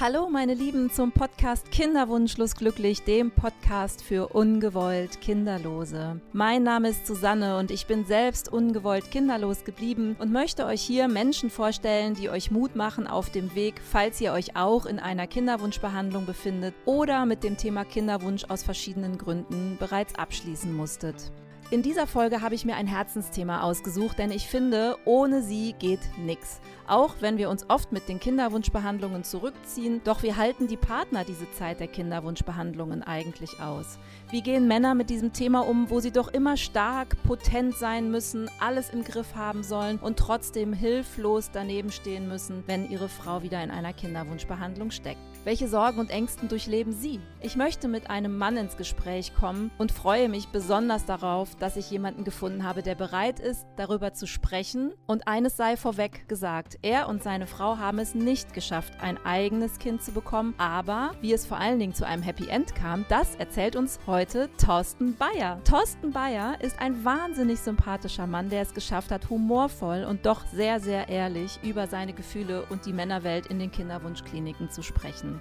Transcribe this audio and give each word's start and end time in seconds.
Hallo 0.00 0.28
meine 0.30 0.54
Lieben 0.54 0.92
zum 0.92 1.10
Podcast 1.10 1.72
Kinderwunschlos 1.72 2.54
glücklich, 2.54 3.02
dem 3.02 3.32
Podcast 3.32 4.00
für 4.00 4.28
ungewollt 4.28 5.20
Kinderlose. 5.20 6.20
Mein 6.32 6.62
Name 6.62 6.90
ist 6.90 7.04
Susanne 7.04 7.58
und 7.58 7.72
ich 7.72 7.88
bin 7.88 8.04
selbst 8.04 8.48
ungewollt 8.48 9.10
kinderlos 9.10 9.64
geblieben 9.64 10.14
und 10.20 10.30
möchte 10.30 10.66
euch 10.66 10.82
hier 10.82 11.08
Menschen 11.08 11.50
vorstellen, 11.50 12.14
die 12.14 12.30
euch 12.30 12.52
Mut 12.52 12.76
machen 12.76 13.08
auf 13.08 13.30
dem 13.30 13.56
Weg, 13.56 13.80
falls 13.82 14.20
ihr 14.20 14.32
euch 14.32 14.54
auch 14.54 14.86
in 14.86 15.00
einer 15.00 15.26
Kinderwunschbehandlung 15.26 16.26
befindet 16.26 16.76
oder 16.84 17.26
mit 17.26 17.42
dem 17.42 17.56
Thema 17.56 17.84
Kinderwunsch 17.84 18.44
aus 18.44 18.62
verschiedenen 18.62 19.18
Gründen 19.18 19.78
bereits 19.80 20.14
abschließen 20.14 20.72
musstet. 20.72 21.32
In 21.70 21.82
dieser 21.82 22.06
Folge 22.06 22.40
habe 22.40 22.54
ich 22.54 22.64
mir 22.64 22.76
ein 22.76 22.86
Herzensthema 22.86 23.60
ausgesucht, 23.60 24.18
denn 24.18 24.30
ich 24.30 24.48
finde, 24.48 24.96
ohne 25.04 25.42
sie 25.42 25.74
geht 25.78 26.00
nichts. 26.16 26.62
Auch 26.86 27.16
wenn 27.20 27.36
wir 27.36 27.50
uns 27.50 27.68
oft 27.68 27.92
mit 27.92 28.08
den 28.08 28.18
Kinderwunschbehandlungen 28.18 29.22
zurückziehen, 29.22 30.00
doch 30.02 30.22
wir 30.22 30.38
halten 30.38 30.66
die 30.66 30.78
Partner 30.78 31.24
diese 31.24 31.50
Zeit 31.50 31.80
der 31.80 31.88
Kinderwunschbehandlungen 31.88 33.02
eigentlich 33.02 33.60
aus. 33.60 33.98
Wie 34.30 34.40
gehen 34.40 34.66
Männer 34.66 34.94
mit 34.94 35.10
diesem 35.10 35.34
Thema 35.34 35.60
um, 35.60 35.90
wo 35.90 36.00
sie 36.00 36.10
doch 36.10 36.28
immer 36.28 36.56
stark, 36.56 37.22
potent 37.24 37.76
sein 37.76 38.10
müssen, 38.10 38.48
alles 38.60 38.88
im 38.88 39.04
Griff 39.04 39.34
haben 39.34 39.62
sollen 39.62 39.98
und 39.98 40.18
trotzdem 40.18 40.72
hilflos 40.72 41.50
daneben 41.52 41.92
stehen 41.92 42.28
müssen, 42.28 42.64
wenn 42.66 42.90
ihre 42.90 43.10
Frau 43.10 43.42
wieder 43.42 43.62
in 43.62 43.70
einer 43.70 43.92
Kinderwunschbehandlung 43.92 44.90
steckt? 44.90 45.20
Welche 45.48 45.66
Sorgen 45.66 45.98
und 45.98 46.10
Ängsten 46.10 46.46
durchleben 46.48 46.92
Sie? 46.92 47.20
Ich 47.40 47.56
möchte 47.56 47.88
mit 47.88 48.10
einem 48.10 48.36
Mann 48.36 48.58
ins 48.58 48.76
Gespräch 48.76 49.34
kommen 49.34 49.70
und 49.78 49.92
freue 49.92 50.28
mich 50.28 50.48
besonders 50.48 51.06
darauf, 51.06 51.54
dass 51.54 51.78
ich 51.78 51.90
jemanden 51.90 52.24
gefunden 52.24 52.64
habe, 52.64 52.82
der 52.82 52.94
bereit 52.94 53.40
ist, 53.40 53.66
darüber 53.76 54.12
zu 54.12 54.26
sprechen. 54.26 54.92
Und 55.06 55.26
eines 55.26 55.56
sei 55.56 55.78
vorweg 55.78 56.28
gesagt, 56.28 56.76
er 56.82 57.08
und 57.08 57.22
seine 57.22 57.46
Frau 57.46 57.78
haben 57.78 57.98
es 57.98 58.14
nicht 58.14 58.52
geschafft, 58.52 58.92
ein 59.00 59.16
eigenes 59.24 59.78
Kind 59.78 60.02
zu 60.02 60.12
bekommen, 60.12 60.52
aber 60.58 61.12
wie 61.22 61.32
es 61.32 61.46
vor 61.46 61.56
allen 61.56 61.78
Dingen 61.78 61.94
zu 61.94 62.06
einem 62.06 62.22
Happy 62.22 62.48
End 62.48 62.74
kam, 62.74 63.06
das 63.08 63.34
erzählt 63.36 63.74
uns 63.74 64.00
heute 64.06 64.50
Thorsten 64.58 65.16
Bayer. 65.16 65.62
Thorsten 65.64 66.10
Bayer 66.12 66.60
ist 66.60 66.78
ein 66.78 67.06
wahnsinnig 67.06 67.60
sympathischer 67.60 68.26
Mann, 68.26 68.50
der 68.50 68.60
es 68.60 68.74
geschafft 68.74 69.10
hat, 69.10 69.30
humorvoll 69.30 70.04
und 70.04 70.26
doch 70.26 70.44
sehr, 70.48 70.78
sehr 70.78 71.08
ehrlich 71.08 71.58
über 71.62 71.86
seine 71.86 72.12
Gefühle 72.12 72.66
und 72.68 72.84
die 72.84 72.92
Männerwelt 72.92 73.46
in 73.46 73.58
den 73.58 73.70
Kinderwunschkliniken 73.70 74.68
zu 74.68 74.82
sprechen. 74.82 75.37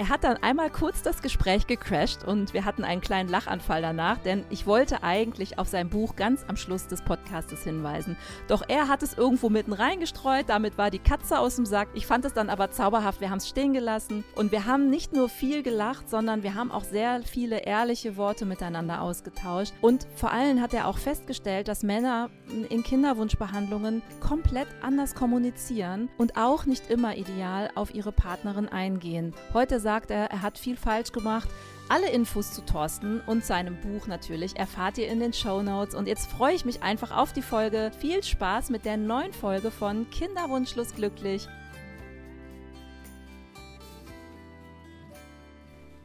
Er 0.00 0.08
hat 0.08 0.24
dann 0.24 0.38
einmal 0.38 0.70
kurz 0.70 1.02
das 1.02 1.20
Gespräch 1.20 1.66
gecrashed 1.66 2.24
und 2.24 2.54
wir 2.54 2.64
hatten 2.64 2.84
einen 2.84 3.02
kleinen 3.02 3.28
Lachanfall 3.28 3.82
danach, 3.82 4.16
denn 4.16 4.46
ich 4.48 4.66
wollte 4.66 5.02
eigentlich 5.02 5.58
auf 5.58 5.68
sein 5.68 5.90
Buch 5.90 6.16
ganz 6.16 6.42
am 6.48 6.56
Schluss 6.56 6.86
des 6.86 7.02
Podcastes 7.02 7.64
hinweisen. 7.64 8.16
Doch 8.48 8.62
er 8.66 8.88
hat 8.88 9.02
es 9.02 9.12
irgendwo 9.12 9.50
mitten 9.50 9.74
reingestreut, 9.74 10.48
damit 10.48 10.78
war 10.78 10.90
die 10.90 11.00
Katze 11.00 11.38
aus 11.38 11.56
dem 11.56 11.66
Sack. 11.66 11.88
Ich 11.92 12.06
fand 12.06 12.24
es 12.24 12.32
dann 12.32 12.48
aber 12.48 12.70
zauberhaft, 12.70 13.20
wir 13.20 13.28
haben 13.28 13.36
es 13.36 13.48
stehen 13.50 13.74
gelassen 13.74 14.24
und 14.36 14.52
wir 14.52 14.64
haben 14.64 14.88
nicht 14.88 15.12
nur 15.12 15.28
viel 15.28 15.62
gelacht, 15.62 16.08
sondern 16.08 16.42
wir 16.42 16.54
haben 16.54 16.72
auch 16.72 16.84
sehr 16.84 17.20
viele 17.22 17.58
ehrliche 17.58 18.16
Worte 18.16 18.46
miteinander 18.46 19.02
ausgetauscht 19.02 19.74
und 19.82 20.06
vor 20.14 20.32
allem 20.32 20.62
hat 20.62 20.72
er 20.72 20.88
auch 20.88 20.96
festgestellt, 20.96 21.68
dass 21.68 21.82
Männer 21.82 22.30
in 22.70 22.82
Kinderwunschbehandlungen 22.82 24.00
komplett 24.20 24.68
anders 24.80 25.14
kommunizieren 25.14 26.08
und 26.16 26.38
auch 26.38 26.64
nicht 26.64 26.88
immer 26.88 27.18
ideal 27.18 27.68
auf 27.74 27.94
ihre 27.94 28.12
Partnerin 28.12 28.66
eingehen. 28.66 29.34
Heute 29.52 29.78
sagt 29.78 29.89
er, 29.90 30.30
er 30.30 30.42
hat 30.42 30.56
viel 30.56 30.76
falsch 30.76 31.10
gemacht. 31.10 31.48
Alle 31.88 32.08
Infos 32.10 32.52
zu 32.52 32.64
Thorsten 32.64 33.20
und 33.26 33.44
seinem 33.44 33.76
Buch 33.80 34.06
natürlich 34.06 34.56
erfahrt 34.56 34.96
ihr 34.98 35.08
in 35.08 35.18
den 35.18 35.32
Show 35.32 35.60
Notes. 35.60 35.96
Und 35.96 36.06
jetzt 36.06 36.30
freue 36.30 36.54
ich 36.54 36.64
mich 36.64 36.84
einfach 36.84 37.10
auf 37.10 37.32
die 37.32 37.42
Folge. 37.42 37.90
Viel 37.98 38.22
Spaß 38.22 38.70
mit 38.70 38.84
der 38.84 38.96
neuen 38.96 39.32
Folge 39.32 39.72
von 39.72 40.08
Kinderwunschlos 40.10 40.94
glücklich. 40.94 41.48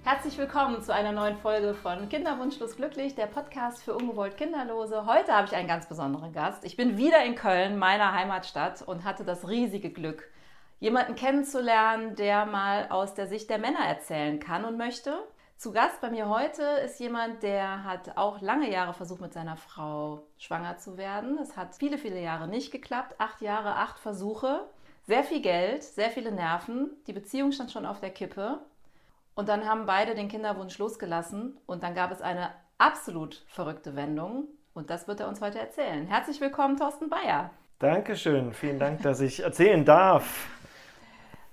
Herzlich 0.04 0.38
willkommen 0.38 0.82
zu 0.82 0.94
einer 0.94 1.12
neuen 1.12 1.38
Folge 1.38 1.74
von 1.76 2.10
Kinderwunschlos 2.10 2.76
glücklich, 2.76 3.14
der 3.14 3.28
Podcast 3.28 3.84
für 3.84 3.94
ungewollt 3.96 4.38
Kinderlose. 4.38 5.06
Heute 5.06 5.34
habe 5.34 5.48
ich 5.48 5.56
einen 5.56 5.68
ganz 5.68 5.88
besonderen 5.88 6.32
Gast. 6.32 6.64
Ich 6.64 6.78
bin 6.78 6.98
wieder 6.98 7.24
in 7.24 7.36
Köln, 7.36 7.78
meiner 7.78 8.14
Heimatstadt, 8.14 8.82
und 8.82 9.04
hatte 9.04 9.24
das 9.24 9.48
riesige 9.48 9.92
Glück, 9.92 10.30
jemanden 10.80 11.16
kennenzulernen, 11.16 12.16
der 12.16 12.46
mal 12.46 12.88
aus 12.90 13.14
der 13.14 13.28
Sicht 13.28 13.50
der 13.50 13.58
Männer 13.58 13.86
erzählen 13.86 14.40
kann 14.40 14.66
und 14.66 14.78
möchte. 14.78 15.18
Zu 15.58 15.72
Gast 15.72 16.02
bei 16.02 16.10
mir 16.10 16.28
heute 16.28 16.64
ist 16.84 17.00
jemand, 17.00 17.42
der 17.42 17.86
hat 17.86 18.18
auch 18.18 18.42
lange 18.42 18.70
Jahre 18.70 18.94
versucht, 18.94 19.22
mit 19.22 19.34
seiner 19.34 19.56
Frau 19.56 20.24
schwanger 20.38 20.78
zu 20.78 20.98
werden. 20.98 21.38
Es 21.40 21.56
hat 21.56 21.76
viele, 21.76 21.98
viele 21.98 22.22
Jahre 22.22 22.48
nicht 22.48 22.72
geklappt. 22.72 23.16
Acht 23.20 23.42
Jahre, 23.42 23.76
acht 23.76 23.98
Versuche. 23.98 24.66
Sehr 25.08 25.24
viel 25.24 25.42
Geld, 25.42 25.84
sehr 25.84 26.10
viele 26.10 26.32
Nerven. 26.32 26.90
Die 27.08 27.14
Beziehung 27.14 27.52
stand 27.52 27.72
schon 27.72 27.86
auf 27.86 28.02
der 28.02 28.10
Kippe. 28.10 28.60
Und 29.34 29.48
dann 29.48 29.66
haben 29.66 29.86
beide 29.86 30.14
den 30.14 30.28
Kinderwunsch 30.28 30.78
losgelassen. 30.78 31.58
Und 31.66 31.84
dann 31.84 31.96
gab 31.96 32.12
es 32.12 32.22
eine 32.22 32.52
absolut 32.78 33.44
verrückte 33.48 33.96
Wendung. 33.96 34.48
Und 34.74 34.90
das 34.90 35.08
wird 35.08 35.22
er 35.22 35.30
uns 35.30 35.40
heute 35.40 35.60
erzählen. 35.60 36.06
Herzlich 36.06 36.42
willkommen, 36.42 36.76
Thorsten 36.76 37.10
Bayer. 37.10 37.50
Dankeschön. 37.80 38.54
Vielen 38.54 38.80
Dank, 38.80 39.02
dass 39.04 39.22
ich 39.22 39.42
erzählen 39.42 39.86
darf. 39.86 40.50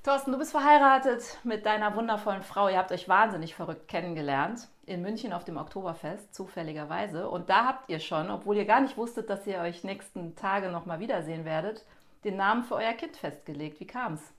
Thorsten, 0.04 0.32
du 0.32 0.38
bist 0.38 0.50
verheiratet 0.50 1.38
mit 1.44 1.64
deiner 1.64 1.94
wundervollen 1.94 2.42
Frau. 2.42 2.68
Ihr 2.68 2.78
habt 2.78 2.90
euch 2.90 3.08
wahnsinnig 3.08 3.54
verrückt 3.54 3.86
kennengelernt 3.86 4.66
in 4.84 5.00
München 5.00 5.32
auf 5.32 5.44
dem 5.44 5.56
Oktoberfest, 5.56 6.34
zufälligerweise. 6.34 7.28
Und 7.28 7.48
da 7.48 7.66
habt 7.66 7.88
ihr 7.88 8.00
schon, 8.00 8.28
obwohl 8.28 8.56
ihr 8.56 8.64
gar 8.64 8.80
nicht 8.80 8.96
wusstet, 8.96 9.30
dass 9.30 9.46
ihr 9.46 9.60
euch 9.60 9.84
nächsten 9.84 10.34
Tage 10.34 10.70
nochmal 10.70 10.98
wiedersehen 10.98 11.44
werdet, 11.44 11.84
den 12.24 12.36
Namen 12.36 12.64
für 12.64 12.74
euer 12.74 12.94
Kind 12.94 13.16
festgelegt. 13.16 13.78
Wie 13.78 13.86
kam 13.86 14.14
es? 14.14 14.34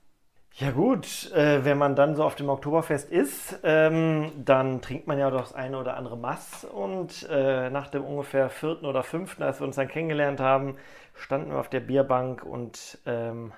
Ja 0.56 0.70
gut, 0.70 1.32
äh, 1.32 1.64
wenn 1.64 1.78
man 1.78 1.96
dann 1.96 2.14
so 2.14 2.24
auf 2.24 2.34
dem 2.34 2.50
Oktoberfest 2.50 3.10
ist, 3.10 3.58
ähm, 3.62 4.32
dann 4.36 4.82
trinkt 4.82 5.06
man 5.06 5.18
ja 5.18 5.30
doch 5.30 5.40
das 5.40 5.54
eine 5.54 5.78
oder 5.78 5.96
andere 5.96 6.18
Mass. 6.18 6.66
Und 6.66 7.26
äh, 7.30 7.70
nach 7.70 7.88
dem 7.88 8.04
ungefähr 8.04 8.50
vierten 8.50 8.84
oder 8.84 9.02
fünften, 9.02 9.42
als 9.42 9.60
wir 9.60 9.66
uns 9.66 9.76
dann 9.76 9.88
kennengelernt 9.88 10.40
haben, 10.40 10.76
standen 11.14 11.52
wir 11.52 11.58
auf 11.58 11.70
der 11.70 11.80
Bierbank 11.80 12.44
und 12.44 12.98
ähm, 13.06 13.52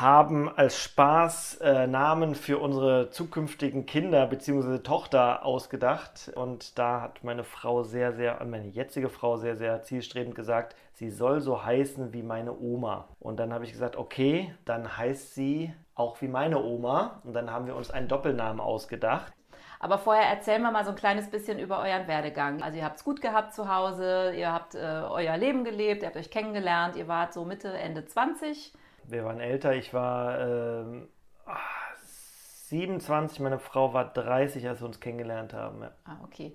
haben 0.00 0.48
als 0.48 0.80
Spaß 0.80 1.56
äh, 1.60 1.86
Namen 1.86 2.34
für 2.34 2.58
unsere 2.58 3.10
zukünftigen 3.10 3.84
Kinder 3.84 4.26
bzw. 4.26 4.78
Tochter 4.78 5.44
ausgedacht. 5.44 6.32
Und 6.34 6.78
da 6.78 7.02
hat 7.02 7.22
meine 7.24 7.44
Frau 7.44 7.82
sehr, 7.82 8.12
sehr, 8.12 8.42
meine 8.44 8.68
jetzige 8.68 9.10
Frau 9.10 9.36
sehr, 9.36 9.56
sehr 9.56 9.82
zielstrebend 9.82 10.34
gesagt, 10.34 10.76
sie 10.94 11.10
soll 11.10 11.40
so 11.40 11.64
heißen 11.64 12.14
wie 12.14 12.22
meine 12.22 12.58
Oma. 12.58 13.08
Und 13.20 13.38
dann 13.38 13.52
habe 13.52 13.64
ich 13.64 13.72
gesagt, 13.72 13.96
okay, 13.96 14.54
dann 14.64 14.96
heißt 14.96 15.34
sie 15.34 15.74
auch 15.94 16.22
wie 16.22 16.28
meine 16.28 16.62
Oma. 16.62 17.20
Und 17.24 17.34
dann 17.34 17.50
haben 17.50 17.66
wir 17.66 17.76
uns 17.76 17.90
einen 17.90 18.08
Doppelnamen 18.08 18.60
ausgedacht. 18.60 19.30
Aber 19.78 19.98
vorher 19.98 20.28
erzählen 20.28 20.62
wir 20.62 20.70
mal 20.70 20.84
so 20.84 20.90
ein 20.90 20.96
kleines 20.96 21.28
bisschen 21.28 21.58
über 21.58 21.80
euren 21.80 22.06
Werdegang. 22.08 22.62
Also 22.62 22.78
ihr 22.78 22.84
habt 22.84 22.96
es 22.96 23.04
gut 23.04 23.20
gehabt 23.20 23.52
zu 23.52 23.68
Hause, 23.68 24.32
ihr 24.34 24.52
habt 24.52 24.74
äh, 24.74 24.78
euer 24.78 25.36
Leben 25.36 25.64
gelebt, 25.64 26.02
ihr 26.02 26.06
habt 26.06 26.16
euch 26.16 26.30
kennengelernt, 26.30 26.96
ihr 26.96 27.08
wart 27.08 27.34
so 27.34 27.44
Mitte, 27.44 27.72
Ende 27.72 28.06
20 28.06 28.72
wir 29.06 29.24
waren 29.24 29.40
älter. 29.40 29.74
Ich 29.74 29.92
war 29.92 30.40
äh, 30.40 30.84
27, 32.72 33.40
meine 33.40 33.58
Frau 33.58 33.92
war 33.92 34.12
30, 34.12 34.66
als 34.66 34.80
wir 34.80 34.86
uns 34.86 35.00
kennengelernt 35.00 35.52
haben. 35.52 35.82
Ja. 35.82 35.90
Ah, 36.04 36.16
okay. 36.24 36.54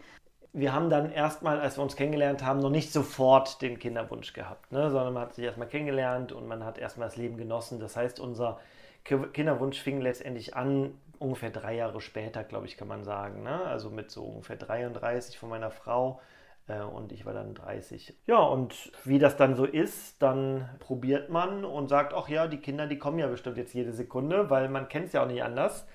Wir 0.53 0.73
haben 0.73 0.89
dann 0.89 1.11
erstmal, 1.11 1.59
als 1.59 1.77
wir 1.77 1.83
uns 1.83 1.95
kennengelernt 1.95 2.43
haben, 2.43 2.59
noch 2.59 2.71
nicht 2.71 2.91
sofort 2.91 3.61
den 3.61 3.77
Kinderwunsch 3.77 4.33
gehabt, 4.33 4.71
ne? 4.71 4.89
sondern 4.89 5.13
man 5.13 5.23
hat 5.23 5.35
sich 5.35 5.45
erstmal 5.45 5.67
kennengelernt 5.67 6.31
und 6.31 6.47
man 6.47 6.65
hat 6.65 6.79
erstmal 6.79 7.07
das 7.07 7.17
Leben 7.17 7.37
genossen. 7.37 7.79
Das 7.79 7.95
heißt, 7.95 8.19
unser 8.19 8.59
Kinderwunsch 9.03 9.79
fing 9.79 10.01
letztendlich 10.01 10.55
an, 10.55 10.99
ungefähr 11.19 11.51
drei 11.51 11.75
Jahre 11.75 12.01
später, 12.01 12.43
glaube 12.43 12.65
ich, 12.65 12.77
kann 12.77 12.87
man 12.87 13.03
sagen. 13.03 13.43
Ne? 13.43 13.61
Also 13.65 13.91
mit 13.91 14.09
so 14.09 14.23
ungefähr 14.23 14.55
33 14.55 15.37
von 15.37 15.49
meiner 15.49 15.69
Frau 15.69 16.19
und 16.67 17.13
ich 17.13 17.25
war 17.25 17.33
dann 17.33 17.53
30. 17.53 18.13
Ja, 18.25 18.39
und 18.39 18.91
wie 19.05 19.19
das 19.19 19.38
dann 19.38 19.55
so 19.55 19.66
ist, 19.66 20.22
dann 20.22 20.69
probiert 20.79 21.29
man 21.29 21.63
und 21.63 21.88
sagt, 21.88 22.13
ach 22.13 22.28
ja, 22.28 22.47
die 22.47 22.57
Kinder, 22.57 22.88
die 22.88 23.00
kommen 23.00 23.19
ja 23.19 23.28
bestimmt 23.28 23.57
jetzt 23.57 23.73
jede 23.73 23.94
Sekunde, 23.94 24.50
weil 24.50 24.67
man 24.67 24.89
kennt 24.89 25.07
es 25.07 25.13
ja 25.13 25.23
auch 25.23 25.27
nicht 25.27 25.44
anders. 25.44 25.88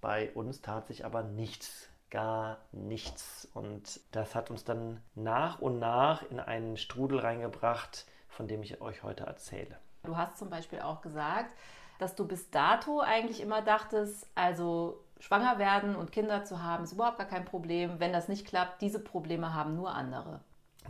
Bei 0.00 0.32
uns 0.32 0.62
tat 0.62 0.88
sich 0.88 1.04
aber 1.04 1.22
nichts, 1.22 1.88
gar 2.10 2.58
nichts. 2.72 3.48
Und 3.54 4.00
das 4.10 4.34
hat 4.34 4.50
uns 4.50 4.64
dann 4.64 5.00
nach 5.14 5.60
und 5.60 5.78
nach 5.78 6.28
in 6.28 6.40
einen 6.40 6.76
Strudel 6.76 7.20
reingebracht, 7.20 8.06
von 8.28 8.48
dem 8.48 8.62
ich 8.62 8.80
euch 8.80 9.04
heute 9.04 9.24
erzähle. 9.24 9.78
Du 10.02 10.16
hast 10.16 10.38
zum 10.38 10.50
Beispiel 10.50 10.80
auch 10.80 11.02
gesagt, 11.02 11.50
dass 11.98 12.16
du 12.16 12.26
bis 12.26 12.50
dato 12.50 13.00
eigentlich 13.00 13.40
immer 13.40 13.62
dachtest, 13.62 14.28
also 14.34 15.03
schwanger 15.24 15.58
werden 15.58 15.96
und 15.96 16.12
Kinder 16.12 16.44
zu 16.44 16.62
haben, 16.62 16.84
ist 16.84 16.92
überhaupt 16.92 17.16
gar 17.16 17.26
kein 17.26 17.46
Problem. 17.46 17.98
Wenn 17.98 18.12
das 18.12 18.28
nicht 18.28 18.46
klappt, 18.46 18.82
diese 18.82 18.98
Probleme 19.02 19.54
haben 19.54 19.74
nur 19.74 19.94
andere. 19.94 20.40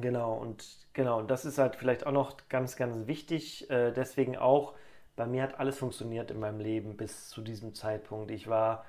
Genau, 0.00 0.34
und 0.34 0.66
genau, 0.92 1.22
das 1.22 1.44
ist 1.44 1.58
halt 1.58 1.76
vielleicht 1.76 2.04
auch 2.04 2.12
noch 2.12 2.36
ganz, 2.48 2.75
ganz 2.75 3.06
wichtig. 3.06 3.70
Äh, 3.70 3.92
deswegen 3.92 4.36
auch, 4.36 4.75
bei 5.14 5.25
mir 5.25 5.44
hat 5.44 5.60
alles 5.60 5.78
funktioniert 5.78 6.32
in 6.32 6.40
meinem 6.40 6.58
Leben 6.58 6.96
bis 6.96 7.28
zu 7.28 7.42
diesem 7.42 7.75
Zeitpunkt. 7.76 8.32
Ich 8.32 8.48
war, 8.48 8.84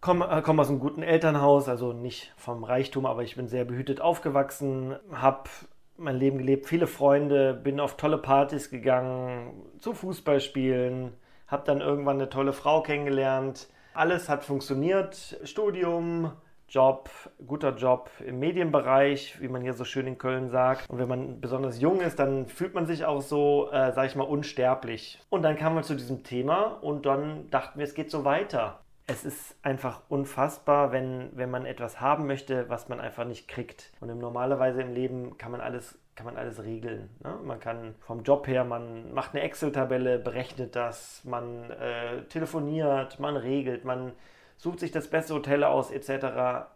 komme 0.00 0.28
äh, 0.28 0.42
komm 0.42 0.60
aus 0.60 0.68
einem 0.68 0.78
guten 0.78 1.02
Elternhaus, 1.02 1.68
also 1.68 1.92
nicht 1.92 2.32
vom 2.36 2.62
Reichtum, 2.62 3.06
aber 3.06 3.24
ich 3.24 3.34
bin 3.34 3.48
sehr 3.48 3.64
behütet 3.64 4.00
aufgewachsen, 4.00 4.94
habe 5.10 5.50
mein 5.96 6.16
Leben 6.16 6.38
gelebt, 6.38 6.66
viele 6.66 6.86
Freunde, 6.86 7.52
bin 7.52 7.80
auf 7.80 7.96
tolle 7.96 8.18
Partys 8.18 8.70
gegangen, 8.70 9.64
zu 9.80 9.92
Fußballspielen, 9.92 11.14
habe 11.48 11.64
dann 11.66 11.80
irgendwann 11.80 12.20
eine 12.20 12.28
tolle 12.28 12.52
Frau 12.52 12.80
kennengelernt. 12.80 13.68
Alles 13.94 14.28
hat 14.28 14.44
funktioniert. 14.44 15.38
Studium, 15.44 16.32
Job, 16.68 17.08
guter 17.46 17.76
Job 17.76 18.10
im 18.26 18.40
Medienbereich, 18.40 19.40
wie 19.40 19.46
man 19.46 19.62
hier 19.62 19.74
so 19.74 19.84
schön 19.84 20.08
in 20.08 20.18
Köln 20.18 20.50
sagt. 20.50 20.90
Und 20.90 20.98
wenn 20.98 21.06
man 21.08 21.40
besonders 21.40 21.80
jung 21.80 22.00
ist, 22.00 22.18
dann 22.18 22.46
fühlt 22.46 22.74
man 22.74 22.86
sich 22.86 23.04
auch 23.04 23.22
so, 23.22 23.70
äh, 23.70 23.92
sag 23.92 24.06
ich 24.06 24.16
mal, 24.16 24.24
unsterblich. 24.24 25.20
Und 25.30 25.42
dann 25.42 25.56
kamen 25.56 25.76
wir 25.76 25.82
zu 25.82 25.94
diesem 25.94 26.24
Thema 26.24 26.78
und 26.82 27.06
dann 27.06 27.48
dachten 27.50 27.78
wir, 27.78 27.84
es 27.84 27.94
geht 27.94 28.10
so 28.10 28.24
weiter. 28.24 28.80
Es 29.06 29.24
ist 29.24 29.56
einfach 29.62 30.00
unfassbar, 30.08 30.90
wenn, 30.90 31.30
wenn 31.34 31.50
man 31.50 31.64
etwas 31.64 32.00
haben 32.00 32.26
möchte, 32.26 32.68
was 32.70 32.88
man 32.88 32.98
einfach 32.98 33.26
nicht 33.26 33.46
kriegt. 33.46 33.92
Und 34.00 34.18
normalerweise 34.18 34.82
im 34.82 34.92
Leben 34.92 35.38
kann 35.38 35.52
man 35.52 35.60
alles 35.60 35.98
kann 36.14 36.26
man 36.26 36.36
alles 36.36 36.62
regeln. 36.62 37.10
Ne? 37.22 37.38
Man 37.42 37.60
kann 37.60 37.94
vom 38.00 38.22
Job 38.22 38.46
her, 38.46 38.64
man 38.64 39.12
macht 39.12 39.34
eine 39.34 39.42
Excel-Tabelle, 39.42 40.18
berechnet 40.18 40.76
das, 40.76 41.24
man 41.24 41.70
äh, 41.70 42.22
telefoniert, 42.24 43.18
man 43.18 43.36
regelt, 43.36 43.84
man 43.84 44.12
sucht 44.56 44.80
sich 44.80 44.92
das 44.92 45.08
beste 45.08 45.34
Hotel 45.34 45.64
aus 45.64 45.90
etc. 45.90 46.24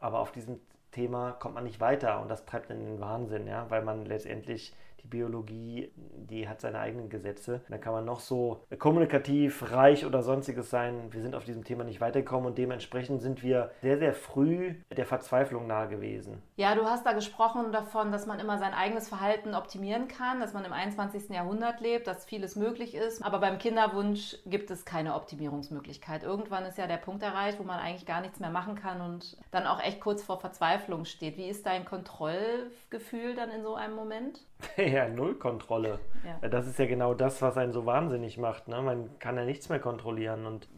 Aber 0.01 0.19
auf 0.21 0.33
diesem 0.33 0.61
Thema 0.91 1.33
kommt 1.33 1.55
man 1.55 1.65
nicht 1.65 1.81
weiter 1.81 2.21
und 2.21 2.29
das 2.29 2.45
treibt 2.45 2.71
in 2.71 2.85
den 2.85 3.01
Wahnsinn, 3.01 3.47
ja? 3.47 3.67
weil 3.69 3.83
man 3.83 4.05
letztendlich 4.05 4.75
die 5.03 5.09
Biologie, 5.09 5.93
die 5.97 6.49
hat 6.49 6.61
seine 6.61 6.79
eigenen 6.81 7.09
Gesetze. 7.09 7.61
Da 7.69 7.79
kann 7.79 7.93
man 7.93 8.05
noch 8.05 8.21
so 8.21 8.63
kommunikativ, 8.79 9.73
reich 9.73 10.05
oder 10.05 10.23
sonstiges 10.23 10.71
sein. 10.71 11.13
Wir 11.13 11.23
sind 11.23 11.35
auf 11.35 11.45
diesem 11.45 11.65
Thema 11.65 11.85
nicht 11.85 12.01
weitergekommen 12.01 12.47
und 12.47 12.59
dementsprechend 12.59 13.23
sind 13.23 13.43
wir 13.43 13.71
sehr, 13.81 13.99
sehr 13.99 14.13
früh 14.13 14.75
der 14.97 15.07
Verzweiflung 15.07 15.67
nahe 15.67 15.89
gewesen. 15.89 16.43
Ja, 16.57 16.75
du 16.75 16.85
hast 16.85 17.07
da 17.07 17.13
gesprochen 17.13 17.73
davon, 17.73 18.13
dass 18.13 18.27
man 18.27 18.41
immer 18.41 18.59
sein 18.59 18.75
eigenes 18.75 19.09
Verhalten 19.09 19.55
optimieren 19.55 20.09
kann, 20.09 20.41
dass 20.41 20.53
man 20.53 20.65
im 20.65 20.73
21. 20.73 21.31
Jahrhundert 21.31 21.81
lebt, 21.81 22.07
dass 22.07 22.25
vieles 22.25 22.57
möglich 22.57 22.95
ist. 22.95 23.23
Aber 23.23 23.39
beim 23.39 23.59
Kinderwunsch 23.59 24.37
gibt 24.47 24.71
es 24.71 24.85
keine 24.85 25.15
Optimierungsmöglichkeit. 25.15 26.23
Irgendwann 26.23 26.65
ist 26.65 26.79
ja 26.79 26.87
der 26.87 26.97
Punkt 26.97 27.23
erreicht, 27.23 27.59
wo 27.59 27.65
man 27.65 27.79
eigentlich 27.79 28.07
gar 28.07 28.21
nichts 28.21 28.41
mehr 28.41 28.51
machen 28.51 28.75
kann 28.75 29.01
und 29.01 29.37
dann 29.51 29.67
auch 29.67 29.83
echt 29.83 30.01
kurz 30.01 30.23
vor 30.23 30.41
Verzweiflung 30.41 31.05
steht. 31.05 31.37
Wie 31.37 31.49
ist 31.49 31.67
dein 31.67 31.85
Kontrollgefühl 31.85 33.35
dann 33.35 33.51
in 33.51 33.63
so 33.63 33.75
einem 33.75 33.95
Moment? 33.95 34.41
Ja, 34.77 35.09
Nullkontrolle. 35.09 35.99
Ja. 36.25 36.49
Das 36.49 36.67
ist 36.67 36.79
ja 36.79 36.87
genau 36.87 37.15
das, 37.15 37.43
was 37.43 37.57
einen 37.57 37.73
so 37.73 37.87
wahnsinnig 37.87 38.39
macht. 38.39 38.69
Ne? 38.69 38.81
Man 38.83 39.19
kann 39.19 39.37
ja 39.37 39.45
nichts 39.45 39.69
mehr 39.69 39.81
kontrollieren 39.81 40.47
und 40.47 40.69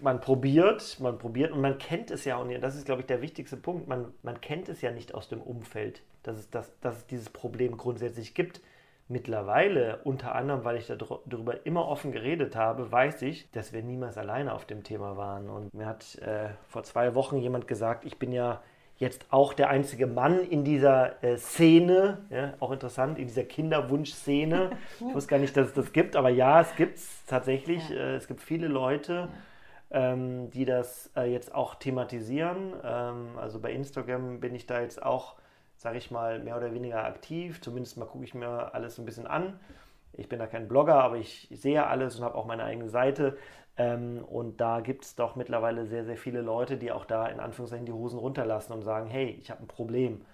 man 0.00 0.20
probiert, 0.20 0.98
man 1.00 1.18
probiert 1.18 1.52
und 1.52 1.60
man 1.60 1.78
kennt 1.78 2.10
es 2.10 2.24
ja 2.24 2.36
und 2.36 2.50
das 2.60 2.76
ist, 2.76 2.86
glaube 2.86 3.02
ich, 3.02 3.06
der 3.06 3.22
wichtigste 3.22 3.56
Punkt. 3.56 3.88
Man, 3.88 4.12
man 4.22 4.40
kennt 4.40 4.68
es 4.68 4.80
ja 4.80 4.90
nicht 4.90 5.14
aus 5.14 5.28
dem 5.28 5.40
Umfeld, 5.40 6.02
dass 6.22 6.36
es, 6.36 6.50
dass, 6.50 6.78
dass 6.80 6.98
es 6.98 7.06
dieses 7.06 7.30
Problem 7.30 7.76
grundsätzlich 7.76 8.34
gibt. 8.34 8.60
Mittlerweile, 9.08 10.00
unter 10.02 10.34
anderem, 10.34 10.64
weil 10.64 10.76
ich 10.78 10.88
darüber 10.88 11.64
immer 11.64 11.86
offen 11.86 12.10
geredet 12.10 12.56
habe, 12.56 12.90
weiß 12.90 13.22
ich, 13.22 13.48
dass 13.52 13.72
wir 13.72 13.84
niemals 13.84 14.18
alleine 14.18 14.52
auf 14.52 14.64
dem 14.64 14.82
Thema 14.82 15.16
waren. 15.16 15.48
Und 15.48 15.72
mir 15.72 15.86
hat 15.86 16.16
äh, 16.16 16.48
vor 16.66 16.82
zwei 16.82 17.14
Wochen 17.14 17.38
jemand 17.38 17.68
gesagt, 17.68 18.04
ich 18.04 18.18
bin 18.18 18.32
ja 18.32 18.62
jetzt 18.98 19.26
auch 19.30 19.52
der 19.52 19.68
einzige 19.68 20.06
Mann 20.06 20.40
in 20.40 20.64
dieser 20.64 21.22
äh, 21.22 21.36
Szene, 21.36 22.18
ja, 22.30 22.54
auch 22.60 22.72
interessant, 22.72 23.18
in 23.18 23.26
dieser 23.28 23.44
Kinderwunschszene. 23.44 24.70
Ich 25.08 25.14
wusste 25.14 25.30
gar 25.30 25.38
nicht, 25.38 25.56
dass 25.56 25.68
es 25.68 25.74
das 25.74 25.92
gibt, 25.92 26.16
aber 26.16 26.30
ja, 26.30 26.60
es 26.60 26.74
gibt 26.76 26.96
es 26.96 27.24
tatsächlich. 27.26 27.88
Ja. 27.90 27.96
Äh, 27.96 28.14
es 28.16 28.26
gibt 28.26 28.40
viele 28.40 28.68
Leute, 28.68 29.28
ja. 29.90 30.12
ähm, 30.12 30.50
die 30.50 30.64
das 30.64 31.10
äh, 31.16 31.30
jetzt 31.30 31.54
auch 31.54 31.74
thematisieren. 31.74 32.72
Ähm, 32.82 33.28
also 33.38 33.60
bei 33.60 33.72
Instagram 33.72 34.40
bin 34.40 34.54
ich 34.54 34.66
da 34.66 34.80
jetzt 34.80 35.02
auch, 35.02 35.36
sage 35.76 35.98
ich 35.98 36.10
mal, 36.10 36.38
mehr 36.38 36.56
oder 36.56 36.72
weniger 36.72 37.04
aktiv. 37.04 37.60
Zumindest 37.60 37.98
mal 37.98 38.06
gucke 38.06 38.24
ich 38.24 38.34
mir 38.34 38.74
alles 38.74 38.98
ein 38.98 39.04
bisschen 39.04 39.26
an. 39.26 39.60
Ich 40.14 40.30
bin 40.30 40.38
da 40.38 40.46
kein 40.46 40.68
Blogger, 40.68 41.02
aber 41.02 41.16
ich 41.16 41.48
sehe 41.50 41.86
alles 41.86 42.16
und 42.16 42.24
habe 42.24 42.36
auch 42.36 42.46
meine 42.46 42.64
eigene 42.64 42.88
Seite. 42.88 43.36
Ähm, 43.78 44.24
und 44.24 44.60
da 44.60 44.80
gibt 44.80 45.04
es 45.04 45.14
doch 45.16 45.36
mittlerweile 45.36 45.86
sehr, 45.86 46.04
sehr 46.04 46.16
viele 46.16 46.40
Leute, 46.40 46.76
die 46.76 46.92
auch 46.92 47.04
da 47.04 47.26
in 47.26 47.40
Anführungszeichen 47.40 47.86
die 47.86 47.92
Hosen 47.92 48.18
runterlassen 48.18 48.72
und 48.72 48.82
sagen, 48.82 49.08
hey, 49.08 49.36
ich 49.40 49.50
habe 49.50 49.62
ein 49.62 49.68
Problem. 49.68 50.24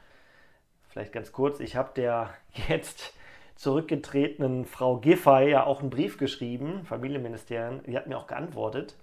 Vielleicht 0.88 1.12
ganz 1.12 1.32
kurz, 1.32 1.60
ich 1.60 1.76
habe 1.76 1.90
der 1.96 2.30
jetzt 2.68 3.14
zurückgetretenen 3.56 4.64
Frau 4.64 4.98
Giffey 4.98 5.50
ja 5.50 5.64
auch 5.64 5.80
einen 5.80 5.90
Brief 5.90 6.18
geschrieben, 6.18 6.84
Familienministerium, 6.84 7.82
die 7.84 7.96
hat 7.96 8.06
mir 8.06 8.16
auch 8.16 8.26
geantwortet. 8.26 8.96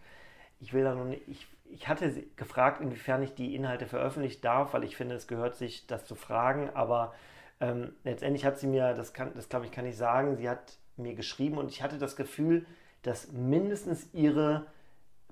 Ich 0.59 0.73
will 0.73 0.83
da 0.83 0.95
nicht, 0.95 1.21
ich, 1.27 1.47
ich 1.71 1.87
hatte 1.87 2.11
gefragt, 2.35 2.81
inwiefern 2.81 3.23
ich 3.23 3.35
die 3.35 3.55
Inhalte 3.55 3.87
veröffentlichen 3.87 4.41
darf, 4.41 4.73
weil 4.73 4.83
ich 4.83 4.97
finde, 4.97 5.15
es 5.15 5.27
gehört 5.27 5.55
sich, 5.55 5.87
das 5.87 6.05
zu 6.05 6.15
fragen, 6.15 6.69
aber 6.73 7.13
ähm, 7.61 7.93
letztendlich 8.03 8.45
hat 8.45 8.57
sie 8.57 8.67
mir, 8.67 8.93
das 8.93 9.13
kann, 9.13 9.33
das 9.35 9.49
glaube 9.49 9.65
ich, 9.65 9.71
kann 9.71 9.85
ich 9.85 9.97
sagen, 9.97 10.35
sie 10.35 10.49
hat 10.49 10.77
mir 10.97 11.13
geschrieben 11.13 11.57
und 11.57 11.71
ich 11.71 11.81
hatte 11.81 11.97
das 11.97 12.15
Gefühl, 12.15 12.65
dass 13.03 13.31
mindestens 13.31 14.07
ihre 14.13 14.65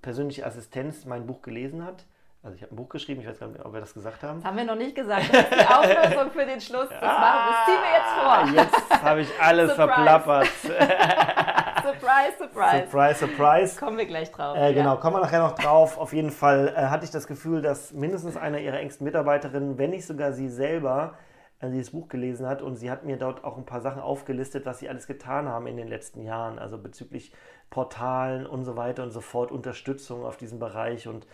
persönliche 0.02 0.46
Assistenz 0.46 1.06
mein 1.06 1.26
Buch 1.26 1.42
gelesen 1.42 1.84
hat. 1.84 2.06
Also 2.44 2.56
ich 2.56 2.62
habe 2.62 2.74
ein 2.74 2.78
Buch 2.78 2.90
geschrieben, 2.90 3.22
ich 3.22 3.28
weiß 3.28 3.40
gar 3.40 3.48
nicht, 3.48 3.66
ob 3.66 3.74
wir 3.74 3.82
das 3.82 3.94
gesagt 3.94 4.24
haben. 4.24 4.40
Das 4.40 4.46
haben 4.46 4.58
wir 4.58 4.64
noch 4.64 4.76
nicht 4.76 4.96
gesagt. 4.96 5.34
Das 5.34 5.44
ist 5.44 5.52
die 5.52 5.68
Auflösung 5.74 6.32
für 6.32 6.46
den 6.46 6.62
Schluss. 6.62 6.88
Das, 6.90 7.02
machen, 7.02 7.50
das 7.50 7.66
ziehen 7.66 7.82
wir 7.84 8.64
jetzt 8.64 8.72
vor. 8.72 8.92
Jetzt 8.94 9.04
habe 9.04 9.22
ich 9.22 9.30
alles 9.42 9.74
verplappert. 9.74 10.48
surprise, 11.88 12.38
surprise. 12.38 12.84
Surprise, 12.84 13.20
surprise. 13.20 13.80
Kommen 13.80 13.98
wir 13.98 14.06
gleich 14.06 14.32
drauf. 14.32 14.58
Äh, 14.58 14.74
genau, 14.74 14.96
ja. 14.96 15.02
kommen 15.02 15.18
wir 15.18 15.22
nachher 15.22 15.40
noch 15.40 15.56
drauf. 15.56 15.98
Auf 15.98 16.14
jeden 16.14 16.32
Fall 16.32 16.74
äh, 16.76 16.88
hatte 16.88 17.06
ich 17.06 17.12
das 17.12 17.28
Gefühl, 17.28 17.62
dass 17.62 17.94
mindestens 17.94 18.38
einer 18.38 18.60
ihrer 18.60 18.80
engsten 18.80 19.06
Mitarbeiterinnen, 19.06 19.78
wenn 19.78 19.92
nicht 19.92 20.06
sogar 20.06 20.34
sie 20.34 20.50
selber, 20.50 21.16
dieses 21.62 21.92
Buch 21.92 22.08
gelesen 22.08 22.46
hat 22.46 22.62
und 22.62 22.76
sie 22.76 22.92
hat 22.92 23.04
mir 23.04 23.18
dort 23.18 23.44
auch 23.44 23.58
ein 23.58 23.66
paar 23.66 23.82
Sachen 23.82 24.02
aufgelistet, 24.02 24.66
was 24.66 24.80
sie 24.80 24.90
alles 24.90 25.08
getan 25.08 25.48
haben 25.48 25.68
in 25.68 25.78
den 25.78 25.88
letzten 25.88 26.22
Jahren, 26.22 26.60
also 26.60 26.78
bezüglich 26.78 27.32
Portalen 27.70 28.46
und 28.46 28.64
so 28.64 28.76
weiter 28.76 29.04
und 29.04 29.12
so 29.12 29.22
fort, 29.22 29.52
Unterstützung 29.52 30.24
auf 30.24 30.38
diesem 30.38 30.60
Bereich 30.60 31.08
und 31.08 31.28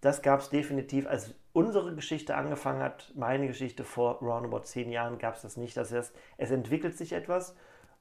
das 0.00 0.22
gab 0.22 0.40
es 0.40 0.48
definitiv, 0.48 1.06
als 1.06 1.34
unsere 1.52 1.94
Geschichte 1.94 2.34
angefangen 2.34 2.82
hat, 2.82 3.12
meine 3.14 3.46
Geschichte 3.46 3.84
vor 3.84 4.18
roundabout 4.20 4.60
zehn 4.60 4.90
Jahren, 4.90 5.18
gab 5.18 5.34
es 5.34 5.42
das 5.42 5.58
nicht. 5.58 5.76
Das 5.76 5.92
heißt, 5.92 6.14
es 6.38 6.50
entwickelt 6.50 6.96
sich 6.96 7.12
etwas 7.12 7.54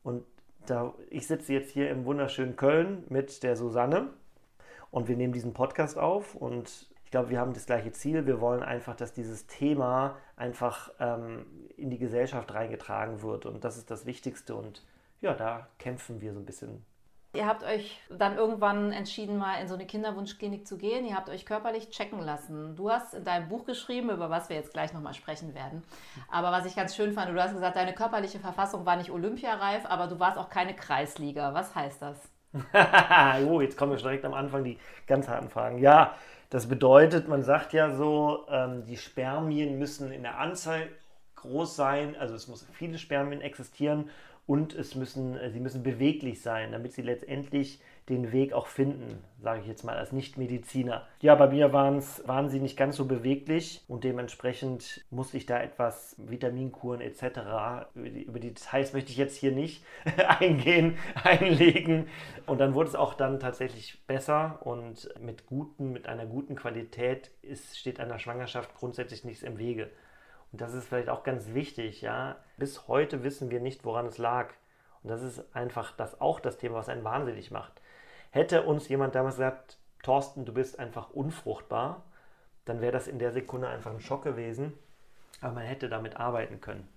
und 0.03 0.23
da, 0.65 0.93
ich 1.09 1.27
sitze 1.27 1.53
jetzt 1.53 1.71
hier 1.71 1.89
im 1.89 2.05
wunderschönen 2.05 2.55
Köln 2.55 3.03
mit 3.09 3.43
der 3.43 3.55
Susanne 3.55 4.09
und 4.91 5.07
wir 5.07 5.17
nehmen 5.17 5.33
diesen 5.33 5.53
Podcast 5.53 5.97
auf 5.97 6.35
und 6.35 6.89
ich 7.09 7.11
glaube, 7.11 7.31
wir 7.31 7.39
haben 7.39 7.55
das 7.55 7.65
gleiche 7.65 7.91
Ziel. 7.91 8.27
Wir 8.27 8.39
wollen 8.39 8.61
einfach, 8.61 8.95
dass 8.95 9.13
dieses 9.13 9.47
Thema 9.47 10.17
einfach 10.35 10.91
ähm, 10.99 11.47
in 11.75 11.89
die 11.89 11.97
Gesellschaft 11.97 12.53
reingetragen 12.53 13.23
wird. 13.23 13.47
Und 13.47 13.63
das 13.63 13.77
ist 13.77 13.89
das 13.89 14.05
Wichtigste. 14.05 14.53
Und 14.53 14.85
ja, 15.19 15.33
da 15.33 15.69
kämpfen 15.79 16.21
wir 16.21 16.33
so 16.33 16.39
ein 16.39 16.45
bisschen. 16.45 16.85
Ihr 17.33 17.47
habt 17.47 17.63
euch 17.63 17.99
dann 18.15 18.37
irgendwann 18.37 18.91
entschieden, 18.91 19.37
mal 19.37 19.59
in 19.59 19.67
so 19.67 19.73
eine 19.73 19.87
Kinderwunschklinik 19.87 20.67
zu 20.67 20.77
gehen. 20.77 21.03
Ihr 21.03 21.15
habt 21.15 21.29
euch 21.29 21.47
körperlich 21.47 21.89
checken 21.89 22.19
lassen. 22.19 22.75
Du 22.75 22.91
hast 22.91 23.15
in 23.15 23.23
deinem 23.23 23.49
Buch 23.49 23.65
geschrieben, 23.65 24.11
über 24.11 24.29
was 24.29 24.49
wir 24.49 24.57
jetzt 24.57 24.73
gleich 24.73 24.93
nochmal 24.93 25.15
sprechen 25.15 25.55
werden. 25.55 25.81
Aber 26.29 26.51
was 26.51 26.67
ich 26.67 26.75
ganz 26.75 26.95
schön 26.95 27.13
fand, 27.13 27.31
du 27.35 27.41
hast 27.41 27.55
gesagt, 27.55 27.75
deine 27.75 27.95
körperliche 27.95 28.37
Verfassung 28.37 28.85
war 28.85 28.97
nicht 28.97 29.09
olympiareif, 29.09 29.83
aber 29.87 30.05
du 30.05 30.19
warst 30.19 30.37
auch 30.37 30.51
keine 30.51 30.75
Kreisliga. 30.75 31.55
Was 31.55 31.73
heißt 31.73 32.03
das? 32.03 32.29
oh, 33.47 33.61
jetzt 33.61 33.77
kommen 33.77 33.93
wir 33.93 33.97
direkt 33.97 34.25
am 34.25 34.35
Anfang 34.35 34.63
die 34.63 34.77
ganz 35.07 35.27
harten 35.27 35.49
Fragen. 35.49 35.79
Ja, 35.79 36.13
das 36.49 36.67
bedeutet, 36.67 37.27
man 37.27 37.43
sagt 37.43 37.73
ja 37.73 37.95
so, 37.95 38.45
ähm, 38.49 38.85
die 38.85 38.97
Spermien 38.97 39.77
müssen 39.77 40.11
in 40.11 40.23
der 40.23 40.39
Anzahl 40.39 40.89
groß 41.35 41.75
sein, 41.75 42.15
also 42.17 42.35
es 42.35 42.47
muss 42.47 42.65
viele 42.73 42.97
Spermien 42.97 43.41
existieren 43.41 44.09
und 44.47 44.73
es 44.73 44.95
müssen, 44.95 45.37
äh, 45.37 45.51
sie 45.51 45.59
müssen 45.59 45.83
beweglich 45.83 46.41
sein, 46.41 46.71
damit 46.71 46.93
sie 46.93 47.03
letztendlich 47.03 47.79
den 48.09 48.31
Weg 48.31 48.53
auch 48.53 48.67
finden, 48.67 49.23
sage 49.41 49.61
ich 49.61 49.67
jetzt 49.67 49.83
mal 49.83 49.95
als 49.95 50.11
Nichtmediziner. 50.11 51.07
Ja, 51.21 51.35
bei 51.35 51.47
mir 51.47 51.71
waren's, 51.71 52.23
waren 52.25 52.49
sie 52.49 52.59
nicht 52.59 52.77
ganz 52.77 52.95
so 52.95 53.05
beweglich 53.05 53.83
und 53.87 54.03
dementsprechend 54.03 55.05
musste 55.11 55.37
ich 55.37 55.45
da 55.45 55.61
etwas 55.61 56.15
Vitaminkuren 56.17 57.01
etc. 57.01 57.23
Über 57.93 58.09
die, 58.09 58.23
über 58.23 58.39
die 58.39 58.53
Details 58.53 58.93
möchte 58.93 59.11
ich 59.11 59.17
jetzt 59.17 59.37
hier 59.37 59.51
nicht 59.51 59.83
eingehen, 60.39 60.97
einlegen. 61.23 62.07
Und 62.45 62.59
dann 62.59 62.73
wurde 62.73 62.89
es 62.89 62.95
auch 62.95 63.13
dann 63.13 63.39
tatsächlich 63.39 64.05
besser 64.07 64.59
und 64.65 65.09
mit 65.21 65.45
guten, 65.45 65.91
mit 65.91 66.07
einer 66.07 66.25
guten 66.25 66.55
Qualität 66.55 67.31
ist, 67.41 67.77
steht 67.77 67.99
einer 67.99 68.19
Schwangerschaft 68.19 68.75
grundsätzlich 68.75 69.23
nichts 69.23 69.43
im 69.43 69.57
Wege. 69.57 69.89
Und 70.51 70.61
das 70.61 70.73
ist 70.73 70.87
vielleicht 70.87 71.09
auch 71.09 71.23
ganz 71.23 71.53
wichtig, 71.53 72.01
ja. 72.01 72.37
Bis 72.57 72.87
heute 72.87 73.23
wissen 73.23 73.51
wir 73.51 73.59
nicht, 73.59 73.85
woran 73.85 74.07
es 74.07 74.17
lag. 74.17 74.49
Und 75.03 75.09
das 75.09 75.21
ist 75.21 75.43
einfach 75.55 75.95
das 75.95 76.19
auch 76.19 76.39
das 76.39 76.57
Thema, 76.57 76.75
was 76.75 76.89
einen 76.89 77.03
wahnsinnig 77.03 77.51
macht. 77.51 77.81
Hätte 78.31 78.63
uns 78.63 78.87
jemand 78.89 79.15
damals 79.15 79.35
gesagt, 79.35 79.77
Thorsten, 80.03 80.45
du 80.45 80.53
bist 80.53 80.79
einfach 80.79 81.09
unfruchtbar, 81.09 82.03
dann 82.65 82.81
wäre 82.81 82.91
das 82.91 83.07
in 83.07 83.19
der 83.19 83.31
Sekunde 83.31 83.67
einfach 83.67 83.91
ein 83.91 84.01
Schock 84.01 84.23
gewesen. 84.23 84.73
Aber 85.41 85.53
man 85.53 85.63
hätte 85.63 85.89
damit 85.89 86.17
arbeiten 86.17 86.61
können. 86.61 86.87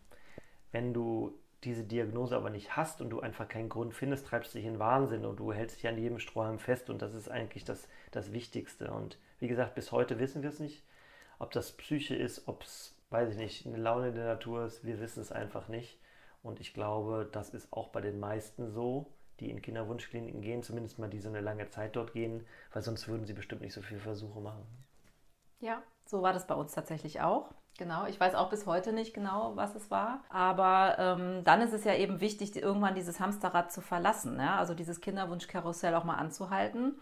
Wenn 0.73 0.93
du 0.93 1.33
diese 1.65 1.85
Diagnose 1.85 2.37
aber 2.37 2.51
nicht 2.51 2.77
hast 2.77 3.01
und 3.01 3.11
du 3.11 3.21
einfach 3.21 3.49
keinen 3.49 3.69
Grund 3.69 3.95
findest, 3.95 4.27
treibst 4.27 4.53
du 4.53 4.59
dich 4.59 4.67
in 4.67 4.79
Wahnsinn 4.79 5.25
und 5.25 5.39
du 5.39 5.53
hältst 5.53 5.79
dich 5.79 5.89
an 5.89 5.99
jedem 5.99 6.19
Strohhalm 6.19 6.59
fest 6.59 6.91
und 6.91 7.01
das 7.01 7.15
ist 7.15 7.31
eigentlich 7.31 7.65
das, 7.65 7.89
das 8.11 8.33
Wichtigste. 8.33 8.91
Und 8.91 9.17
wie 9.39 9.49
gesagt, 9.49 9.75
bis 9.75 9.93
heute 9.93 10.19
wissen 10.19 10.43
wir 10.43 10.51
es 10.51 10.59
nicht, 10.59 10.83
ob 11.39 11.53
das 11.53 11.73
Psyche 11.73 12.17
ist, 12.17 12.49
ob 12.49 12.63
es, 12.65 12.97
weiß 13.11 13.31
ich 13.31 13.37
nicht, 13.37 13.67
eine 13.67 13.77
Laune 13.77 14.13
der 14.13 14.25
Natur 14.25 14.65
ist, 14.65 14.85
wir 14.85 15.01
wissen 15.01 15.21
es 15.21 15.31
einfach 15.31 15.69
nicht. 15.69 15.99
Und 16.43 16.61
ich 16.61 16.75
glaube, 16.75 17.29
das 17.31 17.51
ist 17.51 17.73
auch 17.73 17.89
bei 17.89 18.01
den 18.01 18.19
meisten 18.19 18.69
so 18.69 19.07
die 19.43 19.51
in 19.51 19.61
Kinderwunschkliniken 19.61 20.41
gehen, 20.41 20.63
zumindest 20.63 20.99
mal 20.99 21.11
die 21.11 21.21
so 21.21 21.29
eine 21.29 21.41
lange 21.41 21.69
Zeit 21.69 21.97
dort 21.97 22.13
gehen, 22.13 22.47
weil 22.73 22.83
sonst 22.83 23.09
würden 23.09 23.27
sie 23.27 23.35
bestimmt 23.35 23.61
nicht 23.61 23.75
so 23.75 23.83
viele 23.83 24.01
Versuche 24.01 24.41
machen. 24.41 24.67
Ja, 25.61 25.83
so 26.07 26.23
war 26.23 26.33
das 26.33 26.47
bei 26.47 26.55
uns 26.55 26.73
tatsächlich 26.73 27.21
auch. 27.21 27.51
Genau, 27.79 28.07
ich 28.07 28.21
weiß 28.21 28.35
auch 28.35 28.51
bis 28.51 28.67
heute 28.67 28.93
nicht 28.93 29.15
genau, 29.15 29.57
was 29.57 29.75
es 29.75 29.91
war. 29.91 30.23
Aber 30.29 30.97
ähm, 30.99 31.43
dann 31.45 31.63
ist 31.63 31.73
es 31.73 31.85
ja 31.85 31.95
eben 31.95 32.21
wichtig, 32.21 32.55
irgendwann 32.55 32.95
dieses 32.95 33.19
Hamsterrad 33.19 33.73
zu 33.73 33.81
verlassen. 33.81 34.39
Ja? 34.39 34.59
Also 34.59 34.75
dieses 34.75 35.01
Kinderwunschkarussell 35.01 35.95
auch 35.95 36.05
mal 36.05 36.17
anzuhalten. 36.17 36.99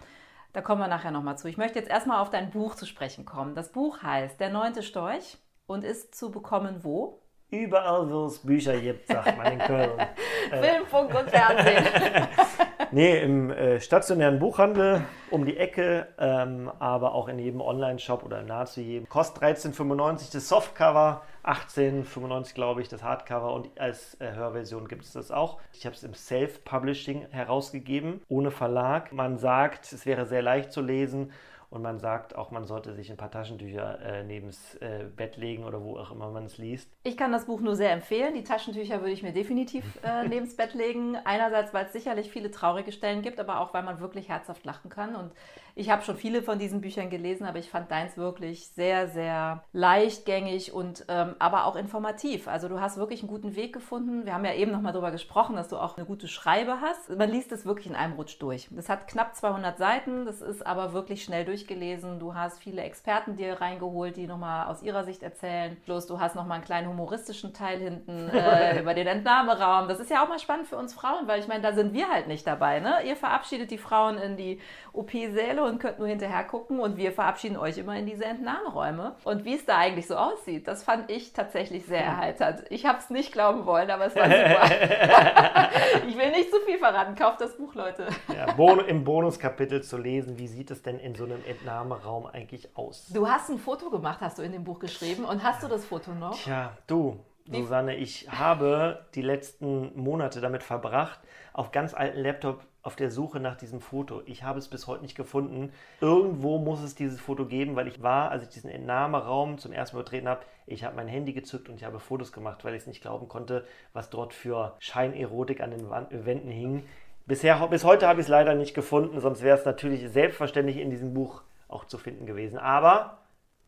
Da 0.52 0.62
kommen 0.62 0.80
wir 0.80 0.88
nachher 0.88 1.10
nochmal 1.10 1.38
zu. 1.38 1.48
Ich 1.48 1.56
möchte 1.56 1.78
jetzt 1.78 1.90
erstmal 1.90 2.20
auf 2.20 2.30
dein 2.30 2.50
Buch 2.50 2.74
zu 2.74 2.86
sprechen 2.86 3.24
kommen. 3.24 3.54
Das 3.54 3.72
Buch 3.72 4.02
heißt 4.02 4.38
Der 4.38 4.50
neunte 4.50 4.82
Storch 4.82 5.38
und 5.66 5.84
ist 5.84 6.14
zu 6.14 6.30
bekommen 6.30 6.84
wo? 6.84 7.19
Überall, 7.50 8.08
wo 8.08 8.26
es 8.26 8.38
Bücher 8.38 8.76
gibt, 8.78 9.08
sagt 9.08 9.36
man 9.36 9.54
in 9.54 9.58
Köln. 9.58 9.90
Film, 10.50 10.86
Funk 10.86 11.12
und 11.18 11.28
Fernsehen. 11.30 11.84
nee, 12.92 13.18
im 13.18 13.50
äh, 13.50 13.80
stationären 13.80 14.38
Buchhandel 14.38 15.02
um 15.32 15.44
die 15.44 15.56
Ecke, 15.56 16.06
ähm, 16.18 16.70
aber 16.78 17.12
auch 17.12 17.26
in 17.26 17.40
jedem 17.40 17.60
Online-Shop 17.60 18.22
oder 18.22 18.42
nahezu 18.42 18.80
jedem. 18.80 19.08
Kostet 19.08 19.42
13,95 19.42 20.32
das 20.32 20.48
Softcover, 20.48 21.22
18,95 21.44 22.54
glaube 22.54 22.82
ich 22.82 22.88
das 22.88 23.02
Hardcover 23.02 23.52
und 23.52 23.68
als 23.80 24.20
äh, 24.20 24.32
Hörversion 24.32 24.86
gibt 24.86 25.04
es 25.04 25.12
das 25.12 25.32
auch. 25.32 25.58
Ich 25.72 25.86
habe 25.86 25.96
es 25.96 26.04
im 26.04 26.14
Self-Publishing 26.14 27.26
herausgegeben, 27.30 28.22
ohne 28.28 28.52
Verlag. 28.52 29.12
Man 29.12 29.38
sagt, 29.38 29.92
es 29.92 30.06
wäre 30.06 30.26
sehr 30.26 30.42
leicht 30.42 30.72
zu 30.72 30.82
lesen 30.82 31.32
und 31.70 31.82
man 31.82 32.00
sagt 32.00 32.36
auch, 32.36 32.50
man 32.50 32.66
sollte 32.66 32.92
sich 32.94 33.10
ein 33.10 33.16
paar 33.16 33.30
Taschentücher 33.30 34.00
äh, 34.00 34.24
neben 34.24 34.48
das 34.48 34.74
äh, 34.76 35.04
Bett 35.04 35.36
legen 35.36 35.64
oder 35.64 35.82
wo 35.82 35.96
auch 35.96 36.10
immer 36.10 36.28
man 36.30 36.44
es 36.44 36.58
liest. 36.58 36.90
Ich 37.04 37.16
kann 37.16 37.30
das 37.30 37.46
Buch 37.46 37.60
nur 37.60 37.76
sehr 37.76 37.92
empfehlen. 37.92 38.34
Die 38.34 38.42
Taschentücher 38.42 39.00
würde 39.00 39.12
ich 39.12 39.22
mir 39.22 39.32
definitiv 39.32 39.84
äh, 40.02 40.24
neben 40.28 40.46
das 40.46 40.56
Bett 40.56 40.74
legen. 40.74 41.16
Einerseits, 41.24 41.72
weil 41.72 41.86
es 41.86 41.92
sicherlich 41.92 42.28
viele 42.28 42.50
traurige 42.50 42.90
Stellen 42.90 43.22
gibt, 43.22 43.38
aber 43.38 43.60
auch, 43.60 43.72
weil 43.72 43.84
man 43.84 44.00
wirklich 44.00 44.28
herzhaft 44.28 44.64
lachen 44.64 44.90
kann. 44.90 45.14
Und 45.14 45.30
ich 45.74 45.90
habe 45.90 46.02
schon 46.02 46.16
viele 46.16 46.42
von 46.42 46.58
diesen 46.58 46.80
Büchern 46.80 47.10
gelesen, 47.10 47.46
aber 47.46 47.58
ich 47.58 47.70
fand 47.70 47.90
deins 47.90 48.16
wirklich 48.16 48.68
sehr, 48.68 49.08
sehr 49.08 49.62
leichtgängig 49.72 50.72
und 50.72 51.04
ähm, 51.08 51.36
aber 51.38 51.66
auch 51.66 51.76
informativ. 51.76 52.48
Also 52.48 52.68
du 52.68 52.80
hast 52.80 52.96
wirklich 52.96 53.20
einen 53.20 53.30
guten 53.30 53.54
Weg 53.54 53.72
gefunden. 53.72 54.26
Wir 54.26 54.34
haben 54.34 54.44
ja 54.44 54.54
eben 54.54 54.72
noch 54.72 54.80
mal 54.80 54.92
darüber 54.92 55.12
gesprochen, 55.12 55.56
dass 55.56 55.68
du 55.68 55.76
auch 55.76 55.96
eine 55.96 56.06
gute 56.06 56.26
Schreibe 56.26 56.80
hast. 56.80 57.10
Man 57.16 57.30
liest 57.30 57.52
es 57.52 57.64
wirklich 57.64 57.86
in 57.86 57.94
einem 57.94 58.14
Rutsch 58.14 58.40
durch. 58.40 58.68
Das 58.70 58.88
hat 58.88 59.06
knapp 59.06 59.36
200 59.36 59.78
Seiten, 59.78 60.24
das 60.24 60.40
ist 60.40 60.66
aber 60.66 60.92
wirklich 60.92 61.22
schnell 61.22 61.44
durch 61.44 61.60
durchgelesen, 61.60 62.18
du 62.18 62.34
hast 62.34 62.58
viele 62.60 62.82
Experten 62.82 63.36
dir 63.36 63.60
reingeholt, 63.60 64.16
die 64.16 64.26
nochmal 64.26 64.66
aus 64.66 64.82
ihrer 64.82 65.04
Sicht 65.04 65.22
erzählen. 65.22 65.76
Plus 65.84 66.06
du 66.06 66.20
hast 66.20 66.34
nochmal 66.34 66.56
einen 66.56 66.64
kleinen 66.64 66.88
humoristischen 66.88 67.52
Teil 67.52 67.78
hinten 67.78 68.28
äh, 68.30 68.80
über 68.80 68.94
den 68.94 69.06
Entnahmeraum. 69.06 69.88
Das 69.88 70.00
ist 70.00 70.10
ja 70.10 70.24
auch 70.24 70.28
mal 70.28 70.38
spannend 70.38 70.66
für 70.66 70.76
uns 70.76 70.94
Frauen, 70.94 71.26
weil 71.26 71.40
ich 71.40 71.48
meine, 71.48 71.62
da 71.62 71.72
sind 71.72 71.92
wir 71.92 72.08
halt 72.08 72.28
nicht 72.28 72.46
dabei. 72.46 72.80
Ne? 72.80 72.94
Ihr 73.04 73.16
verabschiedet 73.16 73.70
die 73.70 73.78
Frauen 73.78 74.18
in 74.18 74.36
die 74.36 74.60
OP-Säle 74.92 75.59
und 75.64 75.78
könnt 75.78 75.98
nur 75.98 76.08
hinterher 76.08 76.44
gucken 76.44 76.80
und 76.80 76.96
wir 76.96 77.12
verabschieden 77.12 77.56
euch 77.56 77.78
immer 77.78 77.96
in 77.96 78.06
diese 78.06 78.24
Entnahmeräume. 78.24 79.16
Und 79.24 79.44
wie 79.44 79.54
es 79.54 79.64
da 79.64 79.78
eigentlich 79.78 80.06
so 80.06 80.16
aussieht, 80.16 80.68
das 80.68 80.82
fand 80.82 81.10
ich 81.10 81.32
tatsächlich 81.32 81.86
sehr 81.86 82.04
erheitert. 82.04 82.64
Ich 82.70 82.86
habe 82.86 82.98
es 82.98 83.10
nicht 83.10 83.32
glauben 83.32 83.66
wollen, 83.66 83.90
aber 83.90 84.06
es 84.06 84.16
war 84.16 84.24
super. 84.24 85.70
ich 86.08 86.16
will 86.16 86.30
nicht 86.30 86.50
zu 86.50 86.60
viel 86.66 86.78
verraten. 86.78 87.14
Kauft 87.14 87.40
das 87.40 87.56
Buch, 87.56 87.74
Leute. 87.74 88.08
Ja, 88.34 88.46
Im 88.86 89.04
Bonuskapitel 89.04 89.82
zu 89.82 89.96
lesen, 89.96 90.38
wie 90.38 90.48
sieht 90.48 90.70
es 90.70 90.82
denn 90.82 90.98
in 90.98 91.14
so 91.14 91.24
einem 91.24 91.42
Entnahmeraum 91.46 92.26
eigentlich 92.26 92.76
aus? 92.76 93.08
Du 93.12 93.28
hast 93.28 93.50
ein 93.50 93.58
Foto 93.58 93.90
gemacht, 93.90 94.20
hast 94.20 94.38
du 94.38 94.42
in 94.42 94.52
dem 94.52 94.64
Buch 94.64 94.78
geschrieben. 94.78 95.24
Und 95.24 95.42
hast 95.42 95.62
du 95.62 95.68
das 95.68 95.84
Foto 95.84 96.12
noch? 96.12 96.36
Tja, 96.36 96.76
du, 96.86 97.20
Susanne, 97.52 97.96
ich 97.96 98.28
habe 98.30 99.06
die 99.14 99.22
letzten 99.22 99.92
Monate 100.00 100.40
damit 100.40 100.62
verbracht, 100.62 101.20
auf 101.52 101.72
ganz 101.72 101.94
alten 101.94 102.20
Laptop 102.20 102.62
auf 102.82 102.96
der 102.96 103.10
Suche 103.10 103.40
nach 103.40 103.56
diesem 103.56 103.80
Foto. 103.80 104.22
Ich 104.24 104.42
habe 104.42 104.58
es 104.58 104.68
bis 104.68 104.86
heute 104.86 105.02
nicht 105.02 105.16
gefunden. 105.16 105.72
Irgendwo 106.00 106.58
muss 106.58 106.80
es 106.80 106.94
dieses 106.94 107.20
Foto 107.20 107.46
geben, 107.46 107.76
weil 107.76 107.88
ich 107.88 108.02
war, 108.02 108.30
als 108.30 108.42
ich 108.42 108.48
diesen 108.48 108.70
Entnahmeraum 108.70 109.58
zum 109.58 109.72
ersten 109.72 109.96
Mal 109.96 110.02
betreten 110.02 110.28
habe, 110.28 110.42
ich 110.66 110.84
habe 110.84 110.96
mein 110.96 111.08
Handy 111.08 111.32
gezückt 111.32 111.68
und 111.68 111.76
ich 111.76 111.84
habe 111.84 112.00
Fotos 112.00 112.32
gemacht, 112.32 112.64
weil 112.64 112.74
ich 112.74 112.82
es 112.82 112.86
nicht 112.86 113.02
glauben 113.02 113.28
konnte, 113.28 113.66
was 113.92 114.08
dort 114.08 114.32
für 114.32 114.76
Scheinerotik 114.78 115.60
an 115.60 115.72
den 115.72 115.90
Wänden 115.90 116.50
hing. 116.50 116.84
Bisher, 117.26 117.66
bis 117.68 117.84
heute 117.84 118.08
habe 118.08 118.20
ich 118.20 118.26
es 118.26 118.30
leider 118.30 118.54
nicht 118.54 118.74
gefunden, 118.74 119.20
sonst 119.20 119.42
wäre 119.42 119.58
es 119.58 119.64
natürlich 119.64 120.08
selbstverständlich 120.10 120.78
in 120.78 120.90
diesem 120.90 121.12
Buch 121.14 121.42
auch 121.68 121.84
zu 121.84 121.98
finden 121.98 122.26
gewesen. 122.26 122.58
Aber 122.58 123.18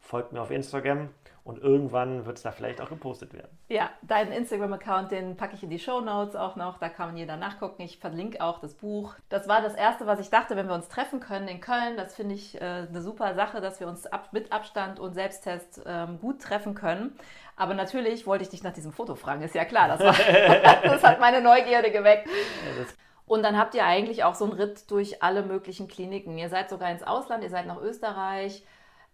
folgt 0.00 0.32
mir 0.32 0.40
auf 0.40 0.50
Instagram 0.50 1.10
und 1.44 1.58
irgendwann 1.58 2.24
wird 2.24 2.36
es 2.36 2.42
da 2.42 2.52
vielleicht 2.52 2.80
auch 2.80 2.88
gepostet 2.88 3.32
werden. 3.34 3.50
Ja, 3.68 3.90
deinen 4.02 4.30
Instagram-Account, 4.30 5.10
den 5.10 5.36
packe 5.36 5.56
ich 5.56 5.62
in 5.62 5.70
die 5.70 5.80
Show 5.80 6.00
Notes 6.00 6.36
auch 6.36 6.54
noch. 6.54 6.78
Da 6.78 6.88
kann 6.88 7.08
man 7.08 7.16
jeder 7.16 7.36
nachgucken. 7.36 7.82
Ich 7.82 7.98
verlinke 7.98 8.40
auch 8.40 8.60
das 8.60 8.74
Buch. 8.74 9.14
Das 9.28 9.48
war 9.48 9.60
das 9.60 9.74
Erste, 9.74 10.06
was 10.06 10.20
ich 10.20 10.30
dachte, 10.30 10.54
wenn 10.54 10.68
wir 10.68 10.74
uns 10.74 10.88
treffen 10.88 11.18
können 11.18 11.48
in 11.48 11.60
Köln. 11.60 11.96
Das 11.96 12.14
finde 12.14 12.36
ich 12.36 12.60
äh, 12.60 12.86
eine 12.88 13.02
super 13.02 13.34
Sache, 13.34 13.60
dass 13.60 13.80
wir 13.80 13.88
uns 13.88 14.06
ab, 14.06 14.28
mit 14.32 14.52
Abstand 14.52 15.00
und 15.00 15.14
Selbsttest 15.14 15.82
ähm, 15.84 16.20
gut 16.20 16.40
treffen 16.40 16.74
können. 16.74 17.18
Aber 17.56 17.74
natürlich 17.74 18.26
wollte 18.26 18.44
ich 18.44 18.50
dich 18.50 18.62
nach 18.62 18.72
diesem 18.72 18.92
Foto 18.92 19.16
fragen. 19.16 19.42
Ist 19.42 19.54
ja 19.54 19.64
klar, 19.64 19.88
das, 19.88 20.00
war, 20.00 20.14
das 20.84 21.02
hat 21.02 21.20
meine 21.20 21.40
Neugierde 21.40 21.90
geweckt. 21.90 22.28
Ja, 22.28 22.84
und 23.26 23.42
dann 23.42 23.58
habt 23.58 23.74
ihr 23.74 23.84
eigentlich 23.84 24.24
auch 24.24 24.34
so 24.34 24.44
einen 24.44 24.54
Ritt 24.54 24.90
durch 24.90 25.22
alle 25.22 25.42
möglichen 25.42 25.88
Kliniken. 25.88 26.38
Ihr 26.38 26.48
seid 26.48 26.70
sogar 26.70 26.90
ins 26.90 27.02
Ausland, 27.02 27.42
ihr 27.42 27.50
seid 27.50 27.66
nach 27.66 27.80
Österreich. 27.80 28.64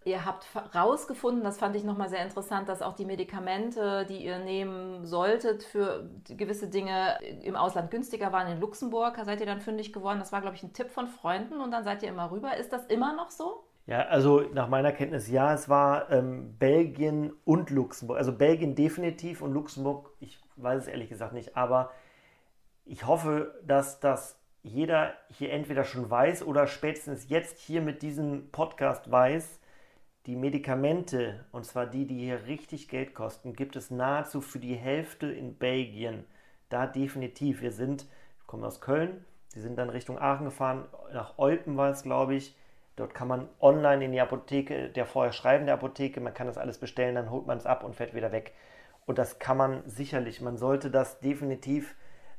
Ihr 0.05 0.25
habt 0.25 0.47
herausgefunden, 0.55 1.43
das 1.43 1.59
fand 1.59 1.77
ich 1.77 1.85
nochmal 1.85 2.09
sehr 2.09 2.23
interessant, 2.23 2.69
dass 2.69 2.83
auch 2.83 2.95
die 2.95 3.05
Medikamente, 3.05 4.07
die 4.07 4.25
ihr 4.25 4.39
nehmen 4.39 5.05
solltet 5.05 5.65
für 5.65 6.09
gewisse 6.29 6.69
Dinge 6.69 7.19
im 7.43 7.57
Ausland 7.57 7.91
günstiger 7.91 8.33
waren. 8.33 8.51
In 8.51 8.61
Luxemburg 8.61 9.19
seid 9.25 9.41
ihr 9.41 9.47
dann 9.47 9.61
fündig 9.61 9.93
geworden. 9.93 10.19
Das 10.21 10.33
war, 10.33 10.41
glaube 10.41 10.57
ich, 10.57 10.63
ein 10.63 10.73
Tipp 10.73 10.91
von 10.91 11.09
Freunden 11.09 11.61
und 11.61 11.73
dann 11.73 11.85
seid 11.85 12.03
ihr 12.03 12.09
immer 12.09 12.31
rüber. 12.31 12.57
Ist 12.57 12.73
das 12.73 12.87
immer 12.87 13.15
noch 13.15 13.31
so? 13.31 13.65
Ja, 13.87 14.03
also 14.03 14.41
nach 14.53 14.69
meiner 14.69 14.93
Kenntnis 14.93 15.29
ja, 15.29 15.53
es 15.53 15.69
war 15.69 16.11
ähm, 16.13 16.57
Belgien 16.59 17.33
und 17.45 17.71
Luxemburg. 17.71 18.19
Also 18.19 18.33
Belgien 18.33 18.75
definitiv 18.75 19.43
und 19.43 19.53
Luxemburg, 19.53 20.11
ich 20.21 20.39
weiß 20.57 20.83
es 20.83 20.89
ehrlich 20.89 21.09
gesagt 21.09 21.33
nicht, 21.33 21.57
aber 21.57 21.91
ich 22.85 23.07
hoffe, 23.07 23.59
dass 23.67 23.99
das 23.99 24.39
jeder 24.63 25.15
hier 25.31 25.53
entweder 25.53 25.85
schon 25.85 26.11
weiß 26.11 26.43
oder 26.43 26.67
spätestens 26.67 27.29
jetzt 27.29 27.59
hier 27.59 27.81
mit 27.81 28.03
diesem 28.03 28.51
Podcast 28.51 29.11
weiß, 29.11 29.58
die 30.29 30.37
Medikamente, 30.37 31.47
und 31.53 31.65
zwar 31.65 31.87
die, 31.87 32.07
die 32.07 32.19
hier 32.19 32.45
richtig 32.47 32.89
Geld 32.89 33.15
kosten, 33.15 33.55
gibt 33.55 33.77
es 33.77 33.91
nahezu 33.91 34.43
für 34.43 34.59
die 34.59 34.75
Hälfte 34.75 35.33
in 35.33 35.57
Belgien. 35.57 36.27
Da 36.69 36.87
definitiv. 36.87 37.63
Wir 37.63 37.73
sind, 37.73 38.03
wir 38.03 38.47
kommen 38.47 38.63
aus 38.63 38.83
Köln, 38.83 39.25
wir 39.55 39.63
sind 39.63 39.77
dann 39.79 39.89
Richtung 39.89 40.19
Aachen 40.19 40.45
gefahren, 40.45 40.85
nach 41.15 41.39
Olpen 41.39 41.79
war 41.79 41.89
es, 41.89 42.03
glaube 42.03 42.35
ich. 42.35 42.55
Dort 42.97 43.15
kann 43.15 43.27
man 43.27 43.49
online 43.59 44.05
in 44.05 44.13
die 44.13 44.21
Apotheke, 44.21 44.91
der 44.91 45.07
vorher 45.07 45.33
schreiben 45.33 45.65
der 45.65 45.77
Apotheke, 45.77 46.21
man 46.21 46.35
kann 46.35 46.47
das 46.47 46.59
alles 46.59 46.77
bestellen, 46.77 47.15
dann 47.15 47.31
holt 47.31 47.47
man 47.47 47.57
es 47.57 47.65
ab 47.65 47.83
und 47.83 47.97
fährt 47.97 48.15
wieder 48.15 48.31
weg. 48.31 48.53
Und 49.07 49.17
das 49.17 49.39
kann 49.39 49.57
man 49.57 49.83
sicherlich, 49.87 50.43
man 50.43 50.59
sollte 50.59 50.91
das 50.91 51.21
definitiv, 51.21 51.95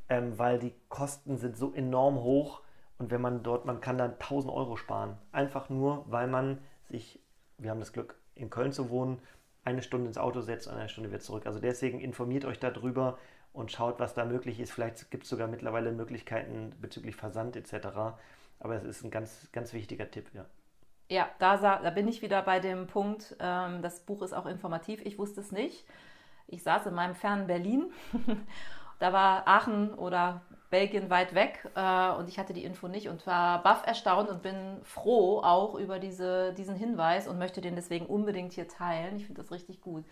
ähm, 0.10 0.38
weil 0.38 0.60
die 0.60 0.76
Kosten 0.90 1.38
sind 1.38 1.58
so 1.58 1.74
enorm 1.74 2.22
hoch 2.22 2.62
und 3.00 3.10
wenn 3.10 3.22
man 3.22 3.42
dort, 3.42 3.66
man 3.66 3.82
kann 3.82 3.98
dann 3.98 4.12
1000 4.20 4.54
Euro 4.54 4.76
sparen. 4.76 5.18
Einfach 5.32 5.70
nur, 5.70 6.06
weil 6.08 6.28
man 6.28 6.60
sich 6.84 7.20
wir 7.60 7.72
haben 7.72 7.80
das 7.80 7.94
Glück, 7.94 8.16
in 8.36 8.50
Köln 8.50 8.72
zu 8.72 8.90
wohnen, 8.90 9.22
eine 9.66 9.82
Stunde 9.82 10.08
ins 10.08 10.18
Auto 10.18 10.42
setzt 10.42 10.68
und 10.68 10.76
eine 10.76 10.90
Stunde 10.90 11.10
wieder 11.10 11.20
zurück. 11.20 11.46
Also 11.46 11.60
deswegen 11.60 12.00
informiert 12.00 12.46
euch 12.46 12.60
darüber 12.60 13.18
und 13.54 13.72
schaut, 13.72 14.00
was 14.00 14.14
da 14.14 14.26
möglich 14.26 14.60
ist. 14.60 14.72
Vielleicht 14.72 15.12
gibt 15.12 15.24
es 15.24 15.30
sogar 15.30 15.48
mittlerweile 15.48 15.92
Möglichkeiten 15.92 16.74
bezüglich 16.82 17.16
Versand 17.16 17.56
etc. 17.56 17.88
Aber 18.60 18.76
es 18.76 18.84
ist 18.84 19.04
ein 19.04 19.12
ganz, 19.12 19.50
ganz 19.52 19.74
wichtiger 19.74 20.10
Tipp, 20.10 20.30
ja. 20.34 20.46
Ja, 21.12 21.28
da, 21.40 21.58
da 21.58 21.90
bin 21.90 22.08
ich 22.08 22.22
wieder 22.22 22.44
bei 22.44 22.60
dem 22.60 22.86
Punkt, 22.86 23.36
ähm, 23.40 23.82
das 23.82 24.02
Buch 24.02 24.22
ist 24.22 24.34
auch 24.34 24.46
informativ. 24.46 25.02
Ich 25.04 25.18
wusste 25.18 25.42
es 25.42 25.52
nicht. 25.52 25.86
Ich 26.46 26.62
saß 26.62 26.86
in 26.86 26.94
meinem 26.94 27.16
fernen 27.16 27.48
Berlin. 27.48 27.92
da 29.00 29.12
war 29.12 29.48
Aachen 29.48 29.94
oder 29.96 30.42
Belgien 30.70 31.10
weit 31.10 31.34
weg 31.34 31.68
äh, 31.76 32.12
und 32.12 32.30
ich 32.30 32.38
hatte 32.38 32.54
die 32.54 32.64
Info 32.64 32.88
nicht 32.88 33.10
und 33.10 33.26
war 33.26 33.64
baff 33.64 33.86
erstaunt 33.86 34.30
und 34.30 34.42
bin 34.42 34.80
froh 34.84 35.42
auch 35.42 35.76
über 35.76 36.00
diese, 36.00 36.54
diesen 36.54 36.76
Hinweis 36.76 37.28
und 37.28 37.40
möchte 37.40 37.62
den 37.62 37.76
deswegen 37.76 38.06
unbedingt 38.06 38.54
hier 38.54 38.68
teilen. 38.68 39.18
Ich 39.18 39.26
finde 39.26 39.42
das 39.42 39.52
richtig 39.52 39.82
gut. 39.82 40.06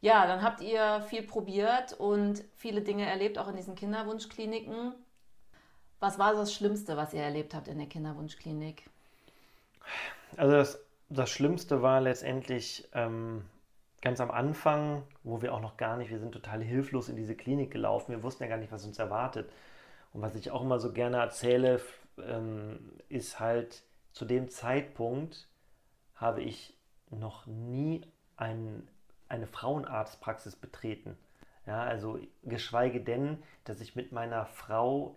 Ja, 0.00 0.26
dann 0.26 0.42
habt 0.42 0.60
ihr 0.60 1.02
viel 1.08 1.22
probiert 1.22 1.92
und 1.92 2.42
viele 2.56 2.80
Dinge 2.80 3.06
erlebt, 3.06 3.38
auch 3.38 3.48
in 3.48 3.56
diesen 3.56 3.76
Kinderwunschkliniken. 3.76 4.94
Was 6.00 6.18
war 6.18 6.34
das 6.34 6.52
Schlimmste, 6.52 6.96
was 6.96 7.14
ihr 7.14 7.22
erlebt 7.22 7.54
habt 7.54 7.68
in 7.68 7.78
der 7.78 7.86
Kinderwunschklinik? 7.86 8.84
Also 10.36 10.52
das, 10.56 10.80
das 11.08 11.30
Schlimmste 11.30 11.82
war 11.82 12.00
letztendlich 12.00 12.88
ähm, 12.94 13.44
ganz 14.00 14.20
am 14.20 14.30
Anfang, 14.30 15.04
wo 15.22 15.42
wir 15.42 15.54
auch 15.54 15.60
noch 15.60 15.76
gar 15.76 15.96
nicht, 15.96 16.10
wir 16.10 16.18
sind 16.18 16.32
total 16.32 16.62
hilflos 16.62 17.08
in 17.08 17.14
diese 17.14 17.36
Klinik 17.36 17.70
gelaufen. 17.70 18.10
Wir 18.10 18.22
wussten 18.22 18.42
ja 18.42 18.48
gar 18.48 18.56
nicht, 18.56 18.72
was 18.72 18.84
uns 18.84 18.98
erwartet. 18.98 19.48
Und 20.12 20.22
was 20.22 20.34
ich 20.34 20.50
auch 20.50 20.62
immer 20.62 20.78
so 20.78 20.92
gerne 20.92 21.18
erzähle, 21.18 21.80
ähm, 22.18 22.78
ist 23.08 23.40
halt, 23.40 23.82
zu 24.12 24.24
dem 24.24 24.50
Zeitpunkt 24.50 25.48
habe 26.14 26.42
ich 26.42 26.76
noch 27.10 27.46
nie 27.46 28.02
ein, 28.36 28.88
eine 29.28 29.46
Frauenarztpraxis 29.46 30.56
betreten. 30.56 31.16
Ja, 31.66 31.82
also 31.82 32.18
geschweige 32.42 33.00
denn, 33.00 33.42
dass 33.64 33.80
ich 33.80 33.94
mit 33.94 34.12
meiner 34.12 34.46
Frau 34.46 35.16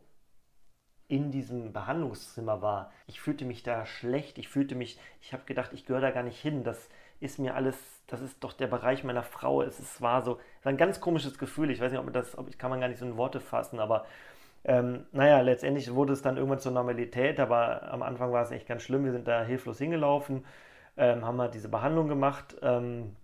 in 1.08 1.32
diesem 1.32 1.74
Behandlungszimmer 1.74 2.62
war, 2.62 2.92
ich 3.08 3.20
fühlte 3.20 3.46
mich 3.46 3.64
da 3.64 3.86
schlecht, 3.86 4.38
ich 4.38 4.48
fühlte 4.48 4.76
mich, 4.76 5.00
ich 5.22 5.34
habe 5.34 5.44
gedacht, 5.46 5.74
ich 5.74 5.86
gehöre 5.86 6.02
da 6.02 6.12
gar 6.12 6.24
nicht 6.24 6.40
hin, 6.40 6.64
das 6.64 6.90
ist 7.20 7.40
mir 7.40 7.56
alles, 7.56 7.78
das 8.08 8.22
ist 8.22 8.44
doch 8.44 8.54
der 8.54 8.68
Bereich 8.68 9.04
meiner 9.04 9.24
Frau, 9.24 9.62
es 9.62 9.80
ist, 9.80 10.02
war 10.02 10.24
so, 10.24 10.40
war 10.64 10.72
ein 10.72 10.78
ganz 10.78 11.00
komisches 11.00 11.38
Gefühl, 11.38 11.70
ich 11.70 11.80
weiß 11.80 11.92
nicht, 11.92 12.00
ob 12.00 12.06
man 12.06 12.14
das, 12.14 12.38
ob 12.38 12.50
ich 12.50 12.58
kann 12.58 12.72
man 12.72 12.80
gar 12.80 12.88
nicht 12.88 13.00
so 13.00 13.06
in 13.06 13.18
Worte 13.18 13.40
fassen, 13.40 13.80
aber 13.80 14.06
ähm, 14.66 15.06
naja, 15.12 15.42
letztendlich 15.42 15.94
wurde 15.94 16.14
es 16.14 16.22
dann 16.22 16.38
irgendwann 16.38 16.60
zur 16.60 16.72
Normalität, 16.74 17.40
aber 17.40 17.92
am 17.92 18.04
Anfang 18.04 18.32
war 18.34 18.44
es 18.44 18.52
echt 18.52 18.68
ganz 18.68 18.84
schlimm, 18.84 19.06
wir 19.06 19.12
sind 19.14 19.28
da 19.28 19.44
hilflos 19.44 19.78
hingelaufen, 19.78 20.46
ähm, 20.98 21.26
haben 21.26 21.40
halt 21.42 21.54
diese 21.54 21.70
Behandlung 21.70 22.08
gemacht, 22.08 22.58
ähm, 22.62 23.16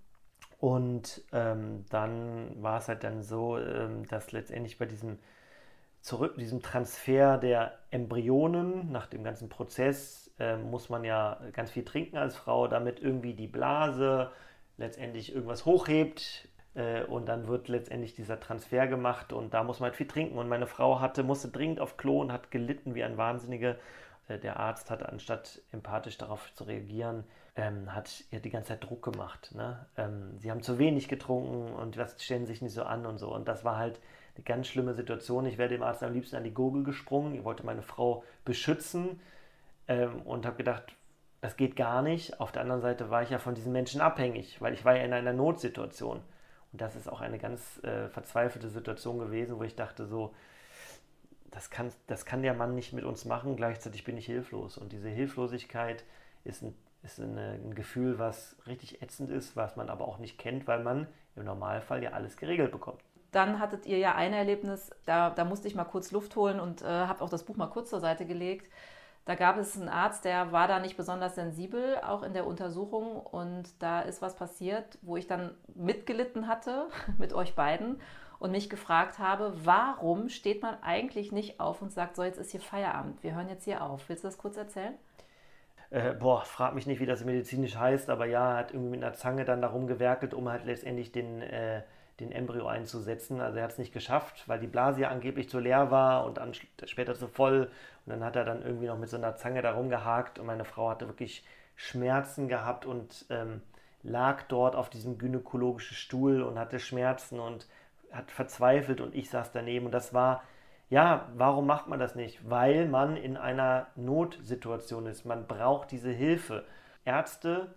und 0.61 1.23
ähm, 1.33 1.85
dann 1.89 2.61
war 2.61 2.77
es 2.77 2.87
halt 2.87 3.03
dann 3.03 3.23
so, 3.23 3.57
ähm, 3.57 4.05
dass 4.07 4.31
letztendlich 4.31 4.77
bei 4.77 4.85
diesem, 4.85 5.17
zurück, 6.01 6.35
diesem 6.37 6.61
Transfer 6.61 7.39
der 7.39 7.79
Embryonen 7.89 8.91
nach 8.91 9.07
dem 9.07 9.23
ganzen 9.23 9.49
Prozess 9.49 10.31
äh, 10.39 10.57
muss 10.57 10.89
man 10.89 11.03
ja 11.03 11.39
ganz 11.53 11.71
viel 11.71 11.83
trinken 11.83 12.17
als 12.17 12.35
Frau, 12.35 12.67
damit 12.67 12.99
irgendwie 12.99 13.33
die 13.33 13.47
Blase 13.47 14.31
letztendlich 14.77 15.33
irgendwas 15.33 15.65
hochhebt. 15.65 16.47
Äh, 16.75 17.03
und 17.03 17.27
dann 17.27 17.47
wird 17.47 17.67
letztendlich 17.67 18.15
dieser 18.15 18.39
Transfer 18.39 18.87
gemacht 18.87 19.33
und 19.33 19.53
da 19.53 19.63
muss 19.63 19.79
man 19.79 19.89
halt 19.89 19.97
viel 19.97 20.07
trinken. 20.07 20.37
Und 20.37 20.49
meine 20.49 20.67
Frau 20.67 20.99
hatte, 20.99 21.23
musste 21.23 21.49
dringend 21.49 21.79
auf 21.79 21.97
Klo 21.97 22.21
und 22.21 22.31
hat 22.31 22.51
gelitten 22.51 22.95
wie 22.95 23.03
ein 23.03 23.17
Wahnsinnige. 23.17 23.77
Äh, 24.27 24.39
der 24.39 24.59
Arzt 24.59 24.89
hat 24.89 25.03
anstatt 25.03 25.61
empathisch 25.71 26.17
darauf 26.17 26.53
zu 26.53 26.63
reagieren, 26.63 27.23
ähm, 27.55 27.93
hat 27.93 28.23
ihr 28.31 28.39
die 28.39 28.49
ganze 28.49 28.69
Zeit 28.69 28.83
Druck 28.83 29.03
gemacht. 29.03 29.53
Ne? 29.55 29.85
Ähm, 29.97 30.37
sie 30.37 30.51
haben 30.51 30.61
zu 30.61 30.79
wenig 30.79 31.07
getrunken 31.07 31.73
und 31.73 31.97
das 31.97 32.23
stellen 32.23 32.45
sich 32.45 32.61
nicht 32.61 32.73
so 32.73 32.83
an 32.83 33.05
und 33.05 33.17
so. 33.17 33.33
Und 33.33 33.47
das 33.47 33.65
war 33.65 33.77
halt 33.77 33.99
eine 34.35 34.43
ganz 34.45 34.67
schlimme 34.67 34.93
Situation. 34.93 35.45
Ich 35.45 35.57
wäre 35.57 35.69
dem 35.69 35.83
Arzt 35.83 36.03
am 36.03 36.13
liebsten 36.13 36.37
an 36.37 36.43
die 36.43 36.53
Gurgel 36.53 36.83
gesprungen. 36.83 37.35
Ich 37.35 37.43
wollte 37.43 37.65
meine 37.65 37.81
Frau 37.81 38.23
beschützen 38.45 39.19
ähm, 39.87 40.21
und 40.21 40.45
habe 40.45 40.57
gedacht, 40.57 40.95
das 41.41 41.57
geht 41.57 41.75
gar 41.75 42.01
nicht. 42.01 42.39
Auf 42.39 42.51
der 42.51 42.61
anderen 42.61 42.81
Seite 42.81 43.09
war 43.09 43.23
ich 43.23 43.31
ja 43.31 43.39
von 43.39 43.55
diesen 43.55 43.73
Menschen 43.73 43.99
abhängig, 43.99 44.61
weil 44.61 44.73
ich 44.73 44.85
war 44.85 44.95
ja 44.95 45.03
in 45.03 45.11
einer 45.11 45.33
Notsituation. 45.33 46.21
Und 46.71 46.81
das 46.81 46.95
ist 46.95 47.09
auch 47.09 47.21
eine 47.21 47.37
ganz 47.37 47.83
äh, 47.83 48.07
verzweifelte 48.09 48.69
Situation 48.69 49.19
gewesen, 49.19 49.57
wo 49.57 49.63
ich 49.63 49.75
dachte 49.75 50.05
so, 50.05 50.33
das 51.51 51.69
kann, 51.69 51.91
das 52.07 52.25
kann 52.25 52.41
der 52.41 52.53
Mann 52.53 52.75
nicht 52.75 52.93
mit 52.93 53.03
uns 53.03 53.25
machen, 53.25 53.57
gleichzeitig 53.57 54.05
bin 54.05 54.17
ich 54.17 54.25
hilflos. 54.25 54.77
Und 54.77 54.93
diese 54.93 55.09
Hilflosigkeit 55.09 56.05
ist 56.45 56.63
ein 56.63 56.73
ist 57.03 57.19
eine, 57.19 57.59
ein 57.63 57.73
Gefühl, 57.73 58.19
was 58.19 58.55
richtig 58.67 59.01
ätzend 59.01 59.29
ist, 59.31 59.55
was 59.55 59.75
man 59.75 59.89
aber 59.89 60.07
auch 60.07 60.19
nicht 60.19 60.37
kennt, 60.37 60.67
weil 60.67 60.83
man 60.83 61.07
im 61.35 61.45
Normalfall 61.45 62.03
ja 62.03 62.11
alles 62.11 62.37
geregelt 62.37 62.71
bekommt. 62.71 63.01
Dann 63.31 63.59
hattet 63.59 63.85
ihr 63.85 63.97
ja 63.97 64.15
ein 64.15 64.33
Erlebnis, 64.33 64.91
da, 65.05 65.29
da 65.29 65.45
musste 65.45 65.67
ich 65.67 65.75
mal 65.75 65.85
kurz 65.85 66.11
Luft 66.11 66.35
holen 66.35 66.59
und 66.59 66.81
äh, 66.81 66.85
habe 66.85 67.23
auch 67.23 67.29
das 67.29 67.43
Buch 67.43 67.55
mal 67.55 67.67
kurz 67.67 67.89
zur 67.89 68.01
Seite 68.01 68.25
gelegt. 68.25 68.69
Da 69.31 69.35
gab 69.35 69.57
es 69.57 69.79
einen 69.79 69.87
Arzt, 69.87 70.25
der 70.25 70.51
war 70.51 70.67
da 70.67 70.79
nicht 70.79 70.97
besonders 70.97 71.35
sensibel, 71.35 71.97
auch 72.05 72.21
in 72.21 72.33
der 72.33 72.45
Untersuchung. 72.45 73.15
Und 73.15 73.63
da 73.81 74.01
ist 74.01 74.21
was 74.21 74.35
passiert, 74.35 74.97
wo 75.03 75.15
ich 75.15 75.25
dann 75.25 75.51
mitgelitten 75.73 76.49
hatte 76.49 76.87
mit 77.17 77.31
euch 77.31 77.55
beiden 77.55 78.01
und 78.39 78.51
mich 78.51 78.69
gefragt 78.69 79.19
habe, 79.19 79.53
warum 79.63 80.27
steht 80.27 80.61
man 80.61 80.75
eigentlich 80.83 81.31
nicht 81.31 81.61
auf 81.61 81.81
und 81.81 81.93
sagt, 81.93 82.17
so 82.17 82.25
jetzt 82.25 82.39
ist 82.39 82.51
hier 82.51 82.59
Feierabend, 82.59 83.23
wir 83.23 83.33
hören 83.33 83.47
jetzt 83.47 83.63
hier 83.63 83.85
auf. 83.85 84.09
Willst 84.09 84.25
du 84.25 84.27
das 84.27 84.37
kurz 84.37 84.57
erzählen? 84.57 84.95
äh, 85.91 86.13
boah, 86.13 86.41
frag 86.41 86.75
mich 86.75 86.85
nicht, 86.85 86.99
wie 86.99 87.05
das 87.05 87.23
medizinisch 87.23 87.77
heißt, 87.77 88.09
aber 88.09 88.25
ja, 88.25 88.57
hat 88.57 88.71
irgendwie 88.71 88.91
mit 88.91 89.01
einer 89.01 89.13
Zange 89.13 89.45
dann 89.45 89.61
darum 89.61 89.87
gewerkelt, 89.87 90.33
um 90.33 90.49
halt 90.49 90.65
letztendlich 90.65 91.13
den, 91.13 91.41
äh, 91.41 91.83
den 92.21 92.31
Embryo 92.31 92.67
einzusetzen. 92.67 93.41
Also 93.41 93.57
er 93.57 93.63
hat 93.65 93.71
es 93.71 93.77
nicht 93.77 93.93
geschafft, 93.93 94.47
weil 94.47 94.59
die 94.59 94.67
Blase 94.67 95.01
ja 95.01 95.09
angeblich 95.09 95.49
zu 95.49 95.59
leer 95.59 95.91
war 95.91 96.25
und 96.25 96.39
später 96.85 97.15
zu 97.15 97.27
voll. 97.27 97.69
Und 98.05 98.11
dann 98.13 98.23
hat 98.23 98.35
er 98.35 98.45
dann 98.45 98.63
irgendwie 98.63 98.87
noch 98.87 98.97
mit 98.97 99.09
so 99.09 99.17
einer 99.17 99.35
Zange 99.35 99.61
darum 99.61 99.89
gehakt 99.89 100.39
und 100.39 100.45
meine 100.45 100.65
Frau 100.65 100.89
hatte 100.89 101.07
wirklich 101.07 101.45
Schmerzen 101.75 102.47
gehabt 102.47 102.85
und 102.85 103.25
ähm, 103.29 103.61
lag 104.03 104.43
dort 104.43 104.75
auf 104.75 104.89
diesem 104.89 105.17
gynäkologischen 105.17 105.95
Stuhl 105.95 106.41
und 106.41 106.57
hatte 106.57 106.79
Schmerzen 106.79 107.39
und 107.39 107.67
hat 108.11 108.31
verzweifelt 108.31 109.01
und 109.01 109.15
ich 109.15 109.29
saß 109.29 109.51
daneben 109.51 109.85
und 109.85 109.91
das 109.91 110.13
war 110.13 110.43
ja, 110.91 111.29
warum 111.35 111.67
macht 111.67 111.87
man 111.87 111.99
das 111.99 112.15
nicht? 112.15 112.49
Weil 112.49 112.85
man 112.85 113.15
in 113.15 113.37
einer 113.37 113.87
Notsituation 113.95 115.05
ist. 115.05 115.23
Man 115.25 115.47
braucht 115.47 115.89
diese 115.91 116.11
Hilfe. 116.11 116.65
Ärzte 117.05 117.73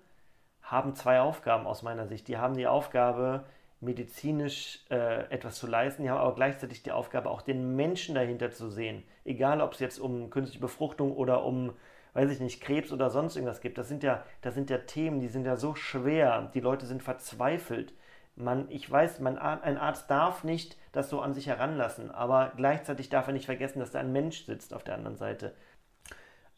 haben 0.62 0.96
zwei 0.96 1.20
Aufgaben 1.20 1.64
aus 1.64 1.85
meiner 1.85 2.09
Sicht. 2.09 2.26
Die 2.26 2.38
haben 2.38 2.57
die 2.57 2.66
Aufgabe, 2.66 3.44
medizinisch 3.85 4.81
äh, 4.90 5.31
etwas 5.31 5.57
zu 5.57 5.66
leisten. 5.66 6.03
Die 6.03 6.11
haben 6.11 6.18
aber 6.18 6.35
gleichzeitig 6.35 6.83
die 6.83 6.92
Aufgabe, 6.92 7.31
auch 7.31 7.42
den 7.42 7.77
Menschen 7.77 8.14
dahinter 8.14 8.51
zu 8.51 8.70
sehen. 8.70 9.03
Egal, 9.25 9.61
ob 9.61 9.75
es 9.75 9.81
jetzt 9.81 9.99
um 9.99 10.31
künstliche 10.31 10.61
Befruchtung 10.61 11.12
oder 11.12 11.44
um, 11.44 11.73
weiß 12.14 12.31
ich 12.31 12.40
nicht, 12.40 12.61
Krebs 12.61 12.92
oder 12.92 13.11
sonst 13.11 13.37
irgendwas 13.37 13.61
gibt. 13.61 13.79
Das 13.79 13.88
sind 13.88 14.03
ja, 14.03 14.25
das 14.42 14.55
sind 14.55 14.70
ja 14.70 14.79
Themen, 14.79 15.20
die 15.20 15.29
sind 15.29 15.47
ja 15.47 15.57
so 15.57 15.75
schwer. 15.75 16.51
Die 16.55 16.61
Leute 16.61 16.87
sind 16.87 17.03
verzweifelt. 17.03 17.94
Man, 18.37 18.68
ich 18.70 18.90
weiß, 18.90 19.20
man, 19.20 19.38
ein 19.38 19.79
Arzt 19.79 20.11
darf 20.11 20.42
nicht 20.42 20.77
das 20.90 21.09
so 21.09 21.20
an 21.20 21.35
sich 21.35 21.47
heranlassen, 21.47 22.11
aber 22.11 22.53
gleichzeitig 22.57 23.09
darf 23.09 23.29
er 23.29 23.33
nicht 23.33 23.47
vergessen, 23.47 23.79
dass 23.79 23.92
da 23.92 24.01
ein 24.01 24.12
Mensch 24.12 24.44
sitzt 24.44 24.75
auf 24.75 24.83
der 24.83 24.94
anderen 24.94 25.16
Seite. 25.16 25.55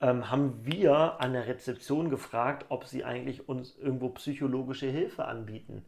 Ähm, 0.01 0.31
haben 0.31 0.65
wir 0.65 1.21
an 1.21 1.33
der 1.33 1.47
Rezeption 1.47 2.11
gefragt, 2.11 2.67
ob 2.69 2.85
sie 2.85 3.05
eigentlich 3.05 3.49
uns 3.49 3.77
irgendwo 3.79 4.11
psychologische 4.11 4.87
Hilfe 4.87 5.25
anbieten. 5.25 5.85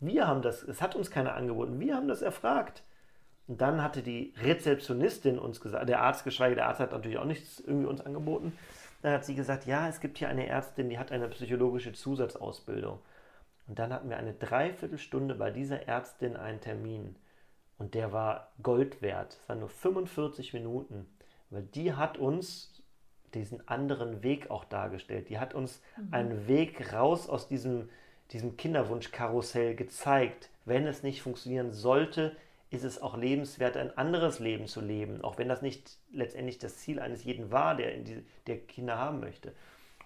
Wir 0.00 0.26
haben 0.26 0.42
das, 0.42 0.62
es 0.62 0.82
hat 0.82 0.94
uns 0.94 1.10
keiner 1.10 1.34
angeboten, 1.34 1.80
wir 1.80 1.96
haben 1.96 2.08
das 2.08 2.22
erfragt. 2.22 2.82
Und 3.46 3.60
dann 3.60 3.82
hatte 3.82 4.02
die 4.02 4.34
Rezeptionistin 4.42 5.38
uns 5.38 5.60
gesagt, 5.60 5.88
der 5.88 6.02
Arzt, 6.02 6.24
geschweige 6.24 6.56
der 6.56 6.66
Arzt 6.66 6.80
hat 6.80 6.92
natürlich 6.92 7.18
auch 7.18 7.24
nichts 7.24 7.60
irgendwie 7.60 7.86
uns 7.86 8.00
angeboten. 8.00 8.52
Dann 9.02 9.12
hat 9.12 9.24
sie 9.24 9.34
gesagt, 9.34 9.66
ja, 9.66 9.88
es 9.88 10.00
gibt 10.00 10.18
hier 10.18 10.28
eine 10.28 10.46
Ärztin, 10.46 10.88
die 10.88 10.98
hat 10.98 11.12
eine 11.12 11.28
psychologische 11.28 11.92
Zusatzausbildung. 11.92 12.98
Und 13.68 13.78
dann 13.78 13.92
hatten 13.92 14.08
wir 14.08 14.16
eine 14.16 14.34
Dreiviertelstunde 14.34 15.34
bei 15.34 15.50
dieser 15.50 15.86
Ärztin 15.86 16.36
einen 16.36 16.60
Termin. 16.60 17.16
Und 17.78 17.94
der 17.94 18.12
war 18.12 18.52
Gold 18.62 19.02
wert. 19.02 19.38
Es 19.40 19.48
waren 19.48 19.60
nur 19.60 19.68
45 19.68 20.54
Minuten. 20.54 21.06
Weil 21.50 21.62
die 21.62 21.92
hat 21.92 22.18
uns 22.18 22.82
diesen 23.34 23.66
anderen 23.68 24.22
Weg 24.22 24.50
auch 24.50 24.64
dargestellt. 24.64 25.28
Die 25.28 25.38
hat 25.38 25.54
uns 25.54 25.82
mhm. 25.96 26.14
einen 26.14 26.48
Weg 26.48 26.92
raus 26.92 27.28
aus 27.28 27.48
diesem, 27.48 27.88
diesem 28.32 28.56
Kinderwunschkarussell 28.56 29.74
gezeigt. 29.74 30.50
Wenn 30.64 30.86
es 30.86 31.02
nicht 31.02 31.22
funktionieren 31.22 31.72
sollte, 31.72 32.36
ist 32.70 32.84
es 32.84 33.00
auch 33.00 33.16
lebenswert, 33.16 33.76
ein 33.76 33.96
anderes 33.96 34.40
Leben 34.40 34.66
zu 34.66 34.80
leben. 34.80 35.22
Auch 35.22 35.38
wenn 35.38 35.48
das 35.48 35.62
nicht 35.62 35.98
letztendlich 36.10 36.58
das 36.58 36.78
Ziel 36.78 36.98
eines 36.98 37.24
jeden 37.24 37.52
war, 37.52 37.76
der, 37.76 37.96
die, 37.98 38.24
der 38.46 38.58
Kinder 38.58 38.98
haben 38.98 39.20
möchte. 39.20 39.54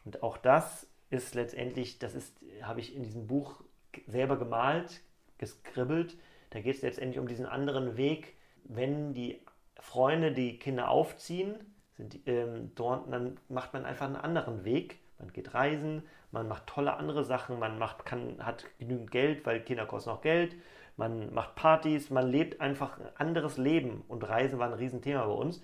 Und 0.05 0.23
auch 0.23 0.37
das 0.37 0.87
ist 1.09 1.35
letztendlich, 1.35 1.99
das 1.99 2.15
ist, 2.15 2.37
habe 2.63 2.81
ich 2.81 2.95
in 2.95 3.03
diesem 3.03 3.27
Buch 3.27 3.63
selber 4.07 4.39
gemalt, 4.39 5.01
geskribbelt. 5.39 6.17
Da 6.51 6.61
geht 6.61 6.77
es 6.77 6.83
letztendlich 6.83 7.19
um 7.19 7.29
diesen 7.29 7.47
anderen 7.47 7.97
Weg, 7.97 8.35
wenn 8.65 9.15
die 9.15 9.41
Freunde 9.81 10.33
die 10.33 10.59
Kinder 10.59 10.91
aufziehen, 10.91 11.57
sind 11.97 12.21
ähm, 12.27 12.73
dort, 12.75 13.11
dann 13.13 13.39
macht 13.49 13.73
man 13.73 13.85
einfach 13.85 14.07
einen 14.07 14.17
anderen 14.17 14.65
Weg. 14.65 14.99
Man 15.21 15.33
geht 15.33 15.55
reisen, 15.55 16.03
man 16.33 16.49
macht 16.49 16.67
tolle 16.67 16.95
andere 16.95 17.25
Sachen, 17.25 17.59
man 17.59 17.79
macht, 17.79 18.05
kann, 18.05 18.45
hat 18.45 18.65
genügend 18.79 19.11
Geld, 19.11 19.47
weil 19.47 19.61
Kinder 19.61 19.87
kosten 19.87 20.11
auch 20.11 20.23
Geld, 20.23 20.57
man 20.97 21.33
macht 21.33 21.55
Partys, 21.55 22.11
man 22.11 22.29
lebt 22.29 22.61
einfach 22.61 22.99
ein 22.99 23.09
anderes 23.17 23.57
Leben 23.57 24.03
und 24.09 24.29
Reisen 24.29 24.59
war 24.59 24.67
ein 24.67 24.75
Riesenthema 24.75 25.25
bei 25.25 25.33
uns. 25.33 25.63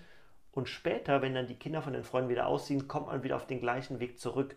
Und 0.52 0.68
später, 0.68 1.20
wenn 1.20 1.34
dann 1.34 1.46
die 1.46 1.58
Kinder 1.58 1.82
von 1.82 1.92
den 1.92 2.04
Freunden 2.04 2.30
wieder 2.30 2.46
ausziehen, 2.46 2.88
kommt 2.88 3.08
man 3.08 3.22
wieder 3.22 3.36
auf 3.36 3.46
den 3.46 3.60
gleichen 3.60 4.00
Weg 4.00 4.18
zurück. 4.18 4.56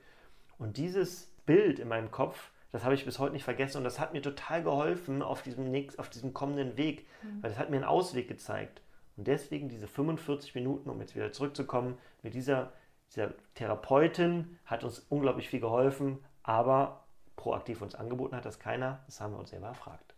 Und 0.57 0.77
dieses 0.77 1.33
Bild 1.45 1.79
in 1.79 1.89
meinem 1.89 2.11
Kopf, 2.11 2.51
das 2.71 2.83
habe 2.83 2.93
ich 2.93 3.03
bis 3.03 3.19
heute 3.19 3.33
nicht 3.33 3.43
vergessen 3.43 3.79
und 3.79 3.83
das 3.83 3.99
hat 3.99 4.13
mir 4.13 4.21
total 4.21 4.63
geholfen 4.63 5.21
auf 5.21 5.41
diesem, 5.41 5.71
nächst, 5.71 5.99
auf 5.99 6.09
diesem 6.09 6.33
kommenden 6.33 6.77
Weg, 6.77 7.07
mhm. 7.23 7.41
weil 7.41 7.49
das 7.49 7.59
hat 7.59 7.69
mir 7.69 7.77
einen 7.77 7.85
Ausweg 7.85 8.27
gezeigt. 8.27 8.81
Und 9.17 9.27
deswegen 9.27 9.67
diese 9.67 9.87
45 9.87 10.55
Minuten, 10.55 10.89
um 10.89 11.01
jetzt 11.01 11.15
wieder 11.15 11.33
zurückzukommen, 11.33 11.97
mit 12.23 12.33
dieser, 12.33 12.71
dieser 13.09 13.33
Therapeutin 13.55 14.59
hat 14.65 14.83
uns 14.83 14.99
unglaublich 15.09 15.49
viel 15.49 15.59
geholfen, 15.59 16.23
aber 16.43 17.03
proaktiv 17.35 17.81
uns 17.81 17.95
angeboten 17.95 18.35
hat 18.35 18.45
das 18.45 18.59
keiner. 18.59 18.99
Das 19.05 19.21
haben 19.21 19.33
wir 19.33 19.39
uns 19.39 19.49
selber 19.49 19.67
erfragt. 19.67 20.13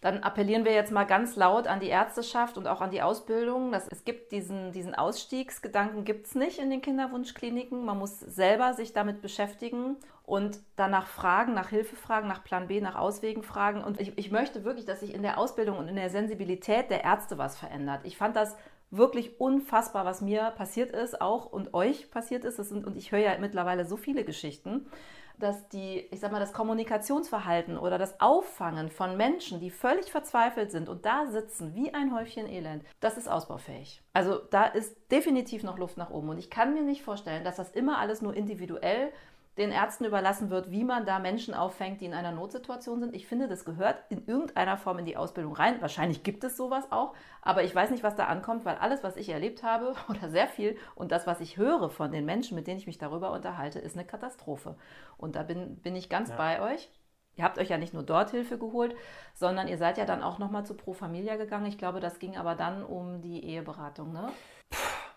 Dann 0.00 0.22
appellieren 0.22 0.64
wir 0.64 0.72
jetzt 0.72 0.92
mal 0.92 1.04
ganz 1.04 1.36
laut 1.36 1.66
an 1.66 1.78
die 1.78 1.88
Ärzteschaft 1.88 2.56
und 2.56 2.66
auch 2.66 2.80
an 2.80 2.90
die 2.90 3.02
Ausbildung. 3.02 3.70
Dass 3.70 3.86
es 3.88 4.04
gibt 4.04 4.32
diesen, 4.32 4.72
diesen 4.72 4.94
Ausstiegsgedanken 4.94 6.04
gibt 6.04 6.26
es 6.26 6.34
nicht 6.34 6.58
in 6.58 6.70
den 6.70 6.80
Kinderwunschkliniken. 6.80 7.84
Man 7.84 7.98
muss 7.98 8.18
selber 8.18 8.72
sich 8.72 8.94
damit 8.94 9.20
beschäftigen 9.20 9.96
und 10.24 10.60
danach 10.76 11.06
fragen, 11.06 11.52
nach 11.52 11.68
Hilfe 11.68 11.96
fragen, 11.96 12.28
nach 12.28 12.42
Plan 12.42 12.68
B, 12.68 12.80
nach 12.80 12.94
Auswegen 12.94 13.42
fragen. 13.42 13.84
Und 13.84 14.00
ich, 14.00 14.16
ich 14.16 14.30
möchte 14.30 14.64
wirklich, 14.64 14.86
dass 14.86 15.00
sich 15.00 15.12
in 15.12 15.22
der 15.22 15.36
Ausbildung 15.36 15.76
und 15.76 15.88
in 15.88 15.96
der 15.96 16.08
Sensibilität 16.08 16.88
der 16.88 17.04
Ärzte 17.04 17.36
was 17.36 17.58
verändert. 17.58 18.00
Ich 18.04 18.16
fand 18.16 18.36
das 18.36 18.56
wirklich 18.90 19.40
unfassbar, 19.40 20.04
was 20.04 20.20
mir 20.20 20.50
passiert 20.56 20.90
ist, 20.92 21.20
auch 21.20 21.46
und 21.46 21.74
euch 21.74 22.10
passiert 22.10 22.44
ist. 22.44 22.56
Sind, 22.56 22.86
und 22.86 22.96
ich 22.96 23.12
höre 23.12 23.20
ja 23.20 23.38
mittlerweile 23.38 23.84
so 23.84 23.96
viele 23.96 24.24
Geschichten 24.24 24.86
dass 25.40 25.68
die, 25.68 26.06
ich 26.10 26.20
sag 26.20 26.32
mal, 26.32 26.38
das 26.38 26.52
Kommunikationsverhalten 26.52 27.78
oder 27.78 27.98
das 27.98 28.20
Auffangen 28.20 28.90
von 28.90 29.16
Menschen, 29.16 29.60
die 29.60 29.70
völlig 29.70 30.10
verzweifelt 30.10 30.70
sind 30.70 30.88
und 30.88 31.06
da 31.06 31.26
sitzen 31.26 31.74
wie 31.74 31.92
ein 31.92 32.14
Häufchen 32.14 32.46
Elend, 32.46 32.84
das 33.00 33.16
ist 33.16 33.28
ausbaufähig. 33.28 34.02
Also 34.12 34.38
da 34.50 34.64
ist 34.64 34.96
definitiv 35.10 35.62
noch 35.62 35.78
Luft 35.78 35.96
nach 35.96 36.10
oben. 36.10 36.28
Und 36.28 36.38
ich 36.38 36.50
kann 36.50 36.74
mir 36.74 36.82
nicht 36.82 37.02
vorstellen, 37.02 37.44
dass 37.44 37.56
das 37.56 37.70
immer 37.70 37.98
alles 37.98 38.22
nur 38.22 38.34
individuell 38.34 39.12
den 39.60 39.72
Ärzten 39.72 40.06
überlassen 40.06 40.48
wird, 40.48 40.70
wie 40.70 40.84
man 40.84 41.04
da 41.04 41.18
Menschen 41.18 41.52
auffängt, 41.52 42.00
die 42.00 42.06
in 42.06 42.14
einer 42.14 42.32
Notsituation 42.32 42.98
sind. 43.00 43.14
Ich 43.14 43.26
finde, 43.26 43.46
das 43.46 43.66
gehört 43.66 44.02
in 44.08 44.26
irgendeiner 44.26 44.78
Form 44.78 44.98
in 44.98 45.04
die 45.04 45.18
Ausbildung 45.18 45.52
rein. 45.52 45.80
Wahrscheinlich 45.82 46.22
gibt 46.22 46.42
es 46.44 46.56
sowas 46.56 46.90
auch, 46.90 47.14
aber 47.42 47.62
ich 47.62 47.74
weiß 47.74 47.90
nicht, 47.90 48.02
was 48.02 48.16
da 48.16 48.24
ankommt, 48.24 48.64
weil 48.64 48.76
alles, 48.76 49.04
was 49.04 49.16
ich 49.16 49.28
erlebt 49.28 49.62
habe 49.62 49.94
oder 50.08 50.30
sehr 50.30 50.48
viel 50.48 50.78
und 50.94 51.12
das, 51.12 51.26
was 51.26 51.40
ich 51.40 51.58
höre 51.58 51.90
von 51.90 52.10
den 52.10 52.24
Menschen, 52.24 52.56
mit 52.56 52.66
denen 52.66 52.78
ich 52.78 52.86
mich 52.86 52.96
darüber 52.96 53.32
unterhalte, 53.32 53.78
ist 53.78 53.96
eine 53.96 54.06
Katastrophe. 54.06 54.76
Und 55.18 55.36
da 55.36 55.42
bin, 55.42 55.76
bin 55.76 55.94
ich 55.94 56.08
ganz 56.08 56.30
ja. 56.30 56.36
bei 56.36 56.62
euch. 56.62 56.90
Ihr 57.36 57.44
habt 57.44 57.58
euch 57.58 57.68
ja 57.68 57.78
nicht 57.78 57.92
nur 57.92 58.02
dort 58.02 58.30
Hilfe 58.30 58.58
geholt, 58.58 58.94
sondern 59.34 59.68
ihr 59.68 59.78
seid 59.78 59.98
ja 59.98 60.06
dann 60.06 60.22
auch 60.22 60.38
nochmal 60.38 60.64
zu 60.64 60.74
Pro 60.74 60.94
Familia 60.94 61.36
gegangen. 61.36 61.66
Ich 61.66 61.78
glaube, 61.78 62.00
das 62.00 62.18
ging 62.18 62.36
aber 62.36 62.54
dann 62.54 62.82
um 62.82 63.20
die 63.20 63.44
Eheberatung, 63.44 64.12
ne? 64.12 64.30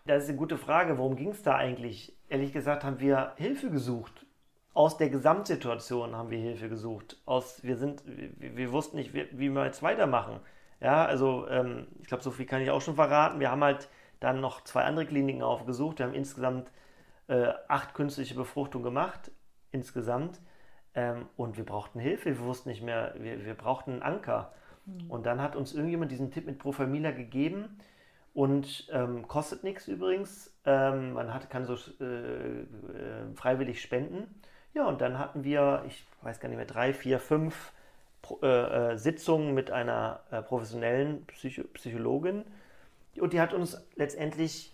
Das 0.06 0.24
ist 0.24 0.30
eine 0.30 0.38
gute 0.38 0.58
Frage. 0.58 0.98
Worum 0.98 1.16
ging 1.16 1.30
es 1.30 1.44
da 1.44 1.56
eigentlich? 1.56 2.14
Ehrlich 2.28 2.52
gesagt 2.52 2.84
haben 2.84 3.00
wir 3.00 3.34
Hilfe 3.38 3.70
gesucht. 3.70 4.26
Aus 4.74 4.98
der 4.98 5.10
Gesamtsituation 5.10 6.16
haben 6.16 6.32
wir 6.32 6.40
Hilfe 6.40 6.70
gesucht. 6.70 7.18
Aus, 7.26 7.64
wir, 7.64 7.78
sind, 7.78 8.04
wir, 8.06 8.58
wir 8.58 8.72
wussten 8.72 8.98
nicht, 8.98 9.14
wie, 9.14 9.28
wie, 9.32 9.50
wir 9.50 9.66
jetzt 9.66 9.84
weitermachen. 9.84 10.40
Ja, 10.80 11.06
also 11.06 11.48
ähm, 11.48 11.88
ich 12.02 12.08
glaube, 12.08 12.24
so 12.24 12.32
viel 12.32 12.46
kann 12.46 12.62
ich 12.62 12.72
auch 12.72 12.82
schon 12.82 12.96
verraten. 12.96 13.40
Wir 13.40 13.52
haben 13.52 13.64
halt 13.64 13.88
dann 14.20 14.42
noch 14.42 14.64
zwei 14.64 14.84
andere 14.84 15.06
Kliniken 15.06 15.44
aufgesucht. 15.44 16.00
Wir 16.00 16.08
haben 16.08 16.16
insgesamt 16.16 16.72
äh, 17.28 17.54
acht 17.68 17.94
künstliche 17.94 18.36
Befruchtungen 18.36 18.84
gemacht. 18.84 19.32
Insgesamt. 19.72 20.40
Ähm, 20.96 21.28
und 21.38 21.58
wir 21.58 21.66
brauchten 21.66 22.00
Hilfe. 22.00 22.26
Wir 22.26 22.40
wussten 22.40 22.70
nicht 22.70 22.82
mehr, 22.82 23.14
wir, 23.18 23.46
wir 23.46 23.54
brauchten 23.54 23.92
einen 23.92 24.02
Anker. 24.02 24.54
Mhm. 24.86 25.10
Und 25.10 25.26
dann 25.26 25.42
hat 25.42 25.56
uns 25.56 25.74
irgendjemand 25.74 26.12
diesen 26.12 26.32
Tipp 26.32 26.46
mit 26.46 26.58
Pro 26.58 26.72
Familia 26.72 27.12
gegeben 27.12 27.78
und 28.34 28.88
ähm, 28.92 29.28
kostet 29.28 29.64
nichts 29.64 29.88
übrigens. 29.88 30.56
Ähm, 30.66 31.14
man 31.14 31.34
hat, 31.34 31.50
kann 31.50 31.66
so 31.66 31.76
äh, 32.00 32.62
äh, 32.62 32.66
freiwillig 33.36 33.82
spenden. 33.82 34.42
Ja, 34.74 34.88
und 34.88 35.02
dann 35.02 35.20
hatten 35.20 35.44
wir, 35.44 35.84
ich 35.88 36.04
weiß 36.22 36.40
gar 36.40 36.50
nicht 36.50 36.58
mehr, 36.58 36.66
drei, 36.66 36.94
vier, 36.94 37.20
fünf 37.20 37.74
äh, 38.42 38.48
äh, 38.94 38.98
Sitzungen 38.98 39.54
mit 39.54 39.70
einer 39.70 40.22
äh, 40.32 40.42
professionellen 40.42 41.26
Psycho 41.28 41.64
Psychologin. 41.74 42.44
Und 43.20 43.34
die 43.34 43.42
hat 43.42 43.54
uns 43.54 43.86
letztendlich 43.96 44.74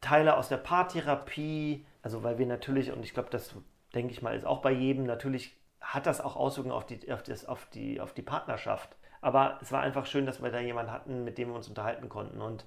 Teile 0.00 0.36
aus 0.36 0.48
der 0.48 0.56
Paartherapie, 0.56 1.84
also 2.02 2.22
weil 2.22 2.38
wir 2.38 2.46
natürlich, 2.46 2.92
und 2.92 3.04
ich 3.04 3.14
glaube, 3.14 3.30
das 3.30 3.54
denke 3.94 4.12
ich 4.12 4.22
mal, 4.22 4.36
ist 4.36 4.46
auch 4.46 4.60
bei 4.62 4.72
jedem, 4.72 5.04
natürlich 5.04 5.56
hat 5.80 6.06
das 6.06 6.20
auch 6.20 6.36
Auswirkungen 6.36 6.74
auf 6.74 6.86
die, 6.86 7.12
auf, 7.12 7.22
das, 7.22 7.46
auf, 7.46 7.66
die, 7.66 8.00
auf 8.00 8.12
die 8.12 8.22
Partnerschaft. 8.22 8.96
Aber 9.20 9.58
es 9.62 9.70
war 9.72 9.82
einfach 9.82 10.06
schön, 10.06 10.26
dass 10.26 10.42
wir 10.42 10.50
da 10.50 10.60
jemanden 10.60 10.92
hatten, 10.92 11.24
mit 11.24 11.38
dem 11.38 11.48
wir 11.48 11.56
uns 11.56 11.68
unterhalten 11.68 12.08
konnten. 12.08 12.40
Und 12.40 12.64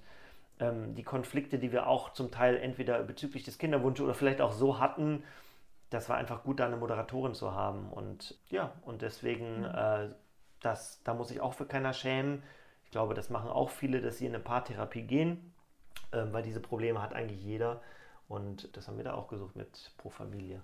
ähm, 0.59 0.95
die 0.95 1.03
Konflikte, 1.03 1.59
die 1.59 1.71
wir 1.71 1.87
auch 1.87 2.13
zum 2.13 2.31
Teil 2.31 2.57
entweder 2.57 3.01
bezüglich 3.03 3.43
des 3.43 3.57
Kinderwunsches 3.57 4.03
oder 4.03 4.13
vielleicht 4.13 4.41
auch 4.41 4.51
so 4.51 4.79
hatten, 4.79 5.23
das 5.91 6.09
war 6.09 6.17
einfach 6.17 6.43
gut, 6.43 6.59
da 6.59 6.65
eine 6.65 6.77
Moderatorin 6.77 7.35
zu 7.35 7.53
haben. 7.53 7.89
Und 7.91 8.37
ja, 8.49 8.73
und 8.81 9.03
deswegen, 9.03 9.63
äh, 9.63 10.09
das, 10.59 11.03
da 11.03 11.13
muss 11.13 11.29
ich 11.29 11.41
auch 11.41 11.53
für 11.53 11.65
keiner 11.65 11.93
schämen. 11.93 12.41
Ich 12.83 12.91
glaube, 12.91 13.13
das 13.13 13.29
machen 13.29 13.49
auch 13.49 13.69
viele, 13.69 14.01
dass 14.01 14.17
sie 14.17 14.25
in 14.25 14.33
eine 14.33 14.43
Paartherapie 14.43 15.03
gehen, 15.03 15.53
äh, 16.11 16.23
weil 16.31 16.43
diese 16.43 16.59
Probleme 16.59 17.01
hat 17.01 17.13
eigentlich 17.13 17.43
jeder. 17.43 17.81
Und 18.27 18.75
das 18.75 18.87
haben 18.87 18.97
wir 18.97 19.03
da 19.03 19.13
auch 19.13 19.27
gesucht 19.27 19.55
mit 19.55 19.91
Pro 19.97 20.09
Familie. 20.09 20.63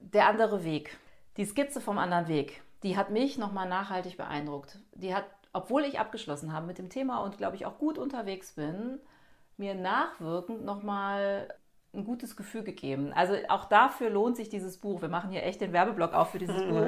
Der 0.00 0.28
andere 0.28 0.62
Weg, 0.64 0.98
die 1.36 1.46
Skizze 1.46 1.80
vom 1.80 1.98
anderen 1.98 2.28
Weg, 2.28 2.62
die 2.82 2.96
hat 2.96 3.10
mich 3.10 3.38
nochmal 3.38 3.68
nachhaltig 3.68 4.16
beeindruckt. 4.16 4.78
Die 4.92 5.14
hat 5.14 5.24
obwohl 5.52 5.84
ich 5.84 5.98
abgeschlossen 5.98 6.52
habe 6.52 6.66
mit 6.66 6.78
dem 6.78 6.90
Thema 6.90 7.18
und 7.18 7.38
glaube 7.38 7.56
ich 7.56 7.66
auch 7.66 7.78
gut 7.78 7.98
unterwegs 7.98 8.52
bin, 8.52 9.00
mir 9.56 9.74
nachwirkend 9.74 10.64
nochmal 10.64 11.52
ein 11.94 12.04
gutes 12.04 12.36
Gefühl 12.36 12.62
gegeben. 12.62 13.12
Also 13.14 13.34
auch 13.48 13.64
dafür 13.64 14.10
lohnt 14.10 14.36
sich 14.36 14.48
dieses 14.48 14.78
Buch. 14.78 15.00
Wir 15.02 15.08
machen 15.08 15.30
hier 15.30 15.42
echt 15.44 15.60
den 15.60 15.72
Werbeblock 15.72 16.12
auf 16.14 16.30
für 16.30 16.38
dieses 16.38 16.62
Buch. 16.68 16.86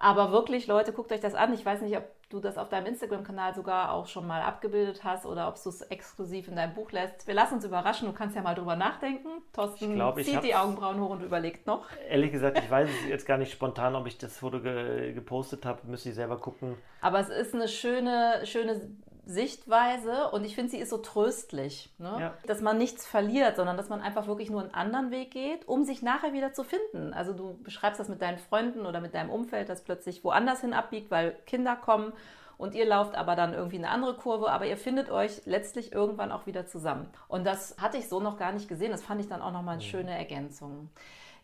Aber 0.00 0.30
wirklich, 0.30 0.68
Leute, 0.68 0.92
guckt 0.92 1.10
euch 1.10 1.20
das 1.20 1.34
an. 1.34 1.52
Ich 1.52 1.66
weiß 1.66 1.80
nicht, 1.80 1.96
ob 1.96 2.04
du 2.30 2.38
das 2.38 2.56
auf 2.56 2.68
deinem 2.68 2.86
Instagram-Kanal 2.86 3.54
sogar 3.54 3.92
auch 3.92 4.06
schon 4.06 4.28
mal 4.28 4.42
abgebildet 4.42 5.02
hast 5.02 5.26
oder 5.26 5.48
ob 5.48 5.60
du 5.60 5.70
es 5.70 5.80
exklusiv 5.82 6.46
in 6.46 6.54
deinem 6.54 6.74
Buch 6.74 6.92
lässt. 6.92 7.26
Wir 7.26 7.34
lassen 7.34 7.54
uns 7.54 7.64
überraschen. 7.64 8.06
Du 8.06 8.14
kannst 8.14 8.36
ja 8.36 8.42
mal 8.42 8.54
drüber 8.54 8.76
nachdenken. 8.76 9.28
Thorsten 9.52 9.94
glaub, 9.94 10.22
zieht 10.22 10.44
die 10.44 10.54
Augenbrauen 10.54 11.00
hoch 11.00 11.10
und 11.10 11.22
überlegt 11.22 11.66
noch. 11.66 11.86
Ehrlich 12.08 12.30
gesagt, 12.30 12.58
ich 12.58 12.70
weiß 12.70 12.88
jetzt 13.08 13.26
gar 13.26 13.38
nicht 13.38 13.50
spontan, 13.50 13.96
ob 13.96 14.06
ich 14.06 14.18
das 14.18 14.38
Foto 14.38 14.60
ge 14.60 15.12
gepostet 15.14 15.66
habe. 15.66 15.80
Müsste 15.88 16.10
ich 16.10 16.14
selber 16.14 16.38
gucken. 16.38 16.76
Aber 17.00 17.18
es 17.18 17.28
ist 17.28 17.54
eine 17.54 17.66
schöne, 17.66 18.42
schöne 18.44 18.80
Sichtweise 19.28 20.30
und 20.30 20.46
ich 20.46 20.54
finde, 20.54 20.70
sie 20.70 20.78
ist 20.78 20.88
so 20.88 20.96
tröstlich, 20.96 21.90
ne? 21.98 22.16
ja. 22.18 22.34
dass 22.46 22.62
man 22.62 22.78
nichts 22.78 23.06
verliert, 23.06 23.56
sondern 23.56 23.76
dass 23.76 23.90
man 23.90 24.00
einfach 24.00 24.26
wirklich 24.26 24.48
nur 24.48 24.62
einen 24.62 24.72
anderen 24.72 25.10
Weg 25.10 25.32
geht, 25.32 25.68
um 25.68 25.84
sich 25.84 26.00
nachher 26.00 26.32
wieder 26.32 26.54
zu 26.54 26.64
finden. 26.64 27.12
Also 27.12 27.34
du 27.34 27.58
beschreibst 27.62 28.00
das 28.00 28.08
mit 28.08 28.22
deinen 28.22 28.38
Freunden 28.38 28.86
oder 28.86 29.02
mit 29.02 29.12
deinem 29.12 29.28
Umfeld, 29.28 29.68
das 29.68 29.84
plötzlich 29.84 30.24
woanders 30.24 30.62
hin 30.62 30.72
abbiegt, 30.72 31.10
weil 31.10 31.36
Kinder 31.44 31.76
kommen 31.76 32.14
und 32.56 32.74
ihr 32.74 32.86
lauft 32.86 33.16
aber 33.16 33.36
dann 33.36 33.52
irgendwie 33.52 33.76
eine 33.76 33.90
andere 33.90 34.14
Kurve, 34.14 34.50
aber 34.50 34.64
ihr 34.64 34.78
findet 34.78 35.10
euch 35.10 35.42
letztlich 35.44 35.92
irgendwann 35.92 36.32
auch 36.32 36.46
wieder 36.46 36.66
zusammen. 36.66 37.10
Und 37.28 37.46
das 37.46 37.76
hatte 37.78 37.98
ich 37.98 38.08
so 38.08 38.20
noch 38.20 38.38
gar 38.38 38.52
nicht 38.52 38.66
gesehen. 38.66 38.92
Das 38.92 39.02
fand 39.02 39.20
ich 39.20 39.28
dann 39.28 39.42
auch 39.42 39.52
nochmal 39.52 39.74
eine 39.74 39.84
mhm. 39.84 39.88
schöne 39.88 40.16
Ergänzung. 40.16 40.88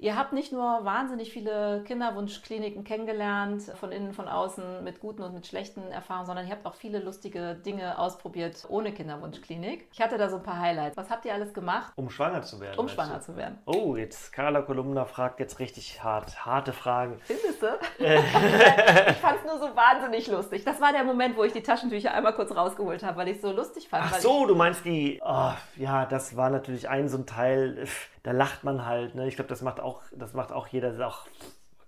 Ihr 0.04 0.16
habt 0.16 0.34
nicht 0.34 0.52
nur 0.52 0.84
wahnsinnig 0.84 1.32
viele 1.32 1.82
Kinderwunschkliniken 1.86 2.84
kennengelernt, 2.84 3.62
von 3.80 3.90
innen, 3.90 4.12
von 4.12 4.28
außen, 4.28 4.84
mit 4.84 5.00
guten 5.00 5.22
und 5.22 5.32
mit 5.32 5.46
schlechten 5.46 5.80
Erfahrungen, 5.90 6.26
sondern 6.26 6.46
ihr 6.46 6.52
habt 6.52 6.66
auch 6.66 6.74
viele 6.74 6.98
lustige 6.98 7.54
Dinge 7.54 7.98
ausprobiert 7.98 8.66
ohne 8.68 8.92
Kinderwunschklinik. 8.92 9.88
Ich 9.94 10.02
hatte 10.02 10.18
da 10.18 10.28
so 10.28 10.36
ein 10.36 10.42
paar 10.42 10.60
Highlights. 10.60 10.98
Was 10.98 11.08
habt 11.08 11.24
ihr 11.24 11.32
alles 11.32 11.54
gemacht? 11.54 11.94
Um 11.96 12.10
schwanger 12.10 12.42
zu 12.42 12.60
werden. 12.60 12.78
Um 12.78 12.90
schwanger 12.90 13.14
du? 13.14 13.20
zu 13.22 13.36
werden. 13.38 13.58
Oh, 13.64 13.96
jetzt 13.96 14.30
Carla 14.34 14.60
Kolumna 14.60 15.06
fragt 15.06 15.40
jetzt 15.40 15.58
richtig 15.58 16.04
hart, 16.04 16.44
harte 16.44 16.74
Fragen. 16.74 17.18
Findest 17.24 17.62
du? 17.62 17.68
ich 17.98 19.16
fand 19.16 19.38
es 19.38 19.44
nur 19.46 19.58
so 19.58 19.74
wahnsinnig 19.74 20.26
lustig. 20.26 20.66
Das 20.66 20.82
war 20.82 20.92
der 20.92 21.04
Moment, 21.04 21.34
wo 21.34 21.44
ich 21.44 21.54
die 21.54 21.62
Taschentücher 21.62 22.12
einmal 22.12 22.34
kurz 22.34 22.54
rausgeholt 22.54 23.02
habe, 23.02 23.16
weil 23.16 23.28
ich 23.28 23.36
es 23.36 23.42
so 23.42 23.52
lustig 23.52 23.88
fand. 23.88 24.04
Ach 24.06 24.18
so, 24.18 24.44
du 24.44 24.54
meinst 24.54 24.84
die, 24.84 25.22
oh, 25.24 25.52
ja, 25.76 26.04
das 26.04 26.36
war 26.36 26.50
natürlich 26.50 26.90
ein 26.90 27.08
so 27.08 27.16
ein 27.16 27.24
Teil 27.24 27.86
da 28.24 28.32
lacht 28.32 28.64
man 28.64 28.84
halt. 28.86 29.14
Ne? 29.14 29.28
Ich 29.28 29.36
glaube, 29.36 29.48
das 29.48 29.60
macht 29.62 29.80
auch, 29.80 29.93
das 30.12 30.34
macht 30.34 30.52
auch 30.52 30.66
jeder. 30.68 30.88
Das 30.88 30.96
ist 30.96 31.02
auch, 31.02 31.26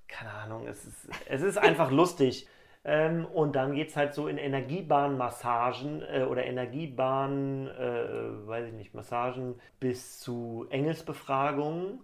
keine 0.09 0.33
Ahnung, 0.33 0.67
es 0.67 0.85
ist, 0.85 1.09
es 1.27 1.43
ist 1.43 1.59
einfach 1.59 1.91
lustig. 1.91 2.49
Ähm, 2.85 3.27
und 3.27 3.57
dann 3.57 3.75
geht 3.75 3.89
es 3.89 3.97
halt 3.97 4.15
so 4.15 4.29
in 4.29 4.39
Energiebahnmassagen 4.39 6.03
äh, 6.03 6.23
oder 6.23 6.45
Energiebahn, 6.45 7.67
äh, 7.69 8.47
weiß 8.47 8.69
ich 8.69 8.75
nicht, 8.75 8.95
Massagen 8.95 9.61
bis 9.81 10.21
zu 10.21 10.67
Engelsbefragungen. 10.71 12.01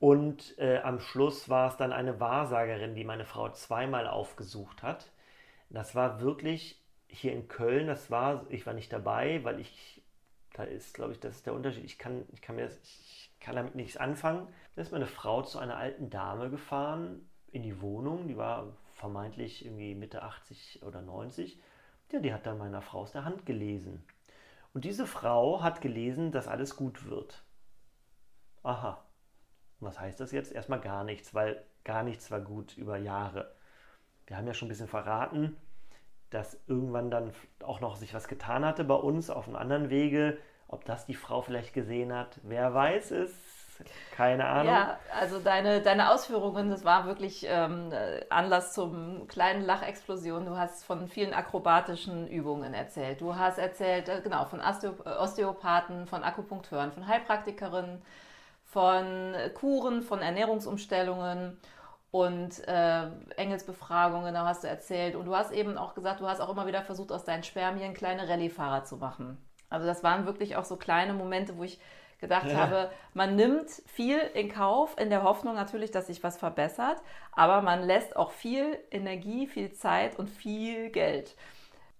Und 0.00 0.58
äh, 0.58 0.78
am 0.78 1.00
Schluss 1.00 1.48
war 1.48 1.68
es 1.68 1.76
dann 1.76 1.92
eine 1.92 2.20
Wahrsagerin, 2.20 2.94
die 2.94 3.04
meine 3.04 3.24
Frau 3.24 3.50
zweimal 3.50 4.06
aufgesucht 4.06 4.82
hat. 4.82 5.10
Das 5.70 5.94
war 5.94 6.20
wirklich 6.20 6.82
hier 7.08 7.32
in 7.32 7.48
Köln, 7.48 7.86
das 7.86 8.10
war, 8.10 8.46
ich 8.48 8.66
war 8.66 8.74
nicht 8.74 8.92
dabei, 8.92 9.42
weil 9.44 9.60
ich, 9.60 10.02
da 10.54 10.64
ist, 10.64 10.94
glaube 10.94 11.12
ich, 11.12 11.20
das 11.20 11.36
ist 11.36 11.46
der 11.46 11.54
Unterschied. 11.54 11.84
Ich 11.84 11.98
kann, 11.98 12.24
ich 12.32 12.42
kann 12.42 12.56
mir 12.56 12.64
das, 12.64 12.78
ich, 12.82 13.30
kann 13.40 13.56
damit 13.56 13.74
nichts 13.74 13.96
anfangen. 13.96 14.48
Da 14.78 14.82
ist 14.82 14.92
meine 14.92 15.08
Frau 15.08 15.42
zu 15.42 15.58
einer 15.58 15.76
alten 15.76 16.08
Dame 16.08 16.50
gefahren 16.50 17.28
in 17.50 17.64
die 17.64 17.80
Wohnung, 17.80 18.28
die 18.28 18.36
war 18.36 18.76
vermeintlich 18.92 19.64
irgendwie 19.64 19.96
Mitte 19.96 20.22
80 20.22 20.84
oder 20.84 21.02
90. 21.02 21.60
Ja, 22.12 22.20
die 22.20 22.32
hat 22.32 22.46
dann 22.46 22.58
meiner 22.58 22.80
Frau 22.80 23.00
aus 23.00 23.10
der 23.10 23.24
Hand 23.24 23.44
gelesen. 23.44 24.06
Und 24.72 24.84
diese 24.84 25.04
Frau 25.04 25.64
hat 25.64 25.80
gelesen, 25.80 26.30
dass 26.30 26.46
alles 26.46 26.76
gut 26.76 27.10
wird. 27.10 27.42
Aha. 28.62 29.02
Was 29.80 29.98
heißt 29.98 30.20
das 30.20 30.30
jetzt? 30.30 30.52
Erstmal 30.52 30.80
gar 30.80 31.02
nichts, 31.02 31.34
weil 31.34 31.60
gar 31.82 32.04
nichts 32.04 32.30
war 32.30 32.40
gut 32.40 32.76
über 32.76 32.98
Jahre. 32.98 33.52
Wir 34.28 34.36
haben 34.36 34.46
ja 34.46 34.54
schon 34.54 34.66
ein 34.66 34.68
bisschen 34.68 34.86
verraten, 34.86 35.56
dass 36.30 36.56
irgendwann 36.68 37.10
dann 37.10 37.32
auch 37.64 37.80
noch 37.80 37.96
sich 37.96 38.14
was 38.14 38.28
getan 38.28 38.64
hatte 38.64 38.84
bei 38.84 38.94
uns 38.94 39.28
auf 39.28 39.48
einem 39.48 39.56
anderen 39.56 39.90
Wege. 39.90 40.38
Ob 40.68 40.84
das 40.84 41.04
die 41.04 41.14
Frau 41.14 41.42
vielleicht 41.42 41.74
gesehen 41.74 42.12
hat, 42.12 42.38
wer 42.44 42.74
weiß 42.74 43.10
es. 43.10 43.47
Keine 44.16 44.46
Ahnung. 44.46 44.72
Ja, 44.72 44.98
also 45.18 45.38
deine, 45.38 45.80
deine 45.80 46.10
Ausführungen, 46.10 46.70
das 46.70 46.84
war 46.84 47.06
wirklich 47.06 47.46
ähm, 47.48 47.92
Anlass 48.30 48.72
zum 48.72 49.28
kleinen 49.28 49.64
Lachexplosion. 49.64 50.44
Du 50.44 50.56
hast 50.56 50.84
von 50.84 51.08
vielen 51.08 51.32
akrobatischen 51.32 52.26
Übungen 52.28 52.74
erzählt. 52.74 53.20
Du 53.20 53.36
hast 53.36 53.58
erzählt, 53.58 54.08
äh, 54.08 54.20
genau, 54.20 54.44
von 54.44 54.60
Osteo 54.60 54.94
Osteopathen, 55.04 56.06
von 56.06 56.24
Akupunkteuren, 56.24 56.92
von 56.92 57.06
Heilpraktikerinnen, 57.06 58.02
von 58.64 59.34
Kuren, 59.54 60.02
von 60.02 60.20
Ernährungsumstellungen 60.20 61.58
und 62.10 62.66
äh, 62.66 63.06
Engelsbefragungen, 63.36 64.34
da 64.34 64.46
hast 64.46 64.64
du 64.64 64.68
erzählt. 64.68 65.14
Und 65.14 65.26
du 65.26 65.36
hast 65.36 65.52
eben 65.52 65.76
auch 65.76 65.94
gesagt, 65.94 66.20
du 66.20 66.26
hast 66.26 66.40
auch 66.40 66.50
immer 66.50 66.66
wieder 66.66 66.82
versucht, 66.82 67.12
aus 67.12 67.24
deinen 67.24 67.44
Spermien 67.44 67.94
kleine 67.94 68.28
Rallyefahrer 68.28 68.84
zu 68.84 68.96
machen. 68.96 69.38
Also 69.70 69.86
das 69.86 70.02
waren 70.02 70.24
wirklich 70.26 70.56
auch 70.56 70.64
so 70.64 70.76
kleine 70.76 71.12
Momente, 71.12 71.58
wo 71.58 71.64
ich 71.64 71.78
gedacht 72.18 72.48
ja. 72.48 72.56
habe, 72.56 72.90
man 73.14 73.36
nimmt 73.36 73.70
viel 73.86 74.18
in 74.34 74.48
Kauf, 74.48 74.96
in 74.98 75.10
der 75.10 75.22
Hoffnung 75.22 75.54
natürlich, 75.54 75.90
dass 75.90 76.08
sich 76.08 76.22
was 76.22 76.36
verbessert, 76.36 77.00
aber 77.32 77.62
man 77.62 77.82
lässt 77.82 78.16
auch 78.16 78.32
viel 78.32 78.78
Energie, 78.90 79.46
viel 79.46 79.72
Zeit 79.72 80.18
und 80.18 80.28
viel 80.28 80.90
Geld. 80.90 81.36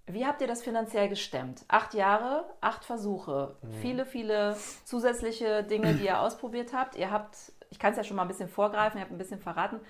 Wie 0.07 0.27
habt 0.27 0.41
ihr 0.41 0.47
das 0.47 0.63
finanziell 0.63 1.09
gestemmt? 1.09 1.65
Acht 1.69 1.95
Jahre, 1.95 2.45
acht 2.61 2.85
Versuche, 2.85 3.57
mhm. 3.61 3.73
viele, 3.81 4.07
viele 4.07 4.57
zusätzliche 4.85 5.63
Dinge, 5.63 5.95
die 5.95 6.07
ihr 6.07 6.21
ausprobiert 6.21 6.73
habt. 6.73 6.97
Ihr 6.97 7.11
habt, 7.11 7.37
ich 7.71 7.79
kann 7.79 7.93
es 7.93 7.99
ja 7.99 8.05
schon 8.05 8.17
mal 8.17 8.23
ein 8.23 8.29
bisschen 8.29 8.49
vorgreifen, 8.49 8.99
ihr 8.99 9.03
habt 9.03 9.13
ein 9.13 9.19
bisschen 9.19 9.41
verraten, 9.41 9.81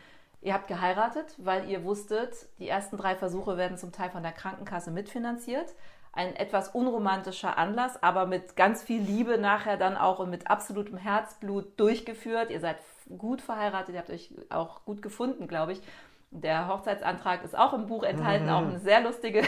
ihr 0.41 0.55
habt 0.55 0.67
geheiratet, 0.67 1.35
weil 1.39 1.71
ihr 1.71 1.85
wusstet, 1.85 2.49
die 2.59 2.69
ersten 2.69 2.97
drei 2.97 3.15
Versuche 3.15 3.57
werden 3.57 3.79
zum 3.79 3.93
Teil 3.93 4.11
von 4.11 4.23
der 4.23 4.33
Krankenkasse 4.33 4.91
mitfinanziert 4.91 5.75
ein 6.13 6.35
etwas 6.37 6.69
unromantischer 6.69 7.59
Anlass, 7.59 8.03
aber 8.03 8.27
mit 8.27 8.57
ganz 8.57 8.83
viel 8.83 9.01
Liebe 9.01 9.39
nachher 9.39 9.77
dann 9.77 9.97
auch 9.97 10.19
und 10.19 10.31
mit 10.31 10.51
absolutem 10.51 10.97
Herzblut 10.97 11.79
durchgeführt. 11.79 12.51
Ihr 12.51 12.61
seid 12.61 12.79
gut 13.17 13.41
verheiratet, 13.41 13.95
ihr 13.95 14.01
habt 14.01 14.11
euch 14.11 14.35
auch 14.51 14.85
gut 14.85 15.03
gefunden, 15.03 15.47
glaube 15.47 15.73
ich. 15.73 15.83
Der 16.31 16.69
Hochzeitsantrag 16.69 17.43
ist 17.45 17.57
auch 17.57 17.73
im 17.73 17.87
Buch 17.87 18.03
enthalten, 18.03 18.47
mhm. 18.47 18.53
auch 18.53 18.63
eine 18.63 18.79
sehr 18.81 19.01
lustige 19.01 19.43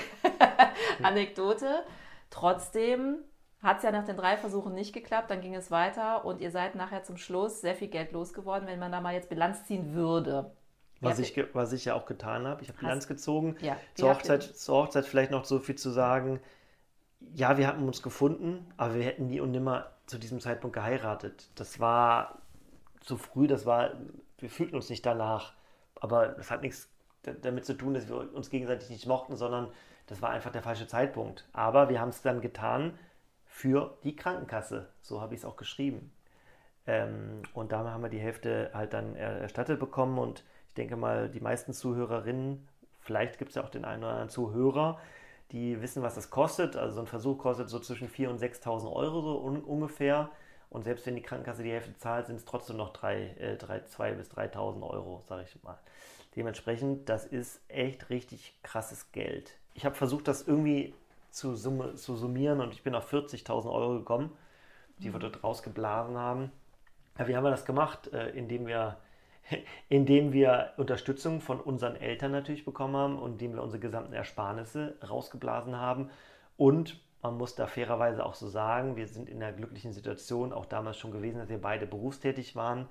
Anekdote. 1.03 1.83
Trotzdem 2.31 3.19
hat 3.63 3.79
es 3.79 3.83
ja 3.83 3.93
nach 3.93 4.05
den 4.05 4.17
drei 4.17 4.37
Versuchen 4.37 4.75
nicht 4.75 4.95
geklappt, 4.95 5.31
dann 5.31 5.43
ging 5.43 5.55
es 5.55 5.71
weiter 5.71 6.25
und 6.25 6.41
ihr 6.41 6.51
seid 6.51 6.75
nachher 6.75 7.03
zum 7.03 7.19
Schluss 7.19 7.61
sehr 7.61 7.75
viel 7.75 7.89
Geld 7.89 8.13
losgeworden, 8.13 8.67
wenn 8.67 8.79
man 8.79 8.93
da 8.93 9.01
mal 9.01 9.13
jetzt 9.13 9.29
Bilanz 9.29 9.65
ziehen 9.67 9.93
würde. 9.93 10.53
Was, 11.01 11.19
ja, 11.19 11.25
ich, 11.25 11.55
was 11.55 11.73
ich 11.73 11.87
ja 11.87 11.95
auch 11.95 12.05
getan 12.05 12.47
habe. 12.47 12.63
Ich 12.63 12.69
habe 12.69 12.79
Bilanz 12.79 13.09
gezogen. 13.09 13.57
Ja, 13.61 13.77
zur, 13.95 14.11
Hochzeit, 14.11 14.43
zur 14.43 14.77
Hochzeit 14.77 15.07
vielleicht 15.07 15.31
noch 15.31 15.45
so 15.45 15.59
viel 15.59 15.77
zu 15.77 15.91
sagen 15.91 16.41
ja, 17.35 17.59
wir 17.59 17.67
hatten 17.67 17.87
uns 17.87 18.03
gefunden, 18.03 18.67
aber 18.77 18.95
wir 18.95 19.05
hätten 19.05 19.27
nie 19.27 19.41
und 19.41 19.51
nimmer 19.51 19.91
zu 20.07 20.19
diesem 20.19 20.41
Zeitpunkt 20.41 20.75
geheiratet. 20.75 21.51
Das 21.55 21.79
war 21.81 22.39
zu 23.01 23.17
früh, 23.17 23.47
das 23.47 23.67
war, 23.67 23.93
wir 24.39 24.51
fühlten 24.51 24.75
uns 24.75 24.91
nicht 24.91 25.05
danach. 25.05 25.55
Aber 25.97 26.29
das 26.29 26.51
hat 26.51 26.63
nichts 26.63 26.89
damit 27.43 27.67
zu 27.67 27.75
tun, 27.75 27.95
dass 27.95 28.09
wir 28.09 28.33
uns 28.35 28.49
gegenseitig 28.49 28.89
nicht 28.89 29.07
mochten, 29.07 29.37
sondern 29.37 29.69
das 30.07 30.23
war 30.23 30.31
einfach 30.31 30.51
der 30.51 30.63
falsche 30.63 30.87
Zeitpunkt. 30.87 31.47
Aber 31.53 31.89
wir 31.89 32.01
haben 32.01 32.09
es 32.09 32.23
dann 32.23 32.41
getan 32.41 32.99
für 33.45 33.99
die 34.03 34.17
Krankenkasse. 34.17 34.89
So 35.03 35.21
habe 35.21 35.35
ich 35.35 35.41
es 35.41 35.45
auch 35.45 35.57
geschrieben. 35.57 36.13
Ähm, 36.87 37.43
und 37.53 37.73
da 37.73 37.85
haben 37.85 38.03
wir 38.03 38.09
die 38.09 38.19
Hälfte 38.19 38.71
halt 38.73 38.95
dann 38.95 39.15
erstattet 39.15 39.79
bekommen. 39.79 40.19
Und 40.19 40.43
ich 40.71 40.75
denke 40.75 40.97
mal, 40.97 41.29
die 41.29 41.41
meisten 41.41 41.73
Zuhörerinnen, 41.73 42.67
vielleicht 43.01 43.39
gibt 43.39 43.49
es 43.49 43.57
ja 43.57 43.65
auch 43.65 43.71
den 43.71 43.85
einen 43.85 44.05
oder 44.05 44.13
anderen 44.13 44.29
Zuhörer, 44.29 45.01
die 45.51 45.83
wissen, 45.83 46.05
was 46.05 46.15
das 46.15 46.31
kostet. 46.31 46.77
Also 46.77 46.95
so 46.95 47.01
ein 47.01 47.07
Versuch 47.09 47.39
kostet 47.39 47.69
so 47.69 47.81
zwischen 47.81 48.09
4.000 48.09 48.29
und 48.29 48.41
6.000 48.41 48.93
Euro 48.93 49.21
so 49.21 49.41
un 49.41 49.65
ungefähr. 49.65 50.31
Und 50.69 50.85
selbst 50.85 51.07
wenn 51.07 51.17
die 51.17 51.23
Krankenkasse 51.23 51.65
die 51.65 51.73
Hälfte 51.73 51.97
zahlt, 51.97 52.27
sind 52.27 52.37
es 52.37 52.45
trotzdem 52.45 52.77
noch 52.77 52.95
2.000 52.95 53.41
äh, 53.41 54.15
bis 54.15 54.31
3.000 54.31 54.89
Euro, 54.89 55.25
sage 55.27 55.43
ich 55.43 55.61
mal. 55.65 55.77
Dementsprechend, 56.37 57.09
das 57.09 57.27
ist 57.27 57.61
echt 57.67 58.11
richtig 58.11 58.55
krasses 58.63 59.11
Geld. 59.11 59.57
Ich 59.75 59.85
habe 59.85 59.97
versucht, 59.97 60.29
das 60.29 60.47
irgendwie 60.47 60.95
zu, 61.33 61.57
summe, 61.57 61.97
zu 61.97 62.15
summieren 62.15 62.61
und 62.61 62.73
ich 62.73 62.85
bin 62.85 62.95
auf 62.95 63.13
40.000 63.13 63.69
Euro 63.69 63.95
gekommen, 63.95 64.31
die 64.99 65.09
mhm. 65.09 65.15
wir 65.15 65.19
dort 65.19 65.43
rausgeblasen 65.43 66.17
haben. 66.17 66.53
Wie 67.17 67.37
haben 67.37 67.43
wir 67.43 67.51
das 67.51 67.65
gemacht? 67.65 68.13
Äh, 68.13 68.31
indem 68.31 68.69
wir 68.69 68.99
indem 69.89 70.33
wir 70.33 70.73
Unterstützung 70.77 71.41
von 71.41 71.61
unseren 71.61 71.97
Eltern 71.97 72.33
natürlich 72.33 72.65
bekommen 72.65 72.97
haben 72.97 73.19
und 73.19 73.33
indem 73.33 73.55
wir 73.55 73.63
unsere 73.63 73.81
gesamten 73.81 74.13
Ersparnisse 74.13 74.97
rausgeblasen 75.09 75.77
haben. 75.77 76.11
Und 76.57 77.01
man 77.23 77.37
muss 77.37 77.55
da 77.55 77.67
fairerweise 77.67 78.25
auch 78.25 78.35
so 78.35 78.49
sagen, 78.49 78.97
wir 78.97 79.07
sind 79.07 79.29
in 79.29 79.41
der 79.41 79.53
glücklichen 79.53 79.93
Situation 79.93 80.53
auch 80.53 80.67
damals 80.67 80.99
schon 80.99 81.13
gewesen, 81.13 81.39
dass 81.39 81.49
wir 81.49 81.61
beide 81.61 81.87
berufstätig 81.87 82.57
waren. 82.57 82.89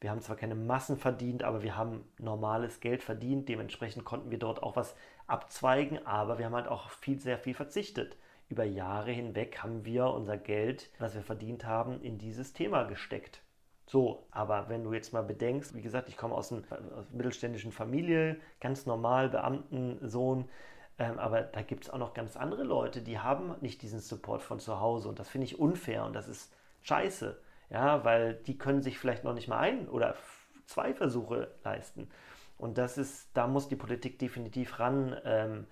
Wir 0.00 0.10
haben 0.10 0.20
zwar 0.20 0.36
keine 0.36 0.54
Massen 0.54 0.96
verdient, 0.96 1.42
aber 1.42 1.62
wir 1.62 1.76
haben 1.76 2.04
normales 2.18 2.80
Geld 2.80 3.02
verdient. 3.02 3.48
Dementsprechend 3.48 4.04
konnten 4.04 4.30
wir 4.30 4.38
dort 4.38 4.62
auch 4.62 4.76
was 4.76 4.94
abzweigen, 5.26 6.06
aber 6.06 6.38
wir 6.38 6.46
haben 6.46 6.54
halt 6.54 6.68
auch 6.68 6.90
viel, 6.90 7.20
sehr 7.20 7.38
viel 7.38 7.54
verzichtet. 7.54 8.16
Über 8.48 8.64
Jahre 8.64 9.12
hinweg 9.12 9.62
haben 9.62 9.84
wir 9.84 10.06
unser 10.06 10.36
Geld, 10.36 10.90
was 10.98 11.14
wir 11.14 11.22
verdient 11.22 11.64
haben, 11.64 12.00
in 12.02 12.18
dieses 12.18 12.52
Thema 12.52 12.84
gesteckt. 12.84 13.42
So, 13.90 14.24
aber 14.30 14.68
wenn 14.68 14.84
du 14.84 14.92
jetzt 14.92 15.12
mal 15.12 15.24
bedenkst, 15.24 15.74
wie 15.74 15.82
gesagt, 15.82 16.08
ich 16.08 16.16
komme 16.16 16.36
aus 16.36 16.52
einer, 16.52 16.62
mittelständischen 17.10 17.72
Familie, 17.72 18.36
ganz 18.60 18.86
normal, 18.86 19.28
Beamtensohn, 19.28 20.48
ähm, 20.96 21.18
aber 21.18 21.42
da 21.42 21.62
gibt 21.62 21.84
es 21.84 21.90
auch 21.90 21.98
noch 21.98 22.14
ganz 22.14 22.36
andere 22.36 22.62
Leute, 22.62 23.02
die 23.02 23.18
haben 23.18 23.56
nicht 23.60 23.82
diesen 23.82 23.98
Support 23.98 24.42
von 24.42 24.60
zu 24.60 24.78
Hause 24.78 25.08
und 25.08 25.18
das 25.18 25.28
finde 25.28 25.46
ich 25.46 25.58
unfair 25.58 26.04
und 26.04 26.12
das 26.12 26.28
ist 26.28 26.54
scheiße, 26.82 27.36
ja, 27.70 28.04
weil 28.04 28.34
die 28.34 28.56
können 28.56 28.80
sich 28.80 28.96
vielleicht 28.96 29.24
noch 29.24 29.34
nicht 29.34 29.48
mal 29.48 29.58
ein 29.58 29.88
oder 29.88 30.14
zwei 30.66 30.94
Versuche 30.94 31.50
leisten. 31.64 32.08
Und 32.58 32.78
das 32.78 32.96
ist, 32.96 33.30
da 33.34 33.48
muss 33.48 33.66
die 33.66 33.74
Politik 33.74 34.20
definitiv 34.20 34.78
ran, 34.78 35.16
ähm, 35.24 35.66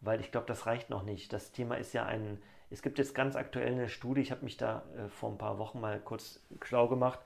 weil 0.00 0.20
ich 0.20 0.30
glaube, 0.30 0.46
das 0.46 0.66
reicht 0.66 0.90
noch 0.90 1.02
nicht. 1.02 1.32
Das 1.32 1.50
Thema 1.50 1.74
ist 1.74 1.92
ja 1.92 2.06
ein, 2.06 2.40
es 2.70 2.82
gibt 2.82 2.98
jetzt 2.98 3.16
ganz 3.16 3.34
aktuell 3.34 3.72
eine 3.72 3.88
Studie, 3.88 4.20
ich 4.20 4.30
habe 4.30 4.44
mich 4.44 4.56
da 4.56 4.84
äh, 4.96 5.08
vor 5.08 5.30
ein 5.32 5.38
paar 5.38 5.58
Wochen 5.58 5.80
mal 5.80 5.98
kurz 5.98 6.40
schlau 6.62 6.86
gemacht, 6.86 7.18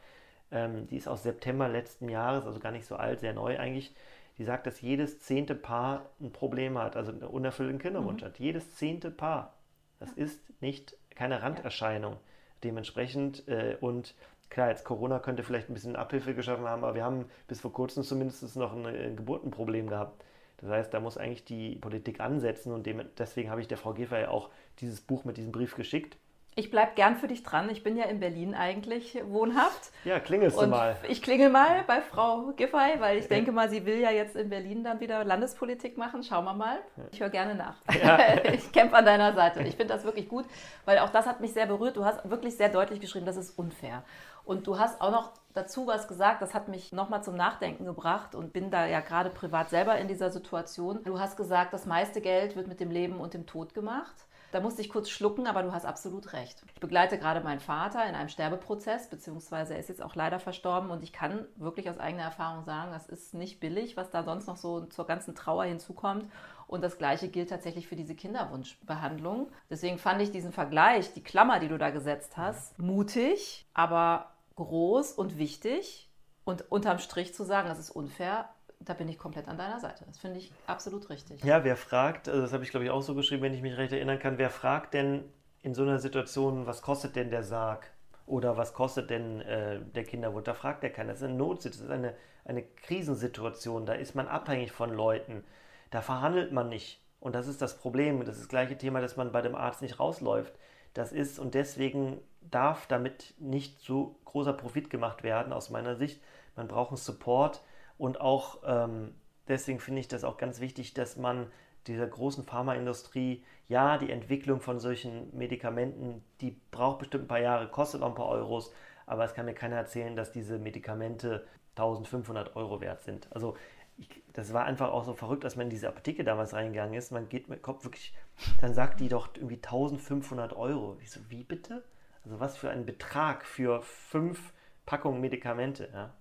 ähm, 0.51 0.87
die 0.89 0.97
ist 0.97 1.09
aus 1.09 1.23
September 1.23 1.69
letzten 1.69 2.09
Jahres, 2.09 2.45
also 2.45 2.59
gar 2.59 2.73
nicht 2.73 2.87
so 2.87 2.97
alt, 2.97 3.21
sehr 3.21 3.35
neu 3.35 3.59
eigentlich. 3.59 3.95
Die 4.39 4.45
sagt, 4.45 4.67
dass 4.67 4.81
jedes 4.81 5.21
zehnte 5.21 5.55
Paar 5.55 6.07
ein 6.21 6.33
Problem 6.33 6.79
hat, 6.79 6.97
also 6.97 7.11
einen 7.11 7.23
unerfüllten 7.23 7.79
Kinderwunsch 7.79 8.23
mhm. 8.23 8.27
hat. 8.27 8.39
Jedes 8.39 8.77
zehnte 8.77 9.11
Paar. 9.11 9.55
Das 9.99 10.11
ja. 10.17 10.25
ist 10.25 10.41
nicht 10.61 10.97
keine 11.11 11.43
Randerscheinung. 11.43 12.15
Ja. 12.15 12.21
Dementsprechend 12.65 13.47
äh, 13.49 13.77
und 13.81 14.15
klar, 14.49 14.69
jetzt 14.71 14.85
Corona 14.85 15.19
könnte 15.19 15.43
vielleicht 15.43 15.69
ein 15.69 15.75
bisschen 15.75 15.97
Abhilfe 15.97 16.35
geschaffen 16.35 16.67
haben, 16.67 16.85
aber 16.85 16.95
wir 16.95 17.05
haben 17.05 17.27
bis 17.47 17.61
vor 17.61 17.73
kurzem 17.73 18.03
zumindest 18.03 18.57
noch 18.57 18.75
ein, 18.75 18.87
ein 18.87 19.17
Geburtenproblem 19.17 19.89
gehabt. 19.89 20.25
Das 20.59 20.71
heißt, 20.71 20.95
da 20.95 20.99
muss 20.99 21.19
eigentlich 21.19 21.45
die 21.45 21.77
Politik 21.77 22.21
ansetzen 22.21 22.73
und 22.73 22.85
dem, 22.87 23.05
deswegen 23.17 23.51
habe 23.51 23.61
ich 23.61 23.69
der 23.69 23.79
Frau 23.79 23.93
Gefer 23.93 24.19
ja 24.19 24.31
auch 24.31 24.51
dieses 24.81 25.01
Buch 25.01 25.25
mit 25.25 25.37
diesem 25.37 25.53
Brief 25.53 25.77
geschickt 25.77 26.17
ich 26.59 26.73
bleibe 26.73 26.92
gern 26.97 27.14
für 27.14 27.29
dich 27.29 27.44
dran. 27.44 27.71
Ich 27.71 27.85
bin 27.85 27.97
ja 27.97 28.07
in 28.07 28.18
Berlin 28.18 28.53
eigentlich 28.53 29.16
wohnhaft. 29.27 29.92
Ja, 30.05 30.18
klingelst 30.18 30.61
du 30.61 30.66
mal. 30.66 30.97
Ich 31.09 31.23
klingel 31.23 31.51
mal 31.51 31.85
bei 31.87 32.03
Frau 32.03 32.53
Giffey, 32.57 32.99
weil 32.99 33.18
ich 33.18 33.29
denke 33.29 33.53
mal, 33.53 33.71
sie 33.71 33.87
will 33.87 34.01
ja 34.01 34.11
jetzt 34.11 34.35
in 34.35 34.51
Berlin 34.51 34.83
dann 34.83 34.99
wieder 34.99 35.25
Landespolitik 35.25 35.97
machen. 35.97 36.25
Schauen 36.25 36.44
wir 36.44 36.55
mal. 36.55 36.79
Ich 37.12 37.21
höre 37.21 37.31
gerne 37.31 37.55
nach. 37.55 37.77
Ja. 38.03 38.42
ich 38.53 38.71
kämpfe 38.73 38.97
an 38.97 39.05
deiner 39.05 39.35
Seite. 39.35 39.62
Ich 39.62 39.77
finde 39.77 39.94
das 39.94 40.05
wirklich 40.05 40.29
gut, 40.29 40.47
weil 40.85 40.99
auch 40.99 41.11
das 41.11 41.27
hat 41.27 41.40
mich 41.40 41.53
sehr 41.53 41.66
berührt. 41.66 41.97
Du 41.97 42.05
hast 42.05 42.29
wirklich 42.29 42.57
sehr 42.57 42.68
deutlich 42.68 43.01
geschrieben, 43.01 43.27
das 43.27 43.37
ist 43.37 43.59
unfair. 43.59 44.03
Und 44.44 44.66
du 44.66 44.79
hast 44.79 45.01
auch 45.01 45.11
noch 45.11 45.33
dazu 45.55 45.87
was 45.87 46.09
gesagt, 46.09 46.42
das 46.42 46.55
hat 46.55 46.68
mich 46.68 46.92
nochmal 46.92 47.23
zum 47.23 47.37
Nachdenken 47.37 47.85
gebracht 47.85 48.35
und 48.35 48.53
bin 48.53 48.71
da 48.71 48.87
ja 48.87 49.01
gerade 49.01 49.31
privat 49.31 49.71
selber 49.71 49.97
in 49.99 50.09
dieser 50.09 50.31
Situation. 50.31 51.03
Du 51.05 51.21
hast 51.21 51.37
gesagt, 51.37 51.73
das 51.73 51.87
meiste 51.87 52.21
Geld 52.21 52.57
wird 52.57 52.66
mit 52.66 52.81
dem 52.81 52.90
Leben 52.90 53.21
und 53.21 53.35
dem 53.35 53.47
Tod 53.47 53.75
gemacht. 53.75 54.28
Da 54.51 54.61
musste 54.61 54.81
ich 54.81 54.89
kurz 54.89 55.11
schlucken, 55.11 55.47
aber 55.47 55.63
du 55.63 55.73
hast 55.73 55.85
absolut 55.85 56.33
recht. 56.33 56.63
Ich 56.75 56.81
begleite 56.81 57.19
gerade 57.19 57.41
meinen 57.41 57.61
Vater 57.61 58.07
in 58.09 58.15
einem 58.15 58.31
Sterbeprozess, 58.31 59.11
beziehungsweise 59.11 59.75
er 59.75 59.81
ist 59.81 59.91
jetzt 59.91 60.03
auch 60.03 60.15
leider 60.15 60.39
verstorben 60.39 60.91
und 60.91 61.03
ich 61.03 61.13
kann 61.13 61.47
wirklich 61.57 61.91
aus 61.91 61.99
eigener 61.99 62.23
Erfahrung 62.23 62.65
sagen, 62.65 62.93
das 62.93 63.07
ist 63.07 63.35
nicht 63.35 63.61
billig, 63.61 63.97
was 63.97 64.11
da 64.11 64.23
sonst 64.23 64.47
noch 64.47 64.57
so 64.57 64.87
zur 64.87 65.07
ganzen 65.07 65.35
Trauer 65.35 65.65
hinzukommt. 65.65 66.25
Und 66.67 66.83
das 66.83 66.99
Gleiche 66.99 67.29
gilt 67.29 67.51
tatsächlich 67.51 67.89
für 67.89 67.97
diese 67.97 68.15
Kinderwunschbehandlung. 68.15 69.49
Deswegen 69.71 69.99
fand 69.99 70.21
ich 70.23 70.31
diesen 70.31 70.53
Vergleich, 70.53 71.13
die 71.15 71.23
Klammer, 71.23 71.61
die 71.61 71.69
du 71.69 71.79
da 71.79 71.91
gesetzt 71.91 72.37
hast, 72.37 72.79
mutig, 72.79 73.67
aber 73.75 74.33
groß 74.57 75.13
und 75.13 75.39
wichtig. 75.39 76.11
Und 76.45 76.71
unterm 76.71 76.99
Strich 76.99 77.35
zu 77.35 77.45
sagen, 77.45 77.69
das 77.69 77.79
ist 77.79 77.91
unfair, 77.91 78.49
da 78.81 78.95
bin 78.95 79.09
ich 79.09 79.19
komplett 79.19 79.49
an 79.49 79.59
deiner 79.59 79.81
Seite. 79.81 80.05
Das 80.07 80.19
finde 80.19 80.38
ich 80.38 80.53
absolut 80.67 81.11
richtig. 81.11 81.43
Ja, 81.45 81.64
wer 81.64 81.77
fragt, 81.77 82.29
also 82.29 82.41
das 82.41 82.53
habe 82.53 82.64
ich 82.64 82.71
glaube 82.71 82.85
ich 82.85 82.91
auch 82.91 83.03
so 83.03 83.14
geschrieben, 83.14 83.43
wenn 83.43 83.55
ich 83.55 83.62
mich 83.62 83.77
recht 83.77 83.93
erinnern 83.93 84.19
kann, 84.19 84.38
wer 84.38 84.51
fragt 84.51 84.95
denn 84.95 85.25
in 85.62 85.75
so 85.75 85.83
einer 85.83 85.99
Situation, 85.99 86.67
was 86.67 86.83
kostet 86.83 87.17
denn 87.17 87.31
der 87.31 87.43
Sarg? 87.43 87.91
Oder 88.27 88.57
was 88.57 88.75
kostet 88.75 89.11
denn 89.11 89.41
äh, 89.41 89.81
der 89.81 90.05
Kinderwunsch? 90.05 90.45
Da 90.45 90.55
fragt 90.55 90.83
der 90.83 90.93
keiner. 90.93 91.12
Das 91.12 91.23
ist 91.23 91.29
eine 91.29 91.35
Notsituation, 91.35 91.88
das 91.88 91.99
ist 91.99 92.05
eine, 92.05 92.14
eine 92.45 92.62
Krisensituation. 92.62 93.87
Da 93.87 93.95
ist 93.95 94.14
man 94.14 94.29
abhängig 94.29 94.71
von 94.71 94.91
Leuten. 94.93 95.45
Da 95.91 96.03
verhandelt 96.03 96.53
man 96.53 96.69
nicht. 96.69 97.01
Und 97.21 97.35
das 97.35 97.49
ist 97.49 97.62
das 97.62 97.79
Problem. 97.79 98.21
Das 98.21 98.37
ist 98.37 98.43
das 98.43 98.49
gleiche 98.49 98.77
Thema, 98.77 99.01
dass 99.01 99.17
man 99.17 99.33
bei 99.33 99.41
dem 99.41 99.55
Arzt 99.55 99.81
nicht 99.81 99.99
rausläuft. 99.99 100.53
Das 100.93 101.11
ist 101.11 101.38
und 101.38 101.55
deswegen 101.55 102.21
darf 102.43 102.87
damit 102.87 103.35
nicht 103.38 103.81
so 103.81 104.17
großer 104.27 104.53
Profit 104.53 104.91
gemacht 104.91 105.23
werden, 105.23 105.53
aus 105.53 105.71
meiner 105.71 105.97
Sicht. 105.97 106.21
Man 106.55 106.69
braucht 106.69 106.91
einen 106.91 106.97
Support 106.99 107.62
und 107.99 108.21
auch 108.21 108.63
ähm, 108.65 109.15
deswegen 109.49 109.81
finde 109.81 110.01
ich 110.01 110.09
das 110.09 110.25
auch 110.25 110.37
ganz 110.37 110.61
wichtig, 110.61 110.95
dass 110.95 111.17
man 111.17 111.51
dieser 111.87 112.07
großen 112.07 112.45
Pharmaindustrie, 112.45 113.45
ja, 113.69 113.99
die 113.99 114.11
Entwicklung 114.11 114.61
von 114.61 114.79
solchen 114.79 115.37
Medikamenten, 115.37 116.23
die 116.41 116.61
braucht 116.71 117.01
bestimmt 117.01 117.25
ein 117.25 117.29
paar 117.29 117.41
Jahre, 117.41 117.69
kostet 117.69 118.03
auch 118.03 118.09
ein 118.09 118.15
paar 118.15 118.29
Euros, 118.29 118.73
aber 119.07 119.25
es 119.25 119.35
kann 119.35 119.47
mir 119.47 119.55
keiner 119.55 119.77
erzählen, 119.77 120.17
dass 120.17 120.33
diese 120.33 120.59
Medikamente 120.59 121.47
1500 121.77 122.57
Euro 122.57 122.81
wert 122.81 123.03
sind. 123.03 123.29
Also 123.33 123.57
ich, 123.97 124.09
das 124.33 124.53
war 124.53 124.65
einfach 124.65 124.91
auch 124.91 125.05
so 125.05 125.15
verrückt, 125.15 125.45
als 125.45 125.57
man 125.57 125.67
in 125.67 125.71
diese 125.71 125.89
Apotheke 125.89 126.25
damals 126.25 126.53
reingegangen 126.53 126.95
ist. 126.95 127.11
Man 127.11 127.29
geht 127.29 127.49
mit 127.49 127.63
Kopf 127.63 127.85
wirklich, 127.85 128.15
dann 128.61 128.75
sagt 128.75 129.01
die 129.01 129.09
doch 129.09 129.29
irgendwie 129.35 129.57
1500 129.57 130.53
Euro. 130.55 130.99
Ich 131.03 131.11
so, 131.11 131.21
wie 131.29 131.43
bitte? 131.43 131.85
Also 132.25 132.39
was 132.39 132.57
für 132.57 132.71
ein 132.71 132.85
Betrag 132.85 133.45
für 133.45 133.83
fünf 133.83 134.53
Packungen 134.87 135.21
Medikamente. 135.21 135.89
Ja, 135.93 136.15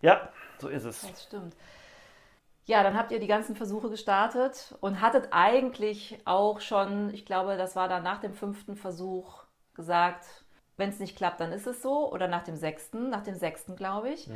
ja 0.00 0.30
so 0.58 0.68
ist 0.68 0.84
es. 0.84 1.02
Das 1.02 1.24
stimmt. 1.24 1.54
Ja, 2.64 2.82
dann 2.82 2.96
habt 2.96 3.12
ihr 3.12 3.20
die 3.20 3.26
ganzen 3.28 3.54
Versuche 3.54 3.90
gestartet 3.90 4.74
und 4.80 5.00
hattet 5.00 5.28
eigentlich 5.30 6.18
auch 6.24 6.60
schon, 6.60 7.14
ich 7.14 7.24
glaube, 7.24 7.56
das 7.56 7.76
war 7.76 7.88
dann 7.88 8.02
nach 8.02 8.20
dem 8.20 8.34
fünften 8.34 8.76
Versuch 8.76 9.44
gesagt, 9.74 10.26
wenn 10.76 10.90
es 10.90 10.98
nicht 10.98 11.16
klappt, 11.16 11.40
dann 11.40 11.52
ist 11.52 11.66
es 11.66 11.80
so. 11.80 12.12
Oder 12.12 12.26
nach 12.28 12.42
dem 12.42 12.56
sechsten, 12.56 13.08
nach 13.08 13.22
dem 13.22 13.36
sechsten, 13.36 13.76
glaube 13.76 14.10
ich. 14.10 14.26
Ja. 14.26 14.34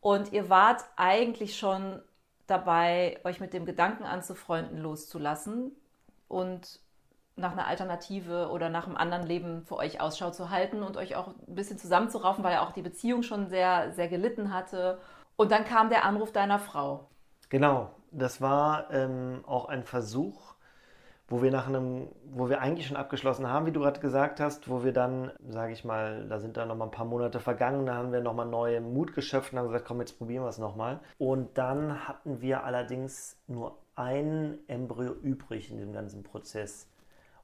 Und 0.00 0.32
ihr 0.32 0.50
wart 0.50 0.84
eigentlich 0.96 1.58
schon 1.58 2.02
dabei, 2.46 3.20
euch 3.24 3.38
mit 3.38 3.52
dem 3.52 3.64
Gedanken 3.64 4.04
anzufreunden, 4.04 4.78
loszulassen 4.78 5.72
und 6.26 6.80
nach 7.40 7.52
einer 7.52 7.66
Alternative 7.66 8.50
oder 8.50 8.68
nach 8.68 8.86
einem 8.86 8.96
anderen 8.96 9.26
Leben 9.26 9.62
für 9.62 9.76
euch 9.76 10.00
Ausschau 10.00 10.30
zu 10.30 10.50
halten 10.50 10.82
und 10.82 10.96
euch 10.96 11.16
auch 11.16 11.28
ein 11.28 11.54
bisschen 11.54 11.78
zusammenzuraufen, 11.78 12.44
weil 12.44 12.52
ja 12.52 12.62
auch 12.62 12.72
die 12.72 12.82
Beziehung 12.82 13.22
schon 13.22 13.48
sehr, 13.48 13.92
sehr 13.92 14.08
gelitten 14.08 14.52
hatte. 14.52 14.98
Und 15.36 15.50
dann 15.50 15.64
kam 15.64 15.88
der 15.88 16.04
Anruf 16.04 16.32
deiner 16.32 16.58
Frau. 16.58 17.08
Genau, 17.48 17.90
das 18.12 18.40
war 18.40 18.92
ähm, 18.92 19.42
auch 19.46 19.68
ein 19.68 19.82
Versuch, 19.84 20.54
wo 21.30 21.42
wir 21.42 21.50
nach 21.52 21.68
einem, 21.68 22.08
wo 22.32 22.48
wir 22.48 22.60
eigentlich 22.60 22.88
schon 22.88 22.96
abgeschlossen 22.96 23.48
haben, 23.48 23.64
wie 23.64 23.72
du 23.72 23.80
gerade 23.80 24.00
gesagt 24.00 24.40
hast, 24.40 24.68
wo 24.68 24.82
wir 24.82 24.92
dann, 24.92 25.30
sage 25.48 25.72
ich 25.72 25.84
mal, 25.84 26.26
da 26.28 26.40
sind 26.40 26.56
dann 26.56 26.68
noch 26.68 26.76
mal 26.76 26.86
ein 26.86 26.90
paar 26.90 27.06
Monate 27.06 27.38
vergangen, 27.38 27.86
da 27.86 27.94
haben 27.94 28.12
wir 28.12 28.20
noch 28.20 28.34
mal 28.34 28.44
neue 28.44 28.80
Mut 28.80 29.14
geschöpft 29.14 29.52
und 29.52 29.60
haben 29.60 29.66
gesagt, 29.66 29.84
komm, 29.86 30.00
jetzt 30.00 30.18
probieren 30.18 30.42
wir 30.42 30.48
es 30.48 30.58
noch 30.58 30.74
mal. 30.74 30.98
Und 31.18 31.56
dann 31.56 32.08
hatten 32.08 32.40
wir 32.40 32.64
allerdings 32.64 33.36
nur 33.46 33.78
ein 33.94 34.58
Embryo 34.66 35.12
übrig 35.12 35.70
in 35.70 35.78
dem 35.78 35.92
ganzen 35.92 36.24
Prozess. 36.24 36.88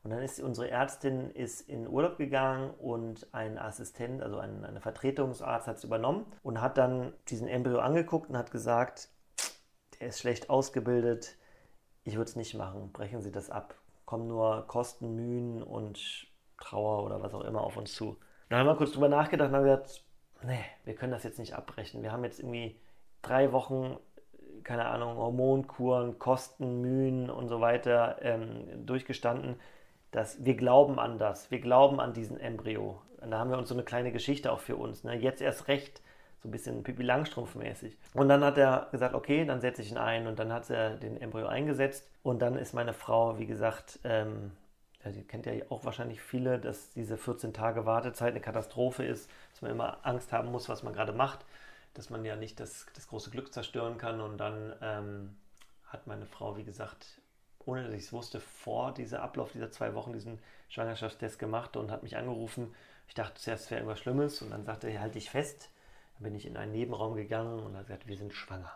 Und 0.06 0.10
dann 0.10 0.22
ist 0.22 0.38
unsere 0.38 0.70
Ärztin 0.70 1.32
ist 1.32 1.68
in 1.68 1.88
Urlaub 1.88 2.16
gegangen 2.16 2.70
und 2.78 3.26
ein 3.34 3.58
Assistent, 3.58 4.22
also 4.22 4.38
ein, 4.38 4.64
ein 4.64 4.80
Vertretungsarzt 4.80 5.66
hat 5.66 5.78
es 5.78 5.82
übernommen 5.82 6.26
und 6.44 6.60
hat 6.60 6.78
dann 6.78 7.12
diesen 7.26 7.48
Embryo 7.48 7.80
angeguckt 7.80 8.30
und 8.30 8.36
hat 8.36 8.52
gesagt, 8.52 9.08
der 9.98 10.06
ist 10.06 10.20
schlecht 10.20 10.48
ausgebildet, 10.48 11.36
ich 12.04 12.14
würde 12.14 12.30
es 12.30 12.36
nicht 12.36 12.54
machen, 12.54 12.92
brechen 12.92 13.20
Sie 13.20 13.32
das 13.32 13.50
ab. 13.50 13.74
Kommen 14.04 14.28
nur 14.28 14.68
Kosten, 14.68 15.16
Mühen 15.16 15.60
und 15.60 16.28
Trauer 16.60 17.02
oder 17.02 17.20
was 17.20 17.34
auch 17.34 17.42
immer 17.42 17.62
auf 17.62 17.76
uns 17.76 17.92
zu. 17.92 18.16
Dann 18.48 18.60
haben 18.60 18.66
wir 18.68 18.76
kurz 18.76 18.92
drüber 18.92 19.08
nachgedacht 19.08 19.48
und 19.48 19.56
haben 19.56 19.64
gesagt, 19.64 20.04
nee, 20.44 20.64
wir 20.84 20.94
können 20.94 21.10
das 21.10 21.24
jetzt 21.24 21.40
nicht 21.40 21.54
abbrechen. 21.54 22.04
Wir 22.04 22.12
haben 22.12 22.22
jetzt 22.22 22.38
irgendwie 22.38 22.80
drei 23.22 23.50
Wochen, 23.50 23.96
keine 24.62 24.86
Ahnung, 24.86 25.16
Hormonkuren, 25.16 26.20
Kosten, 26.20 26.80
Mühen 26.80 27.28
und 27.28 27.48
so 27.48 27.60
weiter 27.60 28.18
ähm, 28.22 28.86
durchgestanden. 28.86 29.56
Dass 30.16 30.42
wir 30.46 30.54
glauben 30.54 30.98
an 30.98 31.18
das, 31.18 31.50
wir 31.50 31.60
glauben 31.60 32.00
an 32.00 32.14
diesen 32.14 32.40
Embryo. 32.40 33.02
Und 33.20 33.32
da 33.32 33.38
haben 33.38 33.50
wir 33.50 33.58
uns 33.58 33.68
so 33.68 33.74
eine 33.74 33.84
kleine 33.84 34.12
Geschichte 34.12 34.50
auch 34.50 34.60
für 34.60 34.76
uns. 34.76 35.04
Ne? 35.04 35.14
Jetzt 35.14 35.42
erst 35.42 35.68
recht 35.68 36.00
so 36.42 36.48
ein 36.48 36.52
bisschen 36.52 36.82
Pipi 36.82 37.02
Langstrumpf-mäßig. 37.02 37.98
Und 38.14 38.30
dann 38.30 38.42
hat 38.42 38.56
er 38.56 38.88
gesagt, 38.92 39.14
okay, 39.14 39.44
dann 39.44 39.60
setze 39.60 39.82
ich 39.82 39.90
ihn 39.90 39.98
ein 39.98 40.26
und 40.26 40.38
dann 40.38 40.54
hat 40.54 40.70
er 40.70 40.96
den 40.96 41.20
Embryo 41.20 41.48
eingesetzt 41.48 42.08
und 42.22 42.40
dann 42.40 42.56
ist 42.56 42.72
meine 42.72 42.94
Frau, 42.94 43.38
wie 43.38 43.44
gesagt, 43.44 43.98
ähm, 44.04 44.52
ja, 45.04 45.12
sie 45.12 45.22
kennt 45.22 45.44
ja 45.44 45.52
auch 45.68 45.84
wahrscheinlich 45.84 46.22
viele, 46.22 46.58
dass 46.58 46.88
diese 46.92 47.18
14 47.18 47.52
Tage 47.52 47.84
Wartezeit 47.84 48.30
eine 48.30 48.40
Katastrophe 48.40 49.04
ist, 49.04 49.30
dass 49.52 49.60
man 49.60 49.70
immer 49.70 49.98
Angst 50.02 50.32
haben 50.32 50.50
muss, 50.50 50.70
was 50.70 50.82
man 50.82 50.94
gerade 50.94 51.12
macht, 51.12 51.44
dass 51.92 52.08
man 52.08 52.24
ja 52.24 52.36
nicht 52.36 52.58
das, 52.58 52.86
das 52.94 53.06
große 53.08 53.28
Glück 53.28 53.52
zerstören 53.52 53.98
kann 53.98 54.22
und 54.22 54.38
dann 54.38 54.72
ähm, 54.80 55.36
hat 55.88 56.06
meine 56.06 56.24
Frau, 56.24 56.56
wie 56.56 56.64
gesagt, 56.64 57.20
ohne 57.66 57.84
dass 57.84 57.92
ich 57.92 58.04
es 58.04 58.12
wusste, 58.12 58.40
vor 58.40 58.94
dieser 58.94 59.22
Ablauf 59.22 59.52
dieser 59.52 59.70
zwei 59.70 59.94
Wochen 59.94 60.12
diesen 60.12 60.38
Schwangerschaftstest 60.68 61.38
gemacht 61.38 61.76
und 61.76 61.90
hat 61.90 62.02
mich 62.02 62.16
angerufen. 62.16 62.74
Ich 63.08 63.14
dachte 63.14 63.40
zuerst, 63.40 63.64
es 63.64 63.70
wäre 63.70 63.80
irgendwas 63.80 64.00
Schlimmes 64.00 64.40
und 64.40 64.50
dann 64.50 64.64
sagte 64.64 64.88
er, 64.88 65.00
halt 65.00 65.14
dich 65.14 65.30
fest. 65.30 65.70
Dann 66.14 66.24
bin 66.24 66.34
ich 66.34 66.46
in 66.46 66.56
einen 66.56 66.72
Nebenraum 66.72 67.14
gegangen 67.14 67.60
und 67.60 67.76
hat 67.76 67.86
gesagt, 67.86 68.06
wir 68.06 68.16
sind 68.16 68.32
schwanger. 68.32 68.72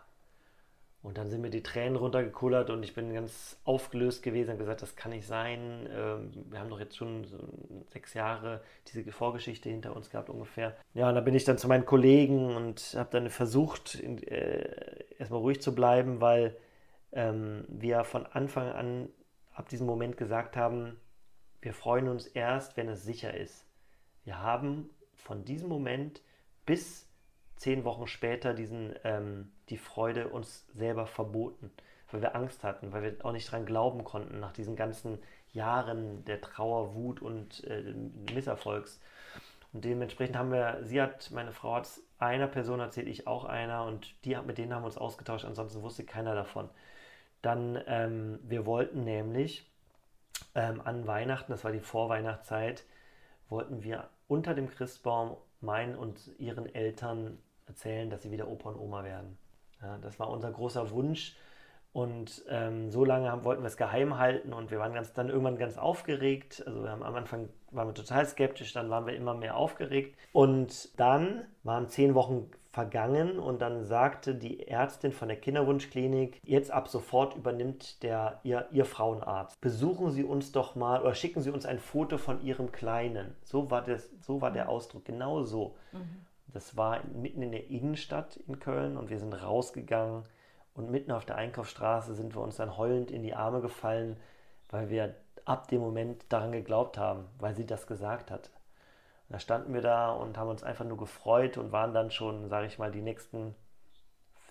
Und 1.02 1.16
dann 1.16 1.30
sind 1.30 1.40
mir 1.40 1.48
die 1.48 1.62
Tränen 1.62 1.96
runtergekullert 1.96 2.68
und 2.68 2.82
ich 2.82 2.94
bin 2.94 3.14
ganz 3.14 3.56
aufgelöst 3.64 4.22
gewesen 4.22 4.50
und 4.50 4.58
gesagt, 4.58 4.82
das 4.82 4.96
kann 4.96 5.12
nicht 5.12 5.26
sein. 5.26 5.88
Ähm, 5.90 6.30
wir 6.50 6.60
haben 6.60 6.68
doch 6.68 6.78
jetzt 6.78 6.96
schon 6.96 7.24
so 7.24 7.38
sechs 7.88 8.12
Jahre 8.12 8.60
diese 8.86 9.10
Vorgeschichte 9.10 9.70
hinter 9.70 9.96
uns 9.96 10.10
gehabt 10.10 10.28
ungefähr. 10.28 10.76
Ja, 10.92 11.08
und 11.08 11.14
dann 11.14 11.24
bin 11.24 11.34
ich 11.34 11.44
dann 11.44 11.56
zu 11.56 11.68
meinen 11.68 11.86
Kollegen 11.86 12.54
und 12.54 12.94
habe 12.96 13.08
dann 13.12 13.30
versucht, 13.30 13.98
äh, 14.02 15.04
erstmal 15.18 15.40
ruhig 15.40 15.62
zu 15.62 15.74
bleiben, 15.74 16.20
weil 16.20 16.54
ähm, 17.12 17.64
wir 17.68 18.04
von 18.04 18.26
Anfang 18.26 18.70
an 18.70 19.08
ab 19.54 19.68
diesem 19.68 19.86
Moment 19.86 20.16
gesagt 20.16 20.56
haben, 20.56 20.96
wir 21.60 21.74
freuen 21.74 22.08
uns 22.08 22.26
erst, 22.26 22.76
wenn 22.76 22.88
es 22.88 23.04
sicher 23.04 23.34
ist. 23.34 23.66
Wir 24.24 24.40
haben 24.40 24.90
von 25.14 25.44
diesem 25.44 25.68
Moment 25.68 26.22
bis 26.64 27.08
zehn 27.56 27.84
Wochen 27.84 28.06
später 28.06 28.54
diesen, 28.54 28.94
ähm, 29.04 29.52
die 29.68 29.76
Freude 29.76 30.28
uns 30.28 30.66
selber 30.68 31.06
verboten, 31.06 31.70
weil 32.10 32.22
wir 32.22 32.34
Angst 32.34 32.64
hatten, 32.64 32.92
weil 32.92 33.02
wir 33.02 33.24
auch 33.24 33.32
nicht 33.32 33.50
dran 33.50 33.66
glauben 33.66 34.04
konnten 34.04 34.40
nach 34.40 34.52
diesen 34.52 34.76
ganzen 34.76 35.18
Jahren 35.52 36.24
der 36.24 36.40
Trauer, 36.40 36.94
Wut 36.94 37.20
und 37.20 37.64
äh, 37.64 37.94
Misserfolgs. 38.32 39.00
Und 39.72 39.84
dementsprechend 39.84 40.36
haben 40.36 40.52
wir, 40.52 40.80
sie 40.82 41.00
hat, 41.02 41.30
meine 41.32 41.52
Frau 41.52 41.74
hat 41.74 41.84
es 41.84 42.02
einer 42.18 42.46
Person 42.48 42.80
erzählt, 42.80 43.08
ich 43.08 43.26
auch 43.26 43.44
einer 43.44 43.84
und 43.84 44.14
die, 44.24 44.36
mit 44.36 44.58
denen 44.58 44.74
haben 44.74 44.82
wir 44.82 44.86
uns 44.86 44.98
ausgetauscht, 44.98 45.44
ansonsten 45.44 45.82
wusste 45.82 46.04
keiner 46.04 46.34
davon. 46.34 46.70
Dann, 47.42 47.80
ähm, 47.86 48.38
wir 48.42 48.66
wollten 48.66 49.04
nämlich 49.04 49.70
ähm, 50.54 50.80
an 50.84 51.06
Weihnachten, 51.06 51.52
das 51.52 51.64
war 51.64 51.72
die 51.72 51.80
Vorweihnachtszeit, 51.80 52.84
wollten 53.48 53.82
wir 53.82 54.08
unter 54.28 54.54
dem 54.54 54.68
Christbaum 54.68 55.36
meinen 55.60 55.96
und 55.96 56.30
ihren 56.38 56.72
Eltern 56.72 57.38
erzählen, 57.66 58.10
dass 58.10 58.22
sie 58.22 58.30
wieder 58.30 58.48
Opa 58.48 58.70
und 58.70 58.76
Oma 58.78 59.04
werden. 59.04 59.38
Ja, 59.82 59.98
das 59.98 60.18
war 60.18 60.28
unser 60.30 60.50
großer 60.50 60.90
Wunsch. 60.90 61.36
Und 61.92 62.44
ähm, 62.48 62.90
so 62.92 63.04
lange 63.04 63.32
haben, 63.32 63.42
wollten 63.42 63.62
wir 63.62 63.66
es 63.66 63.76
geheim 63.76 64.16
halten 64.16 64.52
und 64.52 64.70
wir 64.70 64.78
waren 64.78 64.94
ganz, 64.94 65.12
dann 65.12 65.28
irgendwann 65.28 65.58
ganz 65.58 65.76
aufgeregt. 65.76 66.62
Also 66.64 66.88
haben, 66.88 67.02
am 67.02 67.16
Anfang 67.16 67.48
waren 67.72 67.88
wir 67.88 67.94
total 67.94 68.24
skeptisch, 68.26 68.72
dann 68.72 68.90
waren 68.90 69.06
wir 69.06 69.16
immer 69.16 69.34
mehr 69.34 69.56
aufgeregt. 69.56 70.16
Und 70.32 70.98
dann 71.00 71.44
waren 71.64 71.88
zehn 71.88 72.14
Wochen 72.14 72.48
vergangen 72.72 73.38
und 73.38 73.60
dann 73.60 73.84
sagte 73.84 74.34
die 74.34 74.68
Ärztin 74.68 75.12
von 75.12 75.28
der 75.28 75.36
Kinderwunschklinik, 75.36 76.40
jetzt 76.44 76.70
ab 76.70 76.88
sofort 76.88 77.34
übernimmt 77.34 78.02
der, 78.02 78.38
ihr, 78.44 78.68
ihr 78.70 78.84
Frauenarzt. 78.84 79.60
Besuchen 79.60 80.10
Sie 80.12 80.22
uns 80.22 80.52
doch 80.52 80.76
mal 80.76 81.02
oder 81.02 81.14
schicken 81.14 81.42
Sie 81.42 81.50
uns 81.50 81.66
ein 81.66 81.80
Foto 81.80 82.16
von 82.16 82.42
Ihrem 82.42 82.70
Kleinen. 82.70 83.34
So 83.42 83.70
war, 83.70 83.82
das, 83.82 84.08
so 84.20 84.40
war 84.40 84.52
der 84.52 84.68
Ausdruck, 84.68 85.04
genau 85.04 85.42
so. 85.42 85.76
Mhm. 85.92 86.26
Das 86.52 86.76
war 86.76 87.00
mitten 87.12 87.42
in 87.42 87.52
der 87.52 87.70
Innenstadt 87.70 88.36
in 88.46 88.58
Köln 88.60 88.96
und 88.96 89.10
wir 89.10 89.18
sind 89.18 89.32
rausgegangen 89.32 90.24
und 90.74 90.90
mitten 90.90 91.10
auf 91.10 91.24
der 91.24 91.36
Einkaufsstraße 91.36 92.14
sind 92.14 92.34
wir 92.34 92.40
uns 92.40 92.56
dann 92.56 92.76
heulend 92.76 93.10
in 93.10 93.22
die 93.22 93.34
Arme 93.34 93.60
gefallen, 93.60 94.16
weil 94.68 94.90
wir 94.90 95.16
ab 95.44 95.68
dem 95.68 95.80
Moment 95.80 96.24
daran 96.28 96.52
geglaubt 96.52 96.98
haben, 96.98 97.26
weil 97.38 97.54
sie 97.54 97.66
das 97.66 97.86
gesagt 97.86 98.30
hat. 98.30 98.50
Da 99.30 99.38
standen 99.38 99.72
wir 99.72 99.80
da 99.80 100.10
und 100.10 100.36
haben 100.36 100.50
uns 100.50 100.64
einfach 100.64 100.84
nur 100.84 100.98
gefreut 100.98 101.56
und 101.56 101.70
waren 101.70 101.94
dann 101.94 102.10
schon, 102.10 102.48
sage 102.48 102.66
ich 102.66 102.78
mal, 102.78 102.90
die 102.90 103.00
nächsten 103.00 103.54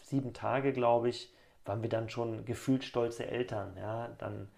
sieben 0.01 0.33
Tage, 0.33 0.71
glaube 0.71 1.09
ich, 1.09 1.33
waren 1.65 1.81
wir 1.83 1.89
dann 1.89 2.09
schon 2.09 2.45
gefühlt 2.45 2.85
stolze 2.85 3.27
Eltern. 3.27 3.75
Ja, 3.77 4.07
dann 4.17 4.49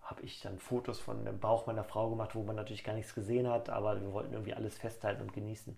habe 0.00 0.22
ich 0.22 0.40
dann 0.40 0.58
Fotos 0.58 0.98
von 0.98 1.26
dem 1.26 1.38
Bauch 1.38 1.66
meiner 1.66 1.84
Frau 1.84 2.08
gemacht, 2.08 2.34
wo 2.34 2.42
man 2.42 2.56
natürlich 2.56 2.84
gar 2.84 2.94
nichts 2.94 3.14
gesehen 3.14 3.48
hat, 3.48 3.68
aber 3.68 4.00
wir 4.00 4.12
wollten 4.12 4.32
irgendwie 4.32 4.54
alles 4.54 4.78
festhalten 4.78 5.22
und 5.22 5.34
genießen. 5.34 5.76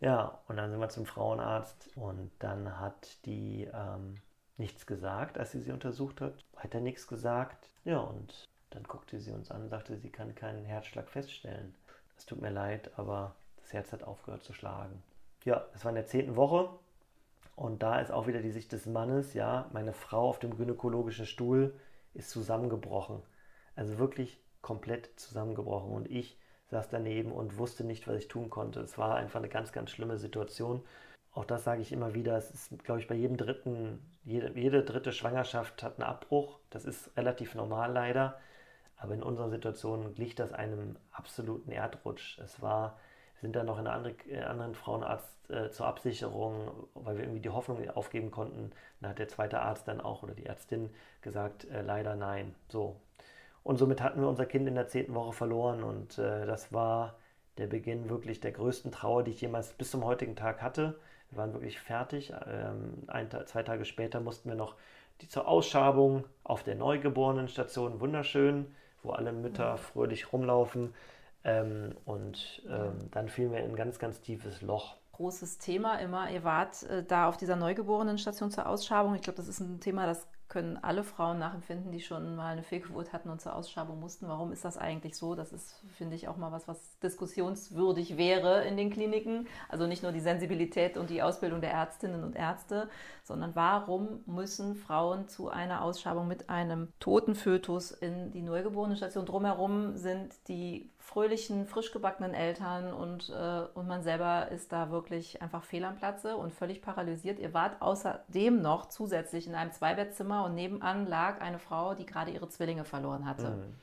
Ja, 0.00 0.38
und 0.46 0.58
dann 0.58 0.70
sind 0.70 0.78
wir 0.78 0.90
zum 0.90 1.06
Frauenarzt 1.06 1.88
und 1.96 2.30
dann 2.38 2.78
hat 2.78 3.24
die 3.24 3.68
ähm, 3.72 4.20
nichts 4.58 4.86
gesagt, 4.86 5.38
als 5.38 5.52
sie 5.52 5.60
sie 5.60 5.72
untersucht 5.72 6.20
hat. 6.20 6.34
Weiter 6.62 6.80
nichts 6.80 7.08
gesagt. 7.08 7.70
Ja, 7.84 7.98
und 7.98 8.46
dann 8.70 8.82
guckte 8.82 9.18
sie 9.18 9.32
uns 9.32 9.50
an 9.50 9.62
und 9.62 9.68
sagte, 9.70 9.96
sie 9.96 10.10
kann 10.10 10.34
keinen 10.34 10.66
Herzschlag 10.66 11.08
feststellen. 11.08 11.74
Es 12.18 12.26
tut 12.26 12.42
mir 12.42 12.50
leid, 12.50 12.90
aber 12.96 13.36
das 13.62 13.72
Herz 13.72 13.92
hat 13.92 14.02
aufgehört 14.02 14.42
zu 14.42 14.52
schlagen. 14.52 15.02
Ja, 15.44 15.64
es 15.74 15.84
war 15.84 15.90
in 15.90 15.96
der 15.96 16.06
zehnten 16.06 16.36
Woche 16.36 16.68
und 17.54 17.82
da 17.82 18.00
ist 18.00 18.10
auch 18.10 18.26
wieder 18.26 18.42
die 18.42 18.50
Sicht 18.50 18.72
des 18.72 18.86
Mannes. 18.86 19.34
Ja, 19.34 19.70
meine 19.72 19.92
Frau 19.92 20.28
auf 20.28 20.40
dem 20.40 20.56
gynäkologischen 20.56 21.26
Stuhl 21.26 21.74
ist 22.14 22.30
zusammengebrochen. 22.30 23.22
Also 23.76 23.98
wirklich 23.98 24.40
komplett 24.62 25.18
zusammengebrochen 25.18 25.92
und 25.92 26.10
ich 26.10 26.38
saß 26.70 26.88
daneben 26.90 27.32
und 27.32 27.56
wusste 27.56 27.84
nicht, 27.84 28.08
was 28.08 28.16
ich 28.16 28.28
tun 28.28 28.50
konnte. 28.50 28.80
Es 28.80 28.98
war 28.98 29.14
einfach 29.14 29.38
eine 29.38 29.48
ganz, 29.48 29.72
ganz 29.72 29.90
schlimme 29.90 30.18
Situation. 30.18 30.82
Auch 31.32 31.44
das 31.44 31.62
sage 31.62 31.82
ich 31.82 31.92
immer 31.92 32.14
wieder. 32.14 32.36
Es 32.36 32.50
ist, 32.50 32.84
glaube 32.84 33.00
ich, 33.00 33.06
bei 33.06 33.14
jedem 33.14 33.36
dritten, 33.36 34.00
jede, 34.24 34.58
jede 34.58 34.82
dritte 34.82 35.12
Schwangerschaft 35.12 35.82
hat 35.84 35.98
einen 35.98 36.08
Abbruch. 36.08 36.58
Das 36.70 36.84
ist 36.84 37.16
relativ 37.16 37.54
normal 37.54 37.92
leider. 37.92 38.40
Aber 38.98 39.14
in 39.14 39.22
unserer 39.22 39.48
Situation 39.48 40.14
glich 40.14 40.34
das 40.34 40.52
einem 40.52 40.96
absoluten 41.12 41.70
Erdrutsch. 41.70 42.38
Es 42.38 42.60
war, 42.60 42.98
wir 43.36 43.42
sind 43.42 43.56
dann 43.56 43.66
noch 43.66 43.78
in 43.78 43.86
einem 43.86 44.04
andere, 44.06 44.14
äh, 44.28 44.42
anderen 44.42 44.74
Frauenarzt 44.74 45.50
äh, 45.50 45.70
zur 45.70 45.86
Absicherung, 45.86 46.88
weil 46.94 47.16
wir 47.16 47.24
irgendwie 47.24 47.40
die 47.40 47.50
Hoffnung 47.50 47.88
aufgeben 47.90 48.30
konnten. 48.30 48.72
Dann 49.00 49.10
hat 49.10 49.18
der 49.18 49.28
zweite 49.28 49.60
Arzt 49.60 49.88
dann 49.88 50.00
auch 50.00 50.22
oder 50.22 50.34
die 50.34 50.46
Ärztin 50.46 50.90
gesagt, 51.22 51.64
äh, 51.70 51.82
leider 51.82 52.16
nein. 52.16 52.54
So, 52.68 53.00
und 53.62 53.76
somit 53.76 54.00
hatten 54.00 54.20
wir 54.20 54.28
unser 54.28 54.46
Kind 54.46 54.66
in 54.66 54.74
der 54.74 54.88
zehnten 54.88 55.14
Woche 55.14 55.32
verloren 55.32 55.82
und 55.82 56.18
äh, 56.18 56.46
das 56.46 56.72
war 56.72 57.18
der 57.58 57.66
Beginn 57.66 58.08
wirklich 58.08 58.40
der 58.40 58.52
größten 58.52 58.92
Trauer, 58.92 59.24
die 59.24 59.32
ich 59.32 59.40
jemals 59.40 59.72
bis 59.74 59.90
zum 59.90 60.04
heutigen 60.04 60.36
Tag 60.36 60.62
hatte. 60.62 60.98
Wir 61.30 61.38
waren 61.38 61.52
wirklich 61.52 61.78
fertig. 61.78 62.32
Ähm, 62.46 63.02
ein, 63.08 63.28
zwei 63.46 63.62
Tage 63.62 63.84
später 63.84 64.20
mussten 64.20 64.48
wir 64.48 64.56
noch 64.56 64.76
die 65.20 65.28
zur 65.28 65.48
Ausschabung 65.48 66.24
auf 66.44 66.62
der 66.62 66.76
Neugeborenenstation, 66.76 68.00
wunderschön, 68.00 68.74
wo 69.02 69.10
alle 69.10 69.32
Mütter 69.32 69.72
mhm. 69.72 69.78
fröhlich 69.78 70.32
rumlaufen. 70.32 70.94
Ähm, 71.44 71.94
und 72.04 72.62
ähm, 72.68 73.10
dann 73.10 73.28
fielen 73.28 73.52
wir 73.52 73.60
in 73.60 73.70
ein 73.70 73.76
ganz, 73.76 73.98
ganz 73.98 74.20
tiefes 74.20 74.60
Loch 74.62 74.96
großes 75.18 75.58
Thema 75.58 75.96
immer. 75.96 76.30
Ihr 76.30 76.44
wart 76.44 76.84
äh, 76.84 77.02
da 77.02 77.28
auf 77.28 77.36
dieser 77.36 77.56
Neugeborenen-Station 77.56 78.52
zur 78.52 78.66
Ausschabung. 78.66 79.16
Ich 79.16 79.22
glaube, 79.22 79.36
das 79.36 79.48
ist 79.48 79.58
ein 79.58 79.80
Thema, 79.80 80.06
das 80.06 80.28
können 80.48 80.78
alle 80.82 81.04
Frauen 81.04 81.38
nachempfinden, 81.38 81.92
die 81.92 82.00
schon 82.00 82.34
mal 82.34 82.52
eine 82.52 82.62
Fehlgeburt 82.62 83.12
hatten 83.12 83.28
und 83.28 83.40
zur 83.40 83.54
Ausschabung 83.54 84.00
mussten. 84.00 84.28
Warum 84.28 84.50
ist 84.50 84.64
das 84.64 84.78
eigentlich 84.78 85.16
so? 85.16 85.34
Das 85.34 85.52
ist, 85.52 85.82
finde 85.96 86.16
ich, 86.16 86.26
auch 86.26 86.38
mal 86.38 86.52
was, 86.52 86.66
was 86.66 86.98
diskussionswürdig 87.00 88.16
wäre 88.16 88.64
in 88.64 88.76
den 88.76 88.90
Kliniken. 88.90 89.46
Also 89.68 89.86
nicht 89.86 90.02
nur 90.02 90.12
die 90.12 90.20
Sensibilität 90.20 90.96
und 90.96 91.10
die 91.10 91.22
Ausbildung 91.22 91.60
der 91.60 91.72
Ärztinnen 91.72 92.24
und 92.24 92.34
Ärzte, 92.34 92.88
sondern 93.24 93.54
warum 93.54 94.20
müssen 94.24 94.74
Frauen 94.74 95.28
zu 95.28 95.50
einer 95.50 95.82
Ausschabung 95.82 96.26
mit 96.26 96.48
einem 96.48 96.88
toten 96.98 97.34
Fötus 97.34 97.90
in 97.90 98.30
die 98.30 98.42
Neugeborenenstation? 98.42 99.26
Drumherum 99.26 99.96
sind 99.96 100.34
die 100.48 100.88
fröhlichen, 101.08 101.66
frisch 101.66 101.90
gebackenen 101.90 102.34
Eltern 102.34 102.92
und, 102.92 103.30
äh, 103.30 103.62
und 103.72 103.88
man 103.88 104.02
selber 104.02 104.48
ist 104.50 104.72
da 104.72 104.90
wirklich 104.90 105.40
einfach 105.40 105.64
fehl 105.64 105.84
am 105.84 105.96
Platze 105.96 106.36
und 106.36 106.52
völlig 106.52 106.82
paralysiert. 106.82 107.38
Ihr 107.38 107.54
wart 107.54 107.80
außerdem 107.80 108.60
noch 108.60 108.90
zusätzlich 108.90 109.46
in 109.46 109.54
einem 109.54 109.72
Zweibettzimmer 109.72 110.44
und 110.44 110.54
nebenan 110.54 111.06
lag 111.06 111.40
eine 111.40 111.58
Frau, 111.58 111.94
die 111.94 112.04
gerade 112.04 112.30
ihre 112.30 112.50
Zwillinge 112.50 112.84
verloren 112.84 113.24
hatte. 113.24 113.50
Mhm. 113.50 113.74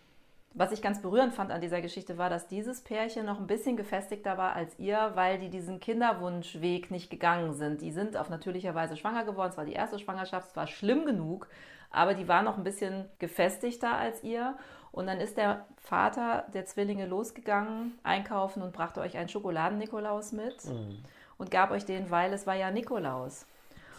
Was 0.53 0.71
ich 0.71 0.84
ganz 0.84 1.01
berührend 1.01 1.34
fand 1.34 1.51
an 1.51 1.61
dieser 1.61 1.82
Geschichte 1.82 2.19
war, 2.19 2.30
dass 2.30 2.47
dieses 2.47 2.82
Pärchen 2.82 3.26
noch 3.26 3.39
ein 3.39 3.47
bisschen 3.47 3.76
gefestigter 3.76 4.38
war 4.38 4.53
als 4.53 4.78
ihr, 4.78 5.11
weil 5.15 5.39
die 5.39 5.49
diesen 5.49 5.80
Kinderwunschweg 5.80 6.91
nicht 6.91 7.09
gegangen 7.09 7.55
sind. 7.55 7.82
Die 7.82 7.91
sind 7.91 8.15
auf 8.15 8.30
natürlicher 8.30 8.76
Weise 8.76 8.97
schwanger 8.97 9.26
geworden. 9.26 9.49
Es 9.49 9.57
war 9.57 9.65
die 9.65 9.73
erste 9.73 9.97
Schwangerschaft, 9.97 10.51
es 10.51 10.55
war 10.55 10.67
schlimm 10.67 11.05
genug, 11.05 11.49
aber 11.90 12.14
die 12.14 12.28
war 12.28 12.42
noch 12.44 12.58
ein 12.58 12.64
bisschen 12.64 13.06
gefestigter 13.20 13.98
als 13.98 14.24
ihr. 14.24 14.58
Und 14.92 15.08
dann 15.08 15.20
ist 15.20 15.38
der 15.38 15.66
Vater 15.78 16.46
der 16.54 16.66
Zwillinge 16.66 17.06
losgegangen, 17.06 18.00
einkaufen 18.04 18.62
und 18.62 18.72
brachte 18.72 19.02
euch 19.02 19.18
einen 19.18 19.30
Schokoladen-Nikolaus 19.30 20.32
mit 20.32 20.66
mhm. 20.66 21.00
und 21.38 21.52
gab 21.52 21.72
euch 21.72 21.86
den, 21.86 22.10
weil 22.12 22.32
es 22.34 22.48
war 22.48 22.56
ja 22.56 22.72
Nikolaus. 22.72 23.46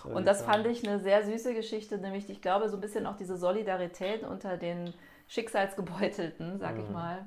Und 0.04 0.26
das 0.26 0.42
fand 0.42 0.66
ich 0.66 0.86
eine 0.86 1.00
sehr 1.00 1.24
süße 1.24 1.52
Geschichte, 1.52 1.98
nämlich 1.98 2.30
ich 2.30 2.40
glaube 2.40 2.68
so 2.68 2.76
ein 2.76 2.80
bisschen 2.80 3.06
auch 3.06 3.16
diese 3.16 3.36
Solidarität 3.36 4.22
unter 4.22 4.56
den 4.56 4.94
Schicksalsgebeutelten, 5.26 6.58
sag 6.58 6.76
mhm. 6.76 6.84
ich 6.84 6.90
mal, 6.90 7.26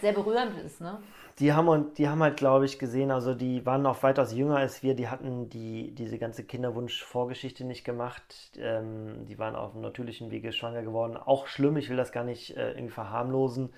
sehr 0.00 0.12
berührend 0.12 0.58
ist, 0.64 0.80
ne? 0.80 0.98
die 1.38 1.52
haben, 1.52 1.92
die 1.94 2.08
haben 2.08 2.22
halt, 2.22 2.38
glaube 2.38 2.64
ich, 2.64 2.78
gesehen, 2.78 3.10
also 3.10 3.34
die 3.34 3.66
waren 3.66 3.82
noch 3.82 4.02
weitaus 4.02 4.32
jünger 4.32 4.56
als 4.56 4.82
wir, 4.82 4.94
die 4.94 5.08
hatten 5.08 5.50
die, 5.50 5.94
diese 5.94 6.18
ganze 6.18 6.44
Kinderwunsch-Vorgeschichte 6.44 7.64
nicht 7.64 7.84
gemacht. 7.84 8.52
Ähm, 8.58 9.26
die 9.26 9.38
waren 9.38 9.54
auf 9.54 9.72
dem 9.72 9.82
natürlichen 9.82 10.30
Wege 10.30 10.52
schwanger 10.52 10.82
geworden. 10.82 11.16
Auch 11.16 11.46
schlimm, 11.46 11.76
ich 11.76 11.90
will 11.90 11.96
das 11.96 12.10
gar 12.10 12.24
nicht 12.24 12.56
äh, 12.56 12.70
irgendwie 12.72 12.94
verharmlosen. 12.94 13.70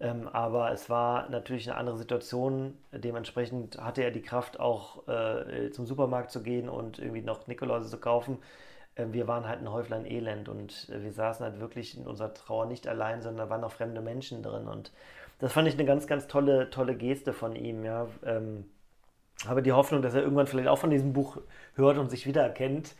Ähm, 0.00 0.28
aber 0.28 0.72
es 0.72 0.88
war 0.88 1.28
natürlich 1.28 1.68
eine 1.68 1.78
andere 1.78 1.98
Situation. 1.98 2.78
Dementsprechend 2.92 3.78
hatte 3.78 4.02
er 4.02 4.10
die 4.10 4.22
Kraft, 4.22 4.58
auch 4.58 5.06
äh, 5.06 5.70
zum 5.72 5.86
Supermarkt 5.86 6.30
zu 6.30 6.42
gehen 6.42 6.70
und 6.70 6.98
irgendwie 6.98 7.22
noch 7.22 7.46
Nikoläuse 7.46 7.90
zu 7.90 7.98
kaufen. 7.98 8.38
Äh, 8.94 9.06
wir 9.10 9.28
waren 9.28 9.46
halt 9.46 9.60
ein 9.60 9.70
Häuflein 9.70 10.06
Elend 10.06 10.48
und 10.48 10.88
äh, 10.88 11.02
wir 11.02 11.12
saßen 11.12 11.44
halt 11.44 11.60
wirklich 11.60 11.98
in 11.98 12.06
unserer 12.06 12.32
Trauer 12.32 12.64
nicht 12.64 12.88
allein, 12.88 13.20
sondern 13.20 13.46
da 13.46 13.50
waren 13.50 13.60
noch 13.60 13.72
fremde 13.72 14.00
Menschen 14.00 14.42
drin. 14.42 14.68
Und 14.68 14.90
das 15.38 15.52
fand 15.52 15.68
ich 15.68 15.74
eine 15.74 15.84
ganz, 15.84 16.06
ganz 16.06 16.26
tolle, 16.26 16.70
tolle 16.70 16.96
Geste 16.96 17.32
von 17.32 17.56
ihm. 17.56 17.84
Ja. 17.84 18.08
Ähm, 18.24 18.64
habe 19.46 19.62
die 19.62 19.72
Hoffnung, 19.72 20.02
dass 20.02 20.14
er 20.14 20.22
irgendwann 20.22 20.46
vielleicht 20.46 20.68
auch 20.68 20.78
von 20.78 20.90
diesem 20.90 21.12
Buch 21.12 21.38
hört 21.74 21.98
und 21.98 22.10
sich 22.10 22.26
wiedererkennt. 22.26 22.94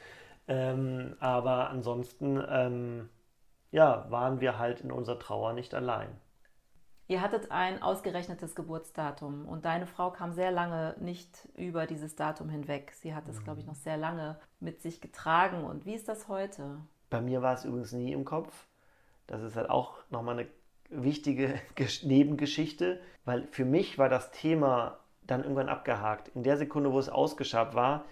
Ähm, 0.47 1.17
aber 1.21 1.71
ansonsten, 1.71 2.43
ähm, 2.49 3.09
ja, 3.71 4.07
waren 4.11 4.41
wir 4.41 4.59
halt 4.59 4.81
in 4.81 4.93
unserer 4.93 5.19
Trauer 5.19 5.53
nicht 5.53 5.75
allein. 5.75 6.09
Ihr 7.07 7.21
hattet 7.21 7.51
ein 7.51 7.83
ausgerechnetes 7.83 8.55
Geburtsdatum 8.55 9.47
und 9.47 9.67
deine 9.67 9.87
Frau 9.87 10.11
kam 10.11 10.33
sehr 10.33 10.51
lange 10.51 10.97
nicht 10.99 11.49
über 11.55 11.87
dieses 11.87 12.17
Datum 12.17 12.49
hinweg. 12.49 12.93
Sie 12.95 13.15
hat 13.15 13.29
es, 13.29 13.41
mhm. 13.41 13.45
glaube 13.45 13.61
ich, 13.61 13.67
noch 13.67 13.75
sehr 13.75 13.99
lange 13.99 14.39
mit 14.59 14.81
sich 14.81 15.01
getragen. 15.01 15.65
Und 15.65 15.85
wie 15.85 15.95
ist 15.95 16.09
das 16.09 16.29
heute? 16.29 16.79
Bei 17.11 17.21
mir 17.21 17.43
war 17.43 17.55
es 17.55 17.65
übrigens 17.65 17.93
nie 17.93 18.13
im 18.13 18.25
Kopf. 18.25 18.67
Das 19.27 19.43
ist 19.43 19.55
halt 19.55 19.69
auch 19.69 19.99
nochmal 20.11 20.39
eine 20.39 20.49
wichtige 21.03 21.61
Nebengeschichte, 22.03 23.01
weil 23.25 23.47
für 23.51 23.65
mich 23.65 23.99
war 23.99 24.09
das 24.09 24.31
Thema 24.31 24.99
dann 25.27 25.43
irgendwann 25.43 25.69
abgehakt. 25.69 26.29
In 26.29 26.43
der 26.43 26.57
Sekunde, 26.57 26.93
wo 26.93 26.99
es 26.99 27.09
ausgeschabt 27.09 27.75
war, 27.75 28.05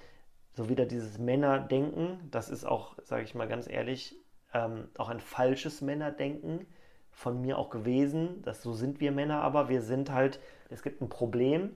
so 0.54 0.68
wieder 0.68 0.86
dieses 0.86 1.18
Männerdenken, 1.18 2.28
das 2.30 2.48
ist 2.48 2.64
auch, 2.64 2.96
sage 3.04 3.24
ich 3.24 3.34
mal 3.34 3.48
ganz 3.48 3.68
ehrlich, 3.68 4.16
ähm, 4.54 4.88
auch 4.98 5.08
ein 5.08 5.20
falsches 5.20 5.80
Männerdenken 5.80 6.66
von 7.10 7.40
mir 7.40 7.58
auch 7.58 7.70
gewesen. 7.70 8.42
Das, 8.42 8.62
so 8.62 8.72
sind 8.72 9.00
wir 9.00 9.12
Männer, 9.12 9.42
aber 9.42 9.68
wir 9.68 9.82
sind 9.82 10.10
halt, 10.10 10.40
es 10.70 10.82
gibt 10.82 11.00
ein 11.00 11.08
Problem, 11.08 11.74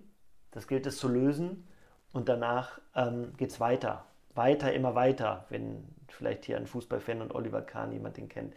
das 0.50 0.66
gilt 0.66 0.86
es 0.86 0.98
zu 0.98 1.08
lösen 1.08 1.66
und 2.12 2.28
danach 2.28 2.80
ähm, 2.94 3.32
geht 3.36 3.50
es 3.50 3.60
weiter. 3.60 4.06
Weiter, 4.36 4.72
immer 4.72 4.94
weiter, 4.94 5.46
wenn 5.48 5.84
vielleicht 6.08 6.44
hier 6.44 6.56
ein 6.56 6.66
Fußballfan 6.66 7.22
und 7.22 7.34
Oliver 7.34 7.62
Kahn, 7.62 7.92
jemand 7.92 8.16
den 8.16 8.28
kennt, 8.28 8.54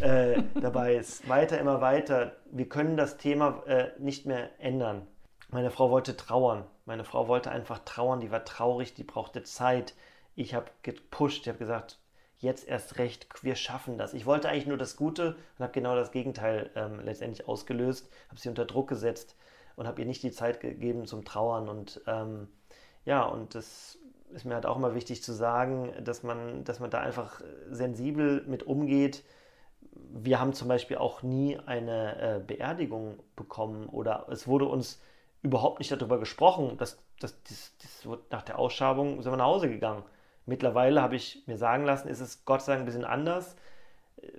äh, 0.00 0.42
dabei 0.60 0.96
ist. 0.96 1.28
Weiter, 1.28 1.58
immer 1.58 1.80
weiter. 1.80 2.36
Wir 2.50 2.68
können 2.68 2.96
das 2.96 3.16
Thema 3.16 3.62
äh, 3.66 3.90
nicht 3.98 4.26
mehr 4.26 4.50
ändern. 4.58 5.06
Meine 5.50 5.70
Frau 5.70 5.90
wollte 5.90 6.16
trauern. 6.16 6.64
Meine 6.86 7.04
Frau 7.04 7.28
wollte 7.28 7.50
einfach 7.50 7.80
trauern. 7.80 8.20
Die 8.20 8.30
war 8.30 8.44
traurig, 8.44 8.94
die 8.94 9.04
brauchte 9.04 9.42
Zeit. 9.42 9.94
Ich 10.34 10.54
habe 10.54 10.66
gepusht, 10.82 11.42
ich 11.42 11.48
habe 11.48 11.58
gesagt, 11.58 11.98
jetzt 12.38 12.66
erst 12.66 12.98
recht, 12.98 13.26
wir 13.42 13.54
schaffen 13.54 13.96
das. 13.96 14.14
Ich 14.14 14.26
wollte 14.26 14.48
eigentlich 14.48 14.66
nur 14.66 14.76
das 14.76 14.96
Gute 14.96 15.36
und 15.58 15.62
habe 15.62 15.72
genau 15.72 15.94
das 15.94 16.10
Gegenteil 16.10 16.70
ähm, 16.74 17.00
letztendlich 17.00 17.48
ausgelöst, 17.48 18.10
habe 18.28 18.40
sie 18.40 18.48
unter 18.48 18.64
Druck 18.64 18.88
gesetzt 18.88 19.36
und 19.76 19.86
habe 19.86 20.00
ihr 20.00 20.06
nicht 20.06 20.22
die 20.22 20.32
Zeit 20.32 20.60
gegeben 20.60 21.06
zum 21.06 21.24
Trauern. 21.24 21.68
Und 21.68 22.00
ähm, 22.06 22.48
ja, 23.04 23.22
und 23.22 23.54
das 23.54 23.98
ist 24.34 24.44
mir 24.44 24.54
halt 24.54 24.66
auch 24.66 24.76
immer 24.76 24.94
wichtig 24.94 25.22
zu 25.22 25.32
sagen, 25.32 25.92
dass 26.02 26.22
man, 26.22 26.64
dass 26.64 26.80
man 26.80 26.90
da 26.90 27.00
einfach 27.00 27.40
sensibel 27.70 28.44
mit 28.46 28.64
umgeht. 28.64 29.24
Wir 30.12 30.40
haben 30.40 30.52
zum 30.52 30.68
Beispiel 30.68 30.98
auch 30.98 31.22
nie 31.22 31.58
eine 31.58 32.20
äh, 32.20 32.40
Beerdigung 32.40 33.18
bekommen 33.36 33.86
oder 33.86 34.26
es 34.30 34.46
wurde 34.46 34.66
uns 34.66 35.00
überhaupt 35.42 35.78
nicht 35.78 35.92
darüber 35.92 36.18
gesprochen. 36.18 36.76
Dass, 36.78 36.98
dass, 37.20 37.40
das, 37.44 37.72
das 37.80 38.06
wird 38.06 38.30
nach 38.32 38.42
der 38.42 38.58
Ausschabung 38.58 39.22
sind 39.22 39.32
wir 39.32 39.36
nach 39.36 39.46
Hause 39.46 39.68
gegangen. 39.68 40.02
Mittlerweile 40.46 41.00
habe 41.00 41.16
ich 41.16 41.42
mir 41.46 41.56
sagen 41.56 41.84
lassen, 41.84 42.08
ist 42.08 42.20
es 42.20 42.44
Gott 42.44 42.62
sei 42.62 42.72
Dank 42.72 42.82
ein 42.82 42.86
bisschen 42.86 43.04
anders. 43.04 43.56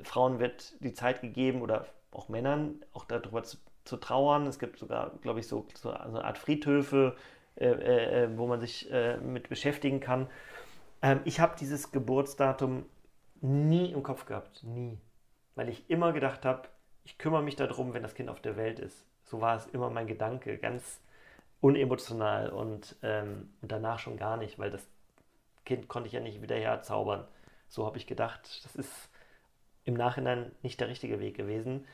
Frauen 0.03 0.39
wird 0.39 0.73
die 0.83 0.93
Zeit 0.93 1.21
gegeben 1.21 1.61
oder 1.61 1.85
auch 2.11 2.29
Männern 2.29 2.83
auch 2.93 3.05
darüber 3.05 3.43
zu, 3.43 3.57
zu 3.85 3.97
trauern. 3.97 4.47
Es 4.47 4.59
gibt 4.59 4.79
sogar, 4.79 5.11
glaube 5.21 5.39
ich, 5.39 5.47
so, 5.47 5.65
so 5.73 5.91
eine 5.91 6.23
Art 6.23 6.37
Friedhöfe, 6.37 7.15
äh, 7.57 7.67
äh, 7.67 8.23
äh, 8.23 8.37
wo 8.37 8.47
man 8.47 8.59
sich 8.59 8.91
äh, 8.91 9.17
mit 9.17 9.47
beschäftigen 9.49 9.99
kann. 9.99 10.27
Ähm, 11.01 11.21
ich 11.23 11.39
habe 11.39 11.55
dieses 11.57 11.91
Geburtsdatum 11.91 12.85
nie 13.41 13.91
im 13.91 14.03
Kopf 14.03 14.25
gehabt, 14.25 14.63
nie. 14.63 14.97
Weil 15.55 15.69
ich 15.69 15.89
immer 15.89 16.11
gedacht 16.11 16.43
habe, 16.43 16.67
ich 17.05 17.17
kümmere 17.17 17.43
mich 17.43 17.55
darum, 17.55 17.93
wenn 17.93 18.03
das 18.03 18.15
Kind 18.15 18.29
auf 18.29 18.41
der 18.41 18.57
Welt 18.57 18.79
ist. 18.79 19.05
So 19.23 19.39
war 19.39 19.55
es 19.55 19.67
immer 19.67 19.89
mein 19.89 20.07
Gedanke, 20.07 20.57
ganz 20.57 20.99
unemotional 21.61 22.49
und, 22.49 22.95
ähm, 23.03 23.53
und 23.61 23.71
danach 23.71 23.99
schon 23.99 24.17
gar 24.17 24.35
nicht, 24.35 24.59
weil 24.59 24.71
das 24.71 24.85
Kind 25.63 25.87
konnte 25.87 26.07
ich 26.07 26.13
ja 26.13 26.19
nicht 26.19 26.41
wieder 26.41 26.55
herzaubern. 26.55 27.25
So 27.69 27.85
habe 27.85 27.97
ich 27.97 28.05
gedacht, 28.05 28.65
das 28.65 28.75
ist 28.75 29.09
im 29.85 29.93
Nachhinein 29.93 30.51
nicht 30.61 30.79
der 30.79 30.89
richtige 30.89 31.19
Weg 31.19 31.37
gewesen 31.37 31.85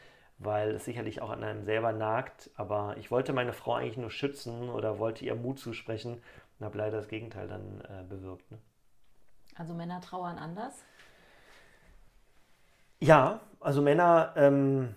weil 0.44 0.72
es 0.72 0.86
sicherlich 0.86 1.22
auch 1.22 1.30
an 1.30 1.44
einem 1.44 1.64
selber 1.64 1.92
nagt. 1.92 2.50
Aber 2.56 2.96
ich 2.98 3.12
wollte 3.12 3.34
meine 3.34 3.54
Frau 3.54 3.76
eigentlich 3.76 3.98
nur 3.98 4.12
schützen 4.12 4.70
oder 4.70 5.00
wollte 5.00 5.24
ihr 5.24 5.36
Mut 5.36 5.60
zusprechen 5.60 6.22
und 6.60 6.66
habe 6.66 6.78
leider 6.78 6.98
das 6.98 7.08
Gegenteil 7.08 7.48
dann 7.48 7.82
äh, 7.82 8.04
bewirkt. 8.04 8.50
Ne? 8.52 8.58
Also 9.56 9.74
Männer 9.74 10.02
trauern 10.02 10.38
anders? 10.38 10.84
Ja, 13.00 13.40
also 13.60 13.82
Männer, 13.82 14.34
ähm, 14.36 14.96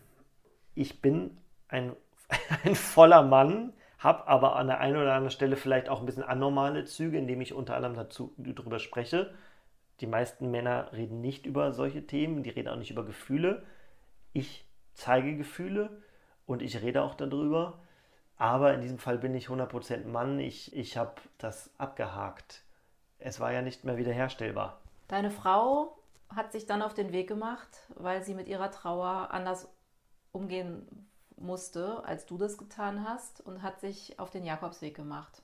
ich 0.75 1.01
bin 1.01 1.39
ein, 1.69 1.95
ein 2.65 2.75
voller 2.75 3.23
Mann, 3.23 3.73
habe 3.99 4.27
aber 4.27 4.57
an 4.57 4.67
der 4.67 4.81
einen 4.81 4.97
oder 4.97 5.15
anderen 5.15 5.31
Stelle 5.31 5.57
vielleicht 5.57 5.89
auch 5.89 6.01
ein 6.01 6.07
bisschen 6.07 6.23
anormale 6.23 6.85
Züge, 6.85 7.19
indem 7.19 7.41
ich 7.41 7.55
unter 7.55 7.77
anderem 7.77 7.97
dazu, 7.97 8.35
darüber 8.37 8.79
spreche. 8.79 9.33
Die 10.01 10.07
meisten 10.07 10.51
Männer 10.51 10.93
reden 10.93 11.21
nicht 11.21 11.47
über 11.47 11.73
solche 11.73 12.07
Themen, 12.07 12.43
die 12.43 12.51
reden 12.51 12.69
auch 12.69 12.77
nicht 12.77 12.91
über 12.91 13.05
Gefühle. 13.05 13.63
Ich 14.33 14.67
zeige 14.95 15.37
Gefühle 15.37 16.03
und 16.47 16.63
ich 16.63 16.81
rede 16.83 17.03
auch 17.03 17.15
darüber. 17.15 17.81
Aber 18.37 18.75
in 18.75 18.81
diesem 18.81 18.99
Fall 18.99 19.19
bin 19.19 19.35
ich 19.35 19.49
100% 19.49 20.07
Mann. 20.07 20.39
Ich, 20.41 20.75
ich 20.75 20.97
habe 20.97 21.15
das 21.39 21.71
abgehakt. 21.79 22.63
Es 23.19 23.39
war 23.41 23.53
ja 23.53 23.63
nicht 23.63 23.85
mehr 23.85 23.97
wiederherstellbar. 23.97 24.81
Deine 25.09 25.31
Frau 25.31 25.97
hat 26.35 26.53
sich 26.53 26.67
dann 26.67 26.83
auf 26.83 26.95
den 26.95 27.13
Weg 27.13 27.29
gemacht, 27.29 27.69
weil 27.95 28.25
sie 28.25 28.35
mit 28.35 28.49
ihrer 28.49 28.71
Trauer 28.71 29.29
anders 29.31 29.69
umgehen 30.33 31.09
musste, 31.37 32.05
als 32.05 32.27
du 32.27 32.39
das 32.39 32.59
getan 32.59 33.07
hast 33.07 33.41
und 33.41 33.63
hat 33.63 33.81
sich 33.81 34.19
auf 34.19 34.31
den 34.31 34.45
Jakobsweg 34.45 34.95
gemacht 34.95 35.43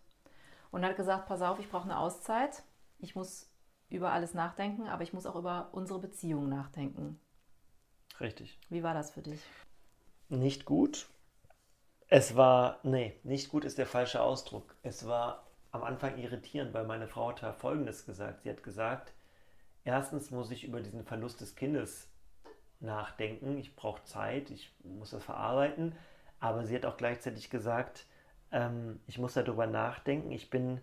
und 0.71 0.85
hat 0.85 0.97
gesagt, 0.97 1.27
pass 1.27 1.43
auf, 1.43 1.59
ich 1.59 1.71
brauche 1.71 1.85
eine 1.85 1.99
Auszeit, 1.99 2.63
ich 2.99 3.15
muss 3.15 3.49
über 3.89 4.13
alles 4.13 4.35
nachdenken, 4.35 4.89
aber 4.89 5.03
ich 5.03 5.13
muss 5.13 5.27
auch 5.27 5.37
über 5.37 5.69
unsere 5.73 5.99
Beziehung 5.99 6.49
nachdenken. 6.49 7.21
Richtig. 8.21 8.59
Wie 8.69 8.83
war 8.83 8.95
das 8.95 9.11
für 9.11 9.23
dich? 9.23 9.41
Nicht 10.29 10.65
gut. 10.65 11.09
Es 12.09 12.37
war, 12.37 12.81
nee, 12.83 13.15
nicht 13.23 13.49
gut 13.49 13.65
ist 13.65 13.79
der 13.79 13.87
falsche 13.87 14.21
Ausdruck. 14.21 14.75
Es 14.83 15.07
war 15.07 15.47
am 15.71 15.85
Anfang 15.85 16.19
irritierend, 16.19 16.75
weil 16.75 16.85
meine 16.85 17.07
Frau 17.07 17.31
hat 17.31 17.57
Folgendes 17.57 18.05
gesagt. 18.05 18.43
Sie 18.43 18.51
hat 18.51 18.63
gesagt, 18.63 19.13
erstens 19.85 20.31
muss 20.31 20.51
ich 20.51 20.65
über 20.65 20.81
diesen 20.81 21.05
Verlust 21.05 21.41
des 21.41 21.55
Kindes 21.55 22.09
nachdenken. 22.81 23.59
Ich 23.59 23.77
brauche 23.77 24.03
Zeit, 24.05 24.51
ich 24.51 24.75
muss 24.83 25.11
das 25.11 25.25
verarbeiten. 25.25 25.95
Aber 26.41 26.65
sie 26.65 26.75
hat 26.75 26.85
auch 26.85 26.97
gleichzeitig 26.97 27.51
gesagt, 27.51 28.07
ähm, 28.51 29.01
ich 29.07 29.19
muss 29.19 29.35
darüber 29.35 29.67
nachdenken. 29.67 30.33
Ich 30.33 30.51
bin 30.51 30.81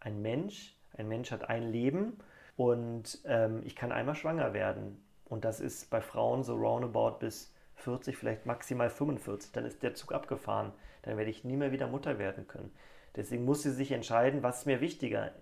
ein 0.00 0.22
Mensch. 0.22 0.76
Ein 0.96 1.08
Mensch 1.08 1.30
hat 1.30 1.48
ein 1.48 1.70
Leben 1.70 2.18
und 2.56 3.20
ähm, 3.24 3.62
ich 3.64 3.76
kann 3.76 3.92
einmal 3.92 4.14
schwanger 4.14 4.52
werden. 4.52 5.02
Und 5.28 5.44
das 5.44 5.60
ist 5.60 5.90
bei 5.90 6.00
Frauen 6.00 6.42
so 6.42 6.54
roundabout 6.54 7.18
bis 7.18 7.52
40, 7.76 8.16
vielleicht 8.16 8.46
maximal 8.46 8.90
45. 8.90 9.52
Dann 9.52 9.64
ist 9.64 9.82
der 9.82 9.94
Zug 9.94 10.12
abgefahren. 10.12 10.72
Dann 11.02 11.16
werde 11.16 11.30
ich 11.30 11.44
nie 11.44 11.56
mehr 11.56 11.72
wieder 11.72 11.86
Mutter 11.86 12.18
werden 12.18 12.46
können. 12.48 12.72
Deswegen 13.16 13.44
muss 13.44 13.62
sie 13.62 13.72
sich 13.72 13.92
entscheiden, 13.92 14.42
was 14.42 14.60
ist 14.60 14.66
mir 14.66 14.80
wichtiger. 14.80 15.32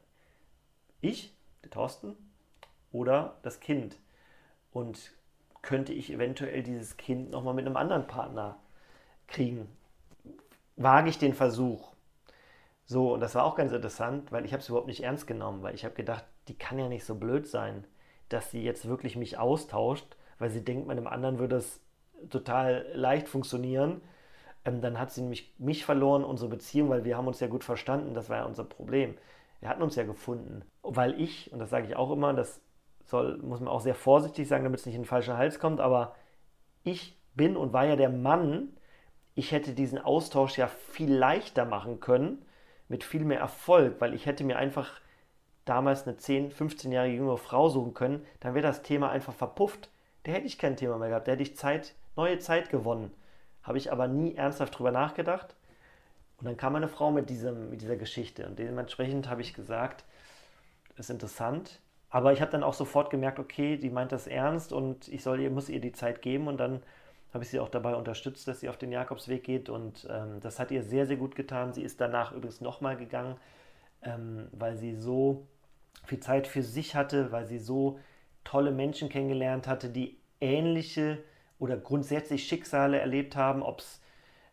Ich, 1.01 1.37
der 1.63 1.71
Thorsten, 1.71 2.17
oder 2.93 3.37
das 3.43 3.61
Kind. 3.61 3.99
Und 4.73 5.13
könnte 5.63 5.93
ich 5.93 6.13
eventuell 6.13 6.63
dieses 6.63 6.97
Kind 6.97 7.31
nochmal 7.31 7.55
mit 7.55 7.67
einem 7.67 7.77
anderen 7.77 8.07
Partner 8.07 8.59
kriegen? 9.27 9.69
Wage 10.77 11.09
ich 11.09 11.19
den 11.19 11.35
Versuch? 11.35 11.93
So, 12.85 13.15
und 13.15 13.21
das 13.21 13.35
war 13.35 13.45
auch 13.45 13.57
ganz 13.57 13.73
interessant, 13.73 14.31
weil 14.31 14.45
ich 14.45 14.53
habe 14.53 14.61
es 14.61 14.69
überhaupt 14.69 14.87
nicht 14.87 15.03
ernst 15.03 15.27
genommen, 15.27 15.63
weil 15.63 15.75
ich 15.75 15.85
habe 15.85 15.95
gedacht, 15.95 16.25
die 16.49 16.57
kann 16.57 16.79
ja 16.79 16.89
nicht 16.89 17.05
so 17.05 17.17
blöd 17.17 17.49
sein, 17.49 17.85
dass 18.29 18.51
sie 18.51 18.63
jetzt 18.63 18.89
wirklich 18.89 19.17
mich 19.17 19.39
austauscht, 19.39 20.17
weil 20.39 20.51
sie 20.51 20.65
denkt, 20.65 20.87
mit 20.87 20.97
einem 20.97 21.07
anderen 21.07 21.39
würde 21.39 21.57
es 21.57 21.81
total 22.31 22.87
leicht 22.95 23.29
funktionieren. 23.29 24.01
Ähm, 24.65 24.81
dann 24.81 24.99
hat 24.99 25.13
sie 25.13 25.23
nämlich 25.23 25.55
mich 25.59 25.85
verloren, 25.85 26.25
unsere 26.25 26.51
Beziehung, 26.51 26.91
weil 26.91 27.05
wir 27.05 27.17
haben 27.17 27.29
uns 27.29 27.41
ja 27.41 27.47
gut 27.47 27.65
verstanden, 27.65 28.15
das 28.15 28.29
war 28.29 28.39
ja 28.39 28.45
unser 28.45 28.65
Problem. 28.65 29.15
Wir 29.61 29.69
hatten 29.69 29.83
uns 29.83 29.97
ja 29.97 30.05
gefunden, 30.05 30.63
weil 30.83 31.21
ich, 31.21 31.53
und 31.53 31.59
das 31.59 31.71
sage 31.71 31.87
ich 31.87 31.97
auch 31.97 32.11
immer, 32.11 32.35
das 32.35 32.61
soll, 33.05 33.39
muss 33.39 33.61
man 33.61 33.69
auch 33.69 33.81
sehr 33.81 33.95
vorsichtig 33.95 34.49
sagen, 34.49 34.65
damit 34.65 34.81
es 34.81 34.87
nicht 34.87 34.97
in 34.97 35.03
den 35.03 35.09
falschen 35.09 35.37
Hals 35.37 35.59
kommt, 35.59 35.81
aber 35.81 36.15
ich 36.83 37.17
bin 37.35 37.57
und 37.57 37.73
war 37.73 37.87
ja 37.87 37.97
der 37.97 38.11
Mann, 38.11 38.77
ich 39.35 39.53
hätte 39.53 39.73
diesen 39.73 39.99
Austausch 39.99 40.59
ja 40.59 40.67
viel 40.67 41.13
leichter 41.13 41.65
machen 41.65 42.01
können, 42.01 42.45
mit 42.89 43.05
viel 43.05 43.25
mehr 43.25 43.41
Erfolg, 43.41 44.01
weil 44.01 44.15
ich 44.15 44.27
hätte 44.27 44.45
mir 44.45 44.57
einfach 44.57 45.01
damals 45.67 46.07
eine 46.07 46.17
10, 46.17 46.53
15-jährige 46.53 47.17
jüngere 47.17 47.37
Frau 47.37 47.69
suchen 47.69 47.93
können, 47.93 48.25
dann 48.41 48.55
wäre 48.55 48.67
das 48.67 48.83
Thema 48.83 49.11
einfach 49.11 49.35
verpufft. 49.35 49.91
Da 50.23 50.33
hätte 50.33 50.47
ich 50.47 50.59
kein 50.59 50.77
Thema 50.77 50.97
mehr 50.97 51.11
gehabt, 51.11 51.29
da 51.29 51.33
hätte 51.33 51.43
ich 51.43 51.57
Zeit, 51.57 51.95
neue 52.17 52.39
Zeit 52.39 52.71
gewonnen. 52.71 53.13
Habe 53.63 53.79
ich 53.79 53.93
aber 53.93 54.09
nie 54.09 54.35
ernsthaft 54.35 54.79
drüber 54.79 54.93
nachgedacht. 54.93 55.55
Und 56.39 56.47
dann 56.47 56.57
kam 56.57 56.73
meine 56.73 56.89
Frau 56.89 57.11
mit, 57.11 57.29
diesem, 57.31 57.71
mit 57.71 57.81
dieser 57.81 57.97
Geschichte 57.97 58.47
und 58.47 58.59
dementsprechend 58.59 59.29
habe 59.29 59.41
ich 59.41 59.55
gesagt, 59.55 60.05
ist 60.97 61.11
interessant. 61.11 61.81
Aber 62.11 62.33
ich 62.33 62.41
habe 62.41 62.51
dann 62.51 62.63
auch 62.63 62.75
sofort 62.75 63.11
gemerkt, 63.11 63.39
okay, 63.39 63.77
die 63.77 63.91
meint 63.91 64.13
das 64.13 64.27
ernst 64.27 64.73
und 64.73 65.09
ich 65.09 65.23
soll 65.23 65.41
ihr, 65.41 65.51
muss 65.51 65.69
ihr 65.69 65.81
die 65.81 65.93
Zeit 65.93 66.23
geben 66.23 66.47
und 66.47 66.59
dann 66.59 66.83
habe 67.35 67.43
ich 67.45 67.51
sie 67.51 67.61
auch 67.61 67.69
dabei 67.69 67.95
unterstützt, 67.97 68.47
dass 68.49 68.61
sie 68.61 68.69
auf 68.69 68.77
den 68.77 68.93
Jakobsweg 68.93 69.43
geht 69.43 69.69
und 69.69 70.07
ähm, 70.11 70.41
das 70.41 70.59
hat 70.59 70.71
ihr 70.71 70.83
sehr, 70.83 71.07
sehr 71.07 71.17
gut 71.17 71.35
getan. 71.35 71.73
Sie 71.73 71.83
ist 71.83 72.01
danach 72.01 72.33
übrigens 72.33 72.61
nochmal 72.61 72.97
gegangen, 72.97 73.37
ähm, 74.03 74.49
weil 74.53 74.77
sie 74.77 74.95
so 74.95 75.47
viel 76.07 76.21
Zeit 76.21 76.47
für 76.47 76.63
sich 76.63 76.95
hatte, 76.95 77.33
weil 77.33 77.47
sie 77.47 77.59
so 77.59 77.99
tolle 78.45 78.71
Menschen 78.71 79.09
kennengelernt 79.09 79.67
hatte, 79.67 79.89
die 79.89 80.19
ähnliche 80.41 81.19
oder 81.59 81.77
grundsätzlich 81.77 82.47
Schicksale 82.47 82.99
erlebt 82.99 83.37
haben, 83.37 83.63
ob 83.63 83.81
es, 83.81 84.01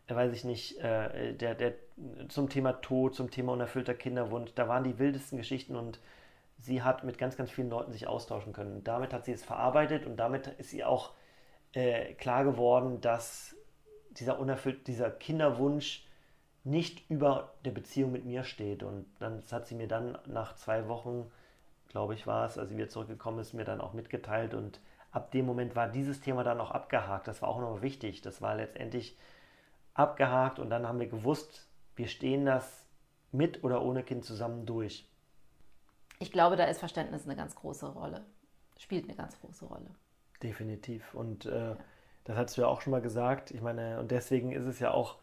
äh, 0.08 0.14
weiß 0.14 0.32
ich 0.32 0.44
nicht, 0.44 0.78
äh, 0.80 1.34
der, 1.34 1.54
der, 1.54 1.74
zum 2.28 2.48
Thema 2.48 2.72
Tod, 2.72 3.14
zum 3.14 3.30
Thema 3.30 3.52
unerfüllter 3.52 3.94
Kinderwunsch, 3.94 4.52
da 4.54 4.68
waren 4.68 4.84
die 4.84 4.98
wildesten 4.98 5.38
Geschichten 5.38 5.76
und 5.76 6.00
sie 6.58 6.82
hat 6.82 7.04
mit 7.04 7.18
ganz, 7.18 7.36
ganz 7.36 7.50
vielen 7.50 7.70
Leuten 7.70 7.92
sich 7.92 8.06
austauschen 8.06 8.52
können. 8.52 8.82
Damit 8.84 9.12
hat 9.12 9.24
sie 9.24 9.32
es 9.32 9.44
verarbeitet 9.44 10.06
und 10.06 10.16
damit 10.16 10.48
ist 10.58 10.70
sie 10.70 10.84
auch 10.84 11.12
äh, 11.72 12.14
klar 12.14 12.44
geworden, 12.44 13.00
dass 13.00 13.56
dieser 14.12 14.38
unerfüllt, 14.38 14.86
dieser 14.86 15.10
Kinderwunsch 15.10 16.06
nicht 16.62 17.08
über 17.10 17.52
der 17.64 17.72
Beziehung 17.72 18.12
mit 18.12 18.24
mir 18.24 18.44
steht. 18.44 18.82
Und 18.82 19.06
dann 19.18 19.42
hat 19.50 19.66
sie 19.66 19.74
mir 19.74 19.88
dann 19.88 20.18
nach 20.26 20.56
zwei 20.56 20.88
Wochen, 20.88 21.30
glaube 21.94 22.14
ich, 22.14 22.26
war 22.26 22.44
es, 22.44 22.58
als 22.58 22.70
sie 22.70 22.76
wieder 22.76 22.88
zurückgekommen 22.88 23.38
ist, 23.38 23.52
mir 23.52 23.64
dann 23.64 23.80
auch 23.80 23.92
mitgeteilt. 23.92 24.52
Und 24.52 24.80
ab 25.12 25.30
dem 25.30 25.46
Moment 25.46 25.76
war 25.76 25.86
dieses 25.86 26.20
Thema 26.20 26.42
dann 26.42 26.60
auch 26.60 26.72
abgehakt. 26.72 27.28
Das 27.28 27.40
war 27.40 27.48
auch 27.48 27.60
noch 27.60 27.82
wichtig. 27.82 28.20
Das 28.20 28.42
war 28.42 28.56
letztendlich 28.56 29.16
abgehakt 29.94 30.58
und 30.58 30.70
dann 30.70 30.88
haben 30.88 30.98
wir 30.98 31.06
gewusst, 31.06 31.68
wir 31.94 32.08
stehen 32.08 32.46
das 32.46 32.84
mit 33.30 33.62
oder 33.62 33.80
ohne 33.80 34.02
Kind 34.02 34.24
zusammen 34.24 34.66
durch. 34.66 35.08
Ich 36.18 36.32
glaube, 36.32 36.56
da 36.56 36.64
ist 36.64 36.80
Verständnis 36.80 37.26
eine 37.26 37.36
ganz 37.36 37.54
große 37.54 37.86
Rolle. 37.86 38.24
Spielt 38.76 39.04
eine 39.04 39.14
ganz 39.14 39.38
große 39.40 39.64
Rolle. 39.64 39.94
Definitiv. 40.42 41.14
Und 41.14 41.46
äh, 41.46 41.70
ja. 41.70 41.76
das 42.24 42.36
hast 42.36 42.56
du 42.56 42.62
ja 42.62 42.66
auch 42.66 42.80
schon 42.80 42.90
mal 42.90 43.02
gesagt. 43.02 43.52
Ich 43.52 43.62
meine, 43.62 44.00
und 44.00 44.10
deswegen 44.10 44.50
ist 44.50 44.64
es 44.64 44.80
ja 44.80 44.90
auch 44.90 45.20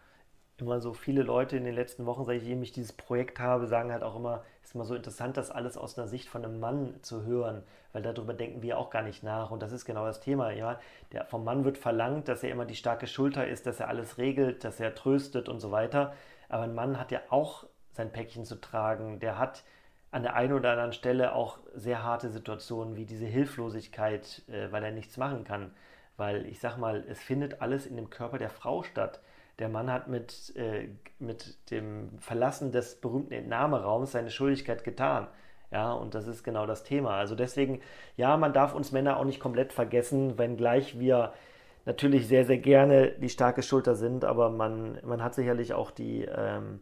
immer 0.62 0.80
so 0.80 0.94
viele 0.94 1.24
Leute 1.24 1.58
in 1.58 1.64
den 1.64 1.76
letzten 1.76 2.06
Wochen, 2.06 2.26
seitdem 2.26 2.62
ich 2.64 2.72
dieses 2.72 2.94
Projekt 2.94 3.40
habe, 3.40 3.68
sagen 3.68 3.92
halt 3.92 4.04
auch 4.04 4.16
immer, 4.16 4.44
es 4.62 4.70
ist 4.70 4.76
immer 4.76 4.86
so 4.86 4.96
interessant, 4.96 5.38
das 5.38 5.52
alles 5.52 5.78
aus 5.78 5.98
einer 5.98 6.08
Sicht 6.08 6.30
von 6.30 6.46
einem 6.46 6.60
Mann 6.60 6.96
zu 7.02 7.24
hören, 7.24 7.64
weil 7.94 8.02
darüber 8.02 8.34
denken 8.34 8.62
wir 8.62 8.78
auch 8.78 8.90
gar 8.90 9.02
nicht 9.02 9.24
nach. 9.24 9.52
Und 9.52 9.62
das 9.62 9.72
ist 9.72 9.86
genau 9.86 10.06
das 10.06 10.22
Thema. 10.22 10.52
Ja? 10.52 10.80
Der, 11.12 11.26
vom 11.26 11.44
Mann 11.44 11.66
wird 11.66 11.78
verlangt, 11.78 12.28
dass 12.28 12.44
er 12.44 12.52
immer 12.52 12.66
die 12.66 12.76
starke 12.76 13.08
Schulter 13.08 13.48
ist, 13.48 13.66
dass 13.68 13.80
er 13.80 13.90
alles 13.90 14.18
regelt, 14.18 14.64
dass 14.64 14.80
er 14.80 14.96
tröstet 14.96 15.50
und 15.50 15.60
so 15.60 15.72
weiter. 15.72 16.14
Aber 16.48 16.64
ein 16.64 16.76
Mann 16.76 17.00
hat 17.00 17.12
ja 17.12 17.22
auch 17.30 17.66
sein 17.92 18.12
Päckchen 18.12 18.46
zu 18.46 18.56
tragen. 18.56 19.20
Der 19.20 19.38
hat 19.38 19.64
an 20.12 20.24
der 20.24 20.36
einen 20.36 20.54
oder 20.54 20.72
anderen 20.72 20.94
Stelle 20.94 21.34
auch 21.34 21.60
sehr 21.74 22.04
harte 22.04 22.30
Situationen 22.30 22.96
wie 22.96 23.06
diese 23.06 23.26
Hilflosigkeit, 23.26 24.44
äh, 24.50 24.72
weil 24.72 24.84
er 24.84 24.92
nichts 24.92 25.18
machen 25.18 25.44
kann. 25.44 25.74
Weil 26.18 26.46
ich 26.46 26.60
sag 26.60 26.78
mal, 26.78 27.04
es 27.08 27.22
findet 27.22 27.62
alles 27.62 27.86
in 27.86 27.96
dem 27.96 28.10
Körper 28.10 28.38
der 28.38 28.50
Frau 28.50 28.84
statt. 28.84 29.22
Der 29.62 29.70
Mann 29.70 29.92
hat 29.92 30.08
mit, 30.08 30.56
äh, 30.56 30.90
mit 31.20 31.70
dem 31.70 32.18
Verlassen 32.20 32.72
des 32.72 33.00
berühmten 33.00 33.34
Entnahmeraums 33.34 34.12
seine 34.12 34.32
Schuldigkeit 34.32 34.84
getan. 34.84 35.28
Ja, 35.72 35.94
und 35.94 36.16
das 36.16 36.28
ist 36.28 36.44
genau 36.44 36.66
das 36.66 36.84
Thema. 36.84 37.12
Also 37.12 37.36
deswegen, 37.36 37.80
ja, 38.18 38.36
man 38.38 38.54
darf 38.54 38.74
uns 38.74 38.92
Männer 38.92 39.18
auch 39.18 39.24
nicht 39.24 39.40
komplett 39.40 39.72
vergessen, 39.72 40.40
wenngleich 40.40 41.00
wir 41.00 41.34
natürlich 41.86 42.28
sehr, 42.28 42.44
sehr 42.44 42.58
gerne 42.58 43.12
die 43.12 43.30
starke 43.30 43.62
Schulter 43.62 43.94
sind, 43.94 44.26
aber 44.26 44.50
man, 44.50 45.00
man 45.04 45.24
hat 45.24 45.36
sicherlich 45.36 45.74
auch 45.74 45.92
die, 45.92 46.24
ähm, 46.24 46.82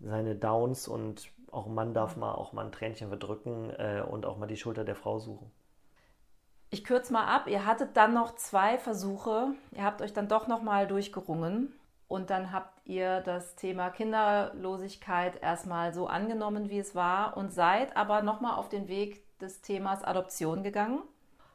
seine 0.00 0.34
Downs 0.34 0.88
und 0.88 1.30
auch 1.52 1.66
ein 1.66 1.74
Mann 1.74 1.92
darf 1.92 2.16
mal 2.16 2.32
auch 2.32 2.54
mal 2.54 2.64
ein 2.64 2.72
Tränchen 2.72 3.08
verdrücken 3.08 3.70
äh, 3.76 4.02
und 4.02 4.24
auch 4.24 4.38
mal 4.38 4.46
die 4.46 4.56
Schulter 4.56 4.84
der 4.84 4.96
Frau 4.96 5.18
suchen. 5.18 5.50
Ich 6.70 6.84
kürze 6.84 7.12
mal 7.12 7.26
ab. 7.26 7.48
Ihr 7.48 7.66
hattet 7.66 7.96
dann 7.98 8.14
noch 8.14 8.34
zwei 8.36 8.78
Versuche. 8.78 9.54
Ihr 9.72 9.84
habt 9.84 10.00
euch 10.02 10.12
dann 10.14 10.28
doch 10.28 10.48
noch 10.48 10.62
mal 10.62 10.86
durchgerungen. 10.86 11.72
Und 12.08 12.30
dann 12.30 12.52
habt 12.52 12.80
ihr 12.86 13.20
das 13.20 13.54
Thema 13.54 13.90
Kinderlosigkeit 13.90 15.42
erstmal 15.42 15.92
so 15.92 16.06
angenommen, 16.06 16.70
wie 16.70 16.78
es 16.78 16.94
war 16.94 17.36
und 17.36 17.52
seid 17.52 17.96
aber 17.96 18.22
nochmal 18.22 18.56
auf 18.56 18.70
den 18.70 18.88
Weg 18.88 19.22
des 19.38 19.60
Themas 19.60 20.02
Adoption 20.02 20.62
gegangen. 20.62 21.02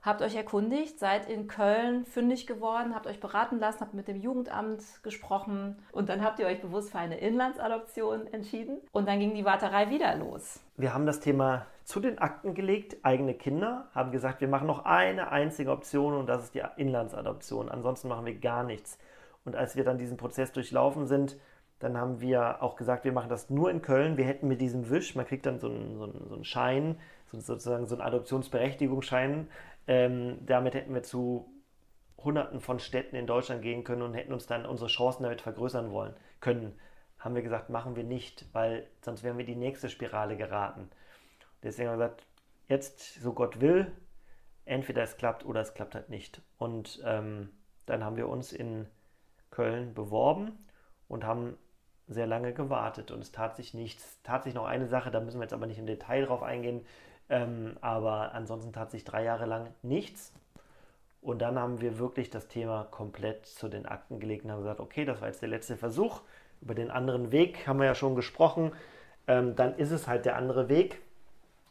Habt 0.04 0.22
euch 0.22 0.36
erkundigt, 0.36 1.00
seid 1.00 1.30
in 1.30 1.48
Köln 1.48 2.06
fündig 2.06 2.46
geworden, 2.46 2.94
habt 2.94 3.08
euch 3.08 3.22
beraten 3.22 3.58
lassen, 3.58 3.80
habt 3.80 3.94
mit 3.94 4.10
dem 4.10 4.20
Jugendamt 4.20 4.84
gesprochen 5.02 5.78
und 5.94 6.10
dann 6.10 6.22
habt 6.22 6.40
ihr 6.40 6.46
euch 6.46 6.62
bewusst 6.62 6.92
für 6.92 7.00
eine 7.00 7.18
Inlandsadoption 7.20 8.28
entschieden 8.28 8.82
und 8.92 9.08
dann 9.08 9.20
ging 9.20 9.34
die 9.34 9.46
Warterei 9.46 9.90
wieder 9.90 10.14
los. 10.18 10.60
Wir 10.76 10.94
haben 10.94 11.06
das 11.06 11.22
Thema 11.22 11.68
zu 11.86 12.02
den 12.02 12.20
Akten 12.20 12.54
gelegt, 12.54 12.98
eigene 13.04 13.34
Kinder, 13.34 13.88
haben 13.96 14.12
gesagt, 14.12 14.42
wir 14.42 14.50
machen 14.50 14.68
noch 14.68 14.84
eine 14.84 15.32
einzige 15.32 15.72
Option 15.72 16.14
und 16.16 16.28
das 16.28 16.44
ist 16.44 16.54
die 16.54 16.64
Inlandsadoption. 16.76 17.70
Ansonsten 17.70 18.10
machen 18.10 18.26
wir 18.26 18.36
gar 18.36 18.64
nichts. 18.64 19.00
Und 19.46 19.56
als 19.56 19.76
wir 19.76 19.84
dann 19.84 19.98
diesen 19.98 20.18
Prozess 20.18 20.52
durchlaufen 20.52 21.06
sind, 21.06 21.38
dann 21.80 21.98
haben 21.98 22.22
wir 22.22 22.64
auch 22.64 22.76
gesagt, 22.76 23.04
wir 23.04 23.12
machen 23.12 23.30
das 23.30 23.50
nur 23.50 23.70
in 23.70 23.82
Köln. 23.82 24.16
Wir 24.16 24.26
hätten 24.26 24.48
mit 24.48 24.62
diesem 24.62 24.90
Wisch, 24.90 25.16
man 25.16 25.26
kriegt 25.26 25.46
dann 25.46 25.60
so 25.60 25.68
einen, 25.68 25.98
so 25.98 26.04
einen, 26.06 26.28
so 26.30 26.36
einen 26.36 26.46
Schein, 26.46 26.98
sozusagen 27.32 27.88
so 27.88 27.96
einen 27.96 28.02
Adoptionsberechtigungsschein. 28.02 29.50
Ähm, 29.88 30.38
damit 30.46 30.76
hätten 30.76 30.94
wir 30.94 31.04
zu 31.04 31.50
Hunderten 32.18 32.62
von 32.62 32.80
Städten 32.80 33.16
in 33.16 33.28
Deutschland 33.28 33.62
gehen 33.62 33.84
können 33.84 34.02
und 34.02 34.14
hätten 34.14 34.32
uns 34.34 34.48
dann 34.48 34.66
unsere 34.66 34.90
Chancen 34.90 35.24
damit 35.24 35.42
vergrößern 35.42 35.92
wollen 35.92 36.14
können. 36.40 36.74
Haben 37.20 37.36
wir 37.36 37.42
gesagt, 37.42 37.70
machen 37.70 37.96
wir 37.96 38.04
nicht, 38.04 38.46
weil 38.54 38.88
sonst 39.02 39.24
wären 39.24 39.38
wir 39.38 39.46
die 39.46 39.56
nächste 39.56 39.90
Spirale 39.90 40.38
geraten. 40.38 40.90
Deswegen 41.64 41.90
haben 41.90 42.00
wir 42.00 42.08
gesagt, 42.08 42.26
jetzt, 42.68 43.22
so 43.22 43.34
Gott 43.34 43.60
will, 43.60 43.92
entweder 44.66 45.04
es 45.04 45.18
klappt 45.18 45.46
oder 45.46 45.62
es 45.62 45.74
klappt 45.74 45.96
halt 45.96 46.10
nicht. 46.10 46.42
Und 46.58 47.02
ähm, 47.06 47.50
dann 47.86 48.04
haben 48.04 48.16
wir 48.16 48.30
uns 48.30 48.54
in 48.54 48.88
Köln 49.54 49.94
beworben 49.94 50.52
und 51.08 51.24
haben 51.24 51.58
sehr 52.08 52.26
lange 52.26 52.54
gewartet 52.54 53.12
und 53.12 53.22
es 53.22 53.32
tat 53.32 53.56
sich 53.56 53.74
nichts. 53.74 54.20
Tat 54.24 54.44
sich 54.44 54.56
noch 54.56 54.66
eine 54.66 54.88
Sache, 54.88 55.12
da 55.12 55.20
müssen 55.20 55.40
wir 55.40 55.44
jetzt 55.44 55.54
aber 55.54 55.68
nicht 55.68 55.78
im 55.78 55.86
Detail 55.86 56.26
drauf 56.26 56.42
eingehen, 56.42 56.82
ähm, 57.30 57.78
aber 57.82 58.34
ansonsten 58.34 58.74
tat 58.74 58.90
sich 58.90 59.04
drei 59.04 59.24
Jahre 59.24 59.46
lang 59.46 59.70
nichts. 59.84 60.34
Und 61.22 61.42
dann 61.42 61.58
haben 61.58 61.80
wir 61.80 62.00
wirklich 62.00 62.32
das 62.32 62.48
Thema 62.48 62.86
komplett 62.92 63.46
zu 63.46 63.70
den 63.70 63.86
Akten 63.86 64.20
gelegt 64.20 64.44
und 64.44 64.52
haben 64.52 64.60
gesagt, 64.60 64.82
okay, 64.82 65.06
das 65.06 65.22
war 65.22 65.28
jetzt 65.30 65.42
der 65.42 65.50
letzte 65.50 65.78
Versuch. 65.78 66.22
Über 66.62 66.74
den 66.74 66.92
anderen 66.92 67.32
Weg 67.32 67.66
haben 67.68 67.80
wir 67.80 67.86
ja 67.86 67.96
schon 67.96 68.16
gesprochen. 68.16 68.74
Ähm, 69.28 69.56
dann 69.56 69.78
ist 69.78 69.92
es 69.92 70.08
halt 70.08 70.26
der 70.26 70.36
andere 70.36 70.68
Weg. 70.68 71.00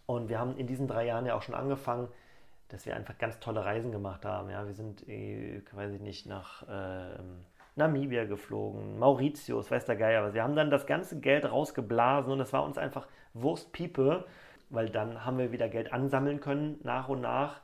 Und 0.06 0.28
wir 0.28 0.38
haben 0.38 0.56
in 0.56 0.66
diesen 0.66 0.86
drei 0.86 1.04
Jahren 1.04 1.26
ja 1.26 1.34
auch 1.34 1.42
schon 1.42 1.54
angefangen, 1.54 2.08
dass 2.68 2.86
wir 2.86 2.96
einfach 2.96 3.18
ganz 3.18 3.40
tolle 3.40 3.64
Reisen 3.64 3.92
gemacht 3.92 4.24
haben. 4.24 4.48
Ja, 4.48 4.66
wir 4.66 4.72
sind, 4.72 5.06
äh, 5.06 5.60
weiß 5.72 5.92
ich 5.92 6.00
nicht, 6.00 6.26
nach 6.26 6.62
äh, 6.62 7.18
Namibia 7.74 8.24
geflogen, 8.24 8.98
Mauritius, 8.98 9.70
weiß 9.70 9.86
der 9.86 9.96
Geier 9.96 10.22
was. 10.24 10.34
Wir 10.34 10.42
haben 10.42 10.56
dann 10.56 10.70
das 10.70 10.86
ganze 10.86 11.20
Geld 11.20 11.50
rausgeblasen 11.50 12.32
und 12.32 12.40
es 12.40 12.52
war 12.52 12.64
uns 12.64 12.76
einfach 12.76 13.06
Wurstpiepe, 13.34 14.26
weil 14.70 14.90
dann 14.90 15.24
haben 15.24 15.38
wir 15.38 15.52
wieder 15.52 15.68
Geld 15.68 15.92
ansammeln 15.92 16.40
können, 16.40 16.78
nach 16.82 17.08
und 17.08 17.22
nach. 17.22 17.60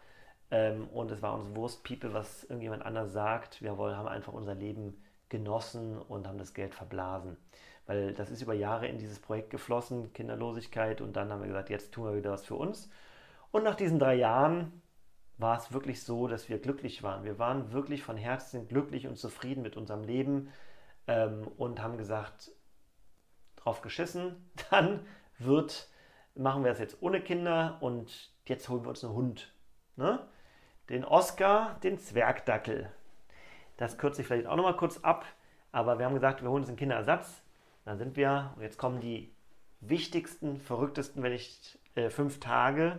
Ähm, 0.50 0.88
und 0.88 1.10
es 1.10 1.20
war 1.20 1.34
uns 1.34 1.54
Wurstpiepe, 1.54 2.14
was 2.14 2.44
irgendjemand 2.44 2.84
anders 2.84 3.12
sagt. 3.12 3.60
Wir 3.62 3.76
wollen, 3.76 3.96
haben 3.96 4.08
einfach 4.08 4.32
unser 4.32 4.54
Leben 4.54 5.02
genossen 5.28 5.98
und 5.98 6.26
haben 6.26 6.38
das 6.38 6.54
Geld 6.54 6.74
verblasen. 6.74 7.36
Weil 7.86 8.14
das 8.14 8.30
ist 8.30 8.42
über 8.42 8.54
Jahre 8.54 8.86
in 8.86 8.98
dieses 8.98 9.20
Projekt 9.20 9.50
geflossen, 9.50 10.12
Kinderlosigkeit. 10.12 11.00
Und 11.00 11.16
dann 11.16 11.30
haben 11.30 11.40
wir 11.40 11.48
gesagt, 11.48 11.70
jetzt 11.70 11.92
tun 11.92 12.06
wir 12.06 12.16
wieder 12.16 12.30
was 12.30 12.46
für 12.46 12.54
uns. 12.54 12.90
Und 13.50 13.64
nach 13.64 13.74
diesen 13.74 13.98
drei 13.98 14.14
Jahren 14.14 14.82
war 15.38 15.56
es 15.56 15.72
wirklich 15.72 16.02
so, 16.02 16.26
dass 16.26 16.48
wir 16.48 16.58
glücklich 16.58 17.02
waren. 17.02 17.24
Wir 17.24 17.38
waren 17.38 17.72
wirklich 17.72 18.02
von 18.02 18.16
Herzen 18.16 18.68
glücklich 18.68 19.06
und 19.06 19.16
zufrieden 19.16 19.62
mit 19.62 19.76
unserem 19.76 20.02
Leben 20.02 20.52
ähm, 21.06 21.46
und 21.56 21.80
haben 21.80 21.96
gesagt, 21.96 22.50
drauf 23.56 23.80
geschissen, 23.80 24.50
dann 24.70 25.06
wird, 25.38 25.88
machen 26.34 26.64
wir 26.64 26.72
es 26.72 26.78
jetzt 26.78 26.98
ohne 27.00 27.20
Kinder 27.20 27.78
und 27.80 28.32
jetzt 28.46 28.68
holen 28.68 28.82
wir 28.82 28.90
uns 28.90 29.04
einen 29.04 29.14
Hund. 29.14 29.52
Ne? 29.96 30.26
Den 30.88 31.04
Oscar, 31.04 31.78
den 31.82 31.98
Zwergdackel. 31.98 32.90
Das 33.76 33.96
kürze 33.98 34.22
ich 34.22 34.26
vielleicht 34.26 34.46
auch 34.46 34.56
nochmal 34.56 34.76
kurz 34.76 34.98
ab, 34.98 35.24
aber 35.70 35.98
wir 35.98 36.06
haben 36.06 36.14
gesagt, 36.14 36.42
wir 36.42 36.50
holen 36.50 36.62
uns 36.62 36.68
einen 36.68 36.78
Kinderersatz. 36.78 37.42
Dann 37.84 37.98
sind 37.98 38.16
wir, 38.16 38.52
und 38.56 38.62
jetzt 38.62 38.78
kommen 38.78 39.00
die 39.00 39.32
wichtigsten, 39.80 40.60
verrücktesten, 40.60 41.22
wenn 41.22 41.32
nicht 41.32 41.78
äh, 41.94 42.10
fünf 42.10 42.40
Tage, 42.40 42.98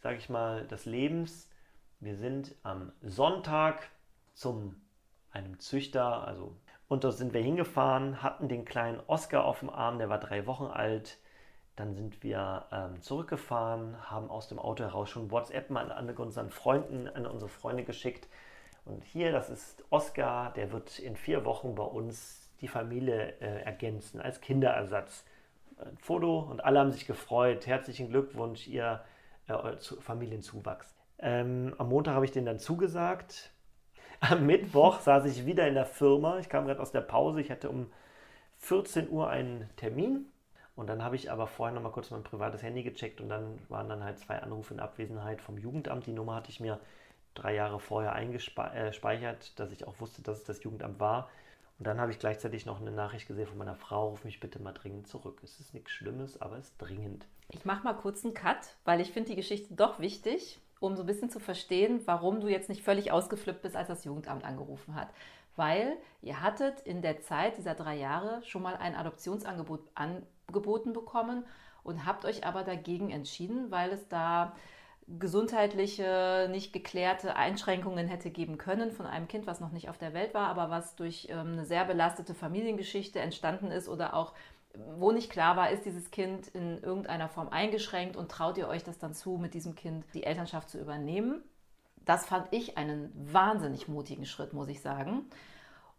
sage 0.00 0.16
ich 0.16 0.28
mal, 0.28 0.66
des 0.66 0.86
Lebens. 0.86 1.51
Wir 2.02 2.16
sind 2.16 2.56
am 2.64 2.90
Sonntag 3.00 3.88
zum 4.34 4.74
einem 5.30 5.60
Züchter, 5.60 6.26
also 6.26 6.56
und 6.88 7.04
dort 7.04 7.16
sind 7.16 7.32
wir 7.32 7.40
hingefahren, 7.40 8.24
hatten 8.24 8.48
den 8.48 8.64
kleinen 8.64 8.98
Oscar 9.06 9.44
auf 9.44 9.60
dem 9.60 9.70
Arm, 9.70 9.98
der 9.98 10.08
war 10.08 10.18
drei 10.18 10.48
Wochen 10.48 10.64
alt. 10.64 11.18
Dann 11.76 11.94
sind 11.94 12.24
wir 12.24 12.66
ähm, 12.72 13.00
zurückgefahren, 13.02 14.10
haben 14.10 14.30
aus 14.30 14.48
dem 14.48 14.58
Auto 14.58 14.82
heraus 14.82 15.10
schon 15.10 15.30
WhatsApp 15.30 15.70
an, 15.70 15.92
an 15.92 16.10
unseren 16.16 16.50
Freunden, 16.50 17.06
an 17.06 17.24
unsere 17.24 17.48
Freunde 17.48 17.84
geschickt. 17.84 18.26
Und 18.84 19.04
hier, 19.04 19.30
das 19.30 19.48
ist 19.48 19.84
Oscar, 19.90 20.52
der 20.54 20.72
wird 20.72 20.98
in 20.98 21.14
vier 21.14 21.44
Wochen 21.44 21.76
bei 21.76 21.84
uns 21.84 22.50
die 22.60 22.68
Familie 22.68 23.36
äh, 23.40 23.62
ergänzen 23.62 24.20
als 24.20 24.40
Kinderersatz. 24.40 25.24
Ein 25.76 25.96
Foto 25.98 26.40
und 26.40 26.64
alle 26.64 26.80
haben 26.80 26.90
sich 26.90 27.06
gefreut. 27.06 27.68
Herzlichen 27.68 28.08
Glückwunsch, 28.08 28.66
ihr 28.66 29.04
äh, 29.46 29.76
Familienzuwachs. 30.00 31.01
Ähm, 31.22 31.74
am 31.78 31.88
Montag 31.88 32.14
habe 32.14 32.24
ich 32.24 32.32
den 32.32 32.44
dann 32.44 32.58
zugesagt. 32.58 33.50
Am 34.20 34.44
Mittwoch 34.44 35.00
saß 35.00 35.24
ich 35.26 35.46
wieder 35.46 35.66
in 35.66 35.74
der 35.74 35.86
Firma. 35.86 36.38
Ich 36.38 36.48
kam 36.48 36.66
gerade 36.66 36.80
aus 36.80 36.92
der 36.92 37.00
Pause. 37.00 37.40
Ich 37.40 37.50
hatte 37.50 37.70
um 37.70 37.90
14 38.58 39.08
Uhr 39.08 39.30
einen 39.30 39.70
Termin. 39.76 40.26
Und 40.74 40.88
dann 40.88 41.02
habe 41.02 41.16
ich 41.16 41.30
aber 41.30 41.46
vorher 41.46 41.74
noch 41.74 41.82
mal 41.82 41.92
kurz 41.92 42.10
mein 42.10 42.24
privates 42.24 42.62
Handy 42.62 42.82
gecheckt 42.82 43.20
und 43.20 43.28
dann 43.28 43.58
waren 43.68 43.90
dann 43.90 44.02
halt 44.02 44.18
zwei 44.18 44.38
Anrufe 44.38 44.72
in 44.72 44.80
Abwesenheit 44.80 45.42
vom 45.42 45.58
Jugendamt. 45.58 46.06
Die 46.06 46.12
Nummer 46.12 46.36
hatte 46.36 46.50
ich 46.50 46.60
mir 46.60 46.80
drei 47.34 47.54
Jahre 47.54 47.78
vorher 47.78 48.14
eingespeichert, 48.14 49.44
äh, 49.44 49.56
dass 49.56 49.70
ich 49.70 49.86
auch 49.86 50.00
wusste, 50.00 50.22
dass 50.22 50.38
es 50.38 50.44
das 50.44 50.62
Jugendamt 50.64 50.98
war. 50.98 51.28
Und 51.78 51.86
dann 51.86 52.00
habe 52.00 52.10
ich 52.10 52.18
gleichzeitig 52.18 52.64
noch 52.64 52.80
eine 52.80 52.90
Nachricht 52.90 53.28
gesehen 53.28 53.46
von 53.46 53.58
meiner 53.58 53.74
Frau, 53.74 54.08
ruf 54.08 54.24
mich 54.24 54.40
bitte 54.40 54.62
mal 54.62 54.72
dringend 54.72 55.08
zurück. 55.08 55.40
Es 55.42 55.60
ist 55.60 55.74
nichts 55.74 55.90
Schlimmes, 55.90 56.40
aber 56.40 56.56
es 56.56 56.68
ist 56.68 56.78
dringend. 56.78 57.26
Ich 57.50 57.64
mache 57.66 57.84
mal 57.84 57.94
kurz 57.94 58.24
einen 58.24 58.34
Cut, 58.34 58.76
weil 58.84 59.00
ich 59.00 59.12
finde 59.12 59.30
die 59.30 59.36
Geschichte 59.36 59.74
doch 59.74 59.98
wichtig 59.98 60.58
um 60.82 60.96
so 60.96 61.02
ein 61.02 61.06
bisschen 61.06 61.30
zu 61.30 61.38
verstehen, 61.38 62.00
warum 62.06 62.40
du 62.40 62.48
jetzt 62.48 62.68
nicht 62.68 62.82
völlig 62.82 63.12
ausgeflippt 63.12 63.62
bist, 63.62 63.76
als 63.76 63.88
das 63.88 64.04
Jugendamt 64.04 64.44
angerufen 64.44 64.94
hat. 64.94 65.08
Weil 65.54 65.96
ihr 66.22 66.42
hattet 66.42 66.80
in 66.80 67.02
der 67.02 67.20
Zeit 67.20 67.58
dieser 67.58 67.74
drei 67.74 67.96
Jahre 67.96 68.42
schon 68.44 68.62
mal 68.62 68.76
ein 68.76 68.94
Adoptionsangebot 68.94 69.80
angeboten 69.94 70.92
bekommen 70.92 71.44
und 71.84 72.06
habt 72.06 72.24
euch 72.24 72.44
aber 72.44 72.64
dagegen 72.64 73.10
entschieden, 73.10 73.70
weil 73.70 73.90
es 73.90 74.08
da 74.08 74.54
gesundheitliche, 75.18 76.48
nicht 76.50 76.72
geklärte 76.72 77.36
Einschränkungen 77.36 78.08
hätte 78.08 78.30
geben 78.30 78.56
können 78.56 78.92
von 78.92 79.06
einem 79.06 79.28
Kind, 79.28 79.46
was 79.46 79.60
noch 79.60 79.72
nicht 79.72 79.88
auf 79.88 79.98
der 79.98 80.14
Welt 80.14 80.32
war, 80.32 80.48
aber 80.48 80.70
was 80.70 80.96
durch 80.96 81.28
ähm, 81.30 81.52
eine 81.52 81.64
sehr 81.64 81.84
belastete 81.84 82.34
Familiengeschichte 82.34 83.18
entstanden 83.18 83.70
ist 83.70 83.88
oder 83.88 84.14
auch 84.14 84.32
wo 84.96 85.12
nicht 85.12 85.30
klar 85.30 85.56
war, 85.56 85.70
ist 85.70 85.84
dieses 85.84 86.10
Kind 86.10 86.48
in 86.48 86.82
irgendeiner 86.82 87.28
Form 87.28 87.48
eingeschränkt 87.48 88.16
und 88.16 88.30
traut 88.30 88.58
ihr 88.58 88.68
euch 88.68 88.84
das 88.84 88.98
dann 88.98 89.14
zu, 89.14 89.36
mit 89.36 89.54
diesem 89.54 89.74
Kind 89.74 90.04
die 90.14 90.24
Elternschaft 90.24 90.70
zu 90.70 90.78
übernehmen? 90.78 91.42
Das 92.04 92.26
fand 92.26 92.48
ich 92.50 92.78
einen 92.78 93.12
wahnsinnig 93.14 93.86
mutigen 93.86 94.26
Schritt, 94.26 94.52
muss 94.52 94.68
ich 94.68 94.80
sagen. 94.80 95.26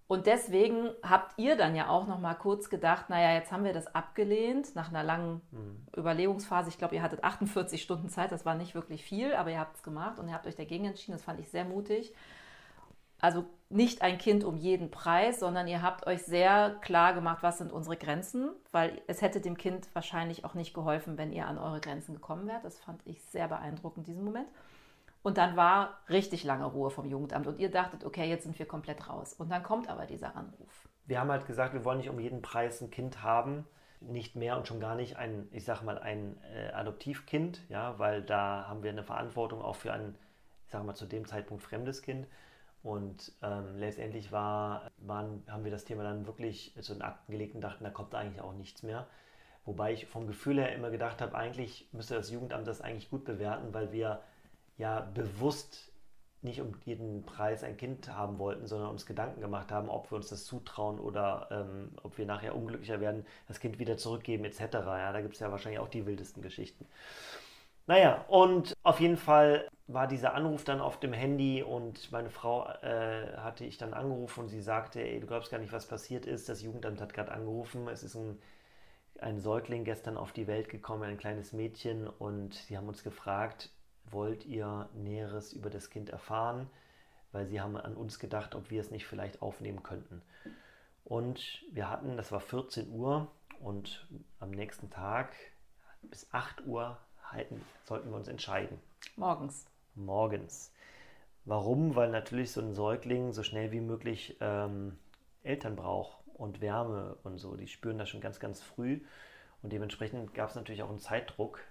Und 0.08 0.26
deswegen 0.28 0.90
habt 1.02 1.40
ihr 1.40 1.56
dann 1.56 1.76
ja 1.76 1.88
auch 1.88 2.08
noch 2.08 2.20
mal 2.20 2.34
kurz 2.34 2.70
gedacht, 2.70 3.10
naja, 3.10 3.34
jetzt 3.34 3.52
haben 3.52 3.64
wir 3.64 3.74
das 3.74 3.96
abgelehnt 3.96 4.76
nach 4.76 4.90
einer 4.90 5.04
langen 5.04 5.42
mhm. 5.52 5.88
Überlegungsphase. 5.96 6.70
Ich 6.70 6.78
glaube, 6.78 6.96
ihr 6.96 7.02
hattet 7.02 7.24
48 7.24 7.82
Stunden 7.82 8.10
Zeit, 8.10 8.32
das 8.32 8.46
war 8.46 8.56
nicht 8.56 8.76
wirklich 8.76 9.04
viel, 9.04 9.34
aber 9.34 9.52
ihr 9.52 9.60
habt 9.60 9.78
es 9.78 9.84
gemacht 9.84 10.20
und 10.20 10.28
ihr 10.28 10.34
habt 10.34 10.46
euch 10.46 10.56
dagegen 10.56 10.86
entschieden. 10.86 11.14
Das 11.14 11.24
fand 11.24 11.40
ich 11.40 11.50
sehr 11.50 11.64
mutig. 11.66 12.14
Also 13.24 13.46
nicht 13.70 14.02
ein 14.02 14.18
Kind 14.18 14.44
um 14.44 14.58
jeden 14.58 14.92
Preis, 14.92 15.40
sondern 15.40 15.66
ihr 15.70 15.82
habt 15.82 16.06
euch 16.08 16.24
sehr 16.24 16.76
klar 16.82 17.14
gemacht, 17.14 17.42
was 17.42 17.58
sind 17.58 17.72
unsere 17.72 17.96
Grenzen, 17.96 18.50
weil 18.74 19.02
es 19.08 19.22
hätte 19.22 19.40
dem 19.40 19.56
Kind 19.56 19.88
wahrscheinlich 19.96 20.44
auch 20.44 20.56
nicht 20.56 20.74
geholfen, 20.74 21.18
wenn 21.18 21.32
ihr 21.32 21.48
an 21.48 21.58
eure 21.58 21.80
Grenzen 21.80 22.16
gekommen 22.16 22.48
wärt. 22.48 22.66
Das 22.66 22.80
fand 22.80 23.02
ich 23.06 23.24
sehr 23.24 23.48
beeindruckend, 23.48 24.08
diesen 24.08 24.26
Moment. 24.26 24.50
Und 25.22 25.38
dann 25.38 25.56
war 25.56 26.02
richtig 26.10 26.44
lange 26.44 26.66
Ruhe 26.66 26.90
vom 26.90 27.06
Jugendamt 27.06 27.48
und 27.48 27.60
ihr 27.60 27.72
dachtet, 27.72 28.04
okay, 28.04 28.30
jetzt 28.30 28.44
sind 28.44 28.60
wir 28.60 28.66
komplett 28.66 29.08
raus. 29.08 29.32
Und 29.32 29.50
dann 29.50 29.64
kommt 29.64 29.88
aber 29.88 30.06
dieser 30.06 30.36
Anruf. 30.36 30.90
Wir 31.06 31.22
haben 31.22 31.32
halt 31.32 31.46
gesagt, 31.46 31.74
wir 31.74 31.86
wollen 31.86 32.00
nicht 32.00 32.10
um 32.10 32.20
jeden 32.20 32.42
Preis 32.42 32.82
ein 32.82 32.92
Kind 32.92 33.24
haben, 33.24 33.66
nicht 34.02 34.36
mehr 34.36 34.58
und 34.58 34.68
schon 34.68 34.82
gar 34.82 34.96
nicht 34.96 35.16
ein, 35.16 35.48
ich 35.54 35.64
sag 35.64 35.82
mal, 35.82 35.98
ein 35.98 36.36
äh, 36.54 36.74
Adoptivkind, 36.74 37.62
ja, 37.70 37.98
weil 38.00 38.22
da 38.22 38.66
haben 38.68 38.84
wir 38.84 38.92
eine 38.92 39.04
Verantwortung 39.04 39.62
auch 39.62 39.78
für 39.78 39.94
ein, 39.94 40.14
ich 40.66 40.74
sag 40.74 40.84
mal, 40.84 40.94
zu 40.94 41.06
dem 41.06 41.26
Zeitpunkt 41.26 41.64
fremdes 41.64 42.02
Kind. 42.02 42.28
Und 42.84 43.32
ähm, 43.42 43.78
letztendlich 43.78 44.32
war, 44.34 44.92
waren, 44.98 45.44
haben 45.48 45.64
wir 45.64 45.72
das 45.72 45.86
Thema 45.86 46.04
dann 46.04 46.28
wirklich 46.28 46.76
zu 46.82 46.94
den 46.94 47.02
Akten 47.02 47.32
gelegt 47.32 47.56
und 47.56 47.62
dachten, 47.62 47.84
da 47.84 47.90
kommt 47.90 48.14
eigentlich 48.14 48.42
auch 48.42 48.54
nichts 48.54 48.84
mehr. 48.84 49.08
Wobei 49.66 49.94
ich 49.94 50.08
vom 50.08 50.28
Gefühl 50.28 50.60
her 50.60 50.76
immer 50.76 50.92
gedacht 50.92 51.22
habe, 51.22 51.36
eigentlich 51.36 51.88
müsste 51.94 52.16
das 52.16 52.30
Jugendamt 52.30 52.68
das 52.68 52.82
eigentlich 52.82 53.10
gut 53.10 53.24
bewerten, 53.24 53.74
weil 53.74 53.94
wir 53.94 54.22
ja 54.78 55.00
bewusst 55.00 55.94
nicht 56.42 56.60
um 56.60 56.74
jeden 56.84 57.26
Preis 57.26 57.64
ein 57.64 57.78
Kind 57.78 58.10
haben 58.10 58.38
wollten, 58.38 58.68
sondern 58.68 58.90
uns 58.90 59.06
Gedanken 59.06 59.40
gemacht 59.40 59.72
haben, 59.72 59.90
ob 59.90 60.12
wir 60.12 60.18
uns 60.18 60.28
das 60.28 60.46
zutrauen 60.46 61.00
oder 61.00 61.48
ähm, 61.52 61.92
ob 62.04 62.18
wir 62.18 62.26
nachher 62.26 62.56
unglücklicher 62.56 63.00
werden, 63.00 63.26
das 63.48 63.62
Kind 63.62 63.80
wieder 63.80 63.96
zurückgeben 63.98 64.44
etc. 64.44 64.60
Ja, 64.74 65.14
da 65.14 65.22
gibt 65.22 65.36
es 65.36 65.40
ja 65.40 65.52
wahrscheinlich 65.52 65.80
auch 65.80 65.88
die 65.88 66.06
wildesten 66.06 66.44
Geschichten. 66.44 66.86
Naja, 67.88 68.26
und 68.28 68.74
auf 68.84 69.00
jeden 69.00 69.18
Fall 69.18 69.70
war 69.88 70.08
dieser 70.08 70.34
Anruf 70.34 70.64
dann 70.64 70.80
auf 70.80 71.00
dem 71.00 71.14
Handy 71.14 71.62
und 71.62 72.12
meine 72.12 72.30
Frau 72.30 72.68
äh, 72.82 73.36
hatte 73.38 73.66
ich 73.66 73.78
dann 73.78 73.94
angerufen 73.94 74.42
und 74.42 74.50
sie 74.50 74.62
sagte, 74.62 75.02
ey, 75.02 75.20
du 75.20 75.28
glaubst 75.28 75.52
gar 75.52 75.60
nicht, 75.60 75.74
was 75.74 75.88
passiert 75.88 76.26
ist. 76.26 76.48
Das 76.48 76.62
Jugendamt 76.62 77.02
hat 77.02 77.14
gerade 77.14 77.32
angerufen. 77.32 77.88
Es 77.90 78.04
ist 78.04 78.16
ein, 78.16 78.40
ein 79.20 79.40
Säugling 79.40 79.84
gestern 79.84 80.16
auf 80.18 80.32
die 80.32 80.48
Welt 80.48 80.70
gekommen, 80.70 81.04
ein 81.04 81.18
kleines 81.18 81.52
Mädchen 81.52 82.08
und 82.08 82.54
sie 82.54 82.78
haben 82.78 82.88
uns 82.88 83.04
gefragt, 83.04 83.72
wollt 84.06 84.46
ihr 84.46 84.90
Näheres 84.94 85.52
über 85.52 85.70
das 85.70 85.90
Kind 85.90 86.10
erfahren? 86.10 86.70
Weil 87.34 87.48
sie 87.48 87.60
haben 87.60 87.76
an 87.76 87.96
uns 87.96 88.20
gedacht, 88.20 88.56
ob 88.56 88.70
wir 88.70 88.80
es 88.80 88.92
nicht 88.92 89.06
vielleicht 89.06 89.42
aufnehmen 89.42 89.84
könnten. 89.84 90.22
Und 91.04 91.64
wir 91.72 91.90
hatten, 91.90 92.16
das 92.16 92.32
war 92.32 92.40
14 92.40 92.90
Uhr 92.90 93.30
und 93.60 94.08
am 94.40 94.52
nächsten 94.52 94.90
Tag 94.90 95.34
bis 96.04 96.32
8 96.32 96.66
Uhr 96.66 96.98
halten, 97.32 97.62
sollten 97.86 98.12
wir 98.12 98.18
uns 98.18 98.28
entscheiden. 98.28 98.80
Morgens. 99.18 99.73
Morgens. 99.96 100.72
Warum? 101.46 101.96
Weil 101.96 102.10
natürlich 102.10 102.52
so 102.52 102.62
ein 102.62 102.74
Säugling 102.74 103.34
so 103.34 103.44
schnell 103.44 103.72
wie 103.72 103.82
möglich 103.82 104.38
ähm, 104.40 104.98
Eltern 105.44 105.76
braucht 105.76 106.18
und 106.34 106.62
Wärme 106.62 107.18
und 107.24 107.38
so. 107.38 107.56
Die 107.56 107.68
spüren 107.68 107.98
das 107.98 108.10
schon 108.10 108.22
ganz, 108.22 108.40
ganz 108.40 108.62
früh. 108.62 109.02
Und 109.62 109.72
dementsprechend 109.72 110.34
gab 110.34 110.50
es 110.50 110.56
natürlich 110.56 110.84
auch 110.84 110.90
einen 110.90 111.00
Zeitdruck. 111.00 111.62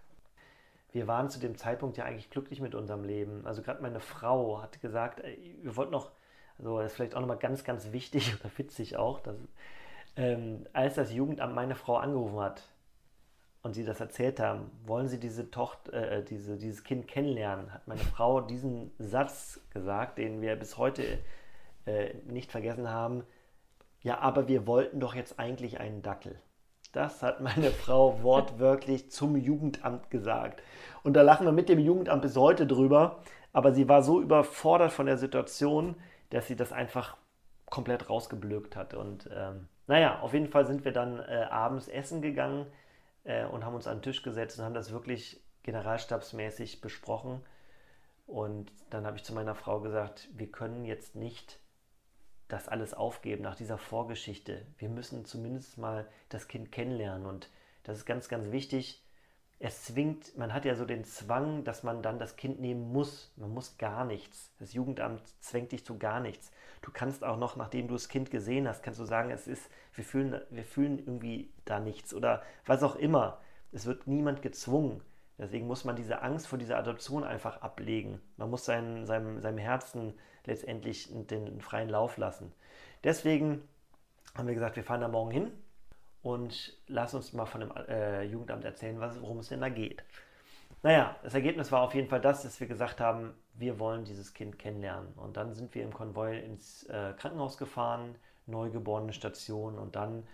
Wir 0.93 1.07
waren 1.07 1.31
zu 1.31 1.41
dem 1.41 1.57
Zeitpunkt 1.57 1.97
ja 1.97 2.05
eigentlich 2.05 2.31
glücklich 2.31 2.61
mit 2.61 2.75
unserem 2.75 3.05
Leben. 3.05 3.47
Also 3.47 3.63
gerade 3.63 3.83
meine 3.83 4.01
Frau 4.01 4.61
hat 4.63 4.81
gesagt, 4.81 5.21
ey, 5.21 5.59
wir 5.63 5.77
wollten 5.77 5.93
noch, 5.93 6.11
so 6.59 6.79
das 6.79 6.93
ist 6.93 6.97
vielleicht 6.97 7.15
auch 7.15 7.21
nochmal 7.21 7.39
ganz, 7.39 7.65
ganz 7.65 7.93
wichtig 7.93 8.35
oder 8.41 8.51
witzig 8.57 8.97
auch, 8.97 9.21
dass 9.21 9.37
ähm, 10.17 10.67
als 10.75 10.95
das 10.95 11.13
Jugendamt 11.13 11.55
meine 11.55 11.75
Frau 11.75 11.97
angerufen 11.97 12.41
hat 12.41 12.72
und 13.63 13.75
sie 13.75 13.85
das 13.85 14.01
erzählt 14.01 14.41
haben, 14.41 14.71
wollen 14.85 15.09
sie 15.09 15.21
diese 15.21 15.51
Tochter, 15.51 15.93
äh, 15.93 16.25
diese, 16.25 16.57
dieses 16.57 16.83
Kind 16.83 17.07
kennenlernen, 17.07 17.73
hat 17.73 17.87
meine 17.87 18.01
Frau 18.01 18.41
diesen 18.41 18.91
Satz 18.99 19.61
gesagt, 19.71 20.19
den 20.19 20.41
wir 20.41 20.57
bis 20.57 20.79
heute 20.79 21.19
äh, 21.87 22.15
nicht 22.27 22.51
vergessen 22.51 22.89
haben. 22.89 23.25
Ja, 24.03 24.19
aber 24.19 24.49
wir 24.49 24.67
wollten 24.67 24.99
doch 24.99 25.15
jetzt 25.15 25.39
eigentlich 25.39 25.79
einen 25.79 26.03
Dackel. 26.03 26.41
Das 26.93 27.23
hat 27.23 27.41
meine 27.41 27.71
Frau 27.85 28.23
wortwörtlich 28.23 29.11
zum 29.13 29.37
Jugendamt 29.37 30.11
gesagt. 30.11 30.61
Und 31.05 31.15
da 31.15 31.23
lachen 31.23 31.47
wir 31.47 31.53
mit 31.53 31.69
dem 31.69 31.79
Jugendamt 31.79 32.23
bis 32.23 32.37
heute 32.37 32.67
drüber. 32.67 33.23
Aber 33.53 33.73
sie 33.73 33.89
war 33.89 34.03
so 34.03 34.21
überfordert 34.21 34.93
von 34.93 35.07
der 35.07 35.19
Situation, 35.19 35.95
dass 36.31 36.49
sie 36.49 36.57
das 36.57 36.73
einfach 36.73 37.17
komplett 37.67 38.11
rausgeblökt 38.11 38.75
hat. 38.75 38.95
Und 38.95 39.31
ähm, 39.33 39.69
naja, 39.87 40.21
auf 40.21 40.33
jeden 40.33 40.49
Fall 40.49 40.67
sind 40.67 40.85
wir 40.85 40.93
dann 40.93 41.21
äh, 41.21 41.47
abends 41.49 41.87
essen 41.87 42.23
gegangen 42.23 42.67
äh, 43.25 43.45
und 43.45 43.65
haben 43.65 43.75
uns 43.75 43.87
an 43.87 43.99
den 43.99 44.03
Tisch 44.03 44.23
gesetzt 44.23 44.59
und 44.59 44.65
haben 44.65 44.75
das 44.75 44.93
wirklich 44.93 45.41
generalstabsmäßig 45.63 46.81
besprochen. 46.81 47.41
Und 48.27 48.73
dann 48.91 49.07
habe 49.07 49.17
ich 49.17 49.25
zu 49.25 49.35
meiner 49.35 49.55
Frau 49.55 49.81
gesagt, 49.81 50.29
wir 50.33 50.51
können 50.51 50.85
jetzt 50.85 51.17
nicht 51.17 51.59
das 52.49 52.69
alles 52.69 52.95
aufgeben 52.95 53.43
nach 53.43 53.57
dieser 53.57 53.79
Vorgeschichte. 53.79 54.67
Wir 54.79 54.89
müssen 54.89 55.25
zumindest 55.25 55.79
mal 55.79 56.07
das 56.29 56.49
Kind 56.49 56.71
kennenlernen 56.71 57.27
und 57.27 57.51
das 57.83 57.99
ist 57.99 58.07
ganz, 58.07 58.29
ganz 58.29 58.51
wichtig. 58.51 59.03
Es 59.65 59.85
zwingt, 59.85 60.37
man 60.37 60.53
hat 60.53 60.65
ja 60.65 60.75
so 60.75 60.85
den 60.85 61.05
Zwang, 61.05 61.63
dass 61.63 61.85
man 61.85 62.03
dann 62.03 62.19
das 62.19 62.35
Kind 62.35 62.61
nehmen 62.61 62.93
muss. 62.93 63.33
Man 63.37 63.55
muss 63.55 63.79
gar 63.79 64.05
nichts. 64.05 64.51
Das 64.59 64.73
Jugendamt 64.73 65.23
zwängt 65.39 65.71
dich 65.71 65.85
zu 65.85 65.99
gar 65.99 66.19
nichts. 66.19 66.51
Du 66.81 66.91
kannst 66.91 67.23
auch 67.23 67.37
noch, 67.37 67.55
nachdem 67.55 67.87
du 67.87 67.95
das 67.95 68.09
Kind 68.09 68.33
gesehen 68.33 68.67
hast, 68.67 68.83
kannst 68.83 68.99
du 68.99 69.05
sagen, 69.05 69.31
es 69.31 69.47
ist, 69.47 69.71
wir 69.95 70.03
fühlen, 70.03 70.41
wir 70.51 70.65
fühlen 70.65 70.99
irgendwie 70.99 71.49
da 71.65 71.79
nichts 71.79 72.13
oder 72.13 72.43
was 72.67 72.83
auch 72.83 72.97
immer. 72.97 73.39
Es 73.71 73.87
wird 73.87 74.09
niemand 74.09 74.43
gezwungen. 74.43 75.01
Deswegen 75.39 75.69
muss 75.69 75.85
man 75.85 75.95
diese 75.95 76.23
Angst 76.23 76.49
vor 76.49 76.59
dieser 76.59 76.79
Adoption 76.79 77.23
einfach 77.23 77.63
ablegen. 77.63 78.21
Man 78.39 78.51
muss 78.51 78.65
sein, 78.65 79.07
seinem, 79.07 79.41
seinem 79.41 79.59
Herzen 79.59 80.15
letztendlich 80.45 81.09
den 81.13 81.61
freien 81.61 81.89
Lauf 81.89 82.17
lassen. 82.17 82.53
Deswegen 83.05 83.63
haben 84.35 84.49
wir 84.49 84.55
gesagt, 84.55 84.75
wir 84.75 84.83
fahren 84.83 85.03
da 85.03 85.09
morgen 85.09 85.31
hin 85.31 85.53
und 86.23 86.77
lass 86.87 87.15
uns 87.15 87.33
mal 87.33 87.47
von 87.47 87.61
dem 87.61 87.73
äh, 87.89 88.23
Jugendamt 88.25 88.65
erzählen, 88.65 89.01
was, 89.01 89.21
worum 89.21 89.39
es 89.39 89.49
denn 89.49 89.61
da 89.61 89.69
geht. 89.69 90.05
Naja, 90.83 91.17
das 91.23 91.35
Ergebnis 91.35 91.71
war 91.71 91.83
auf 91.83 91.95
jeden 91.95 92.09
Fall 92.09 92.21
das, 92.21 92.43
dass 92.43 92.59
wir 92.59 92.67
gesagt 92.67 93.01
haben, 93.01 93.35
wir 93.55 93.79
wollen 93.79 94.05
dieses 94.05 94.35
Kind 94.35 94.59
kennenlernen. 94.59 95.13
Und 95.15 95.37
dann 95.37 95.55
sind 95.55 95.75
wir 95.75 95.83
im 95.85 95.93
Konvoi 95.93 96.39
ins 96.39 96.85
äh, 96.85 97.13
Krankenhaus 97.17 97.57
gefahren, 97.57 98.17
neugeborene 98.47 99.13
Station 99.13 99.79
und 99.79 99.95
dann 99.95 100.25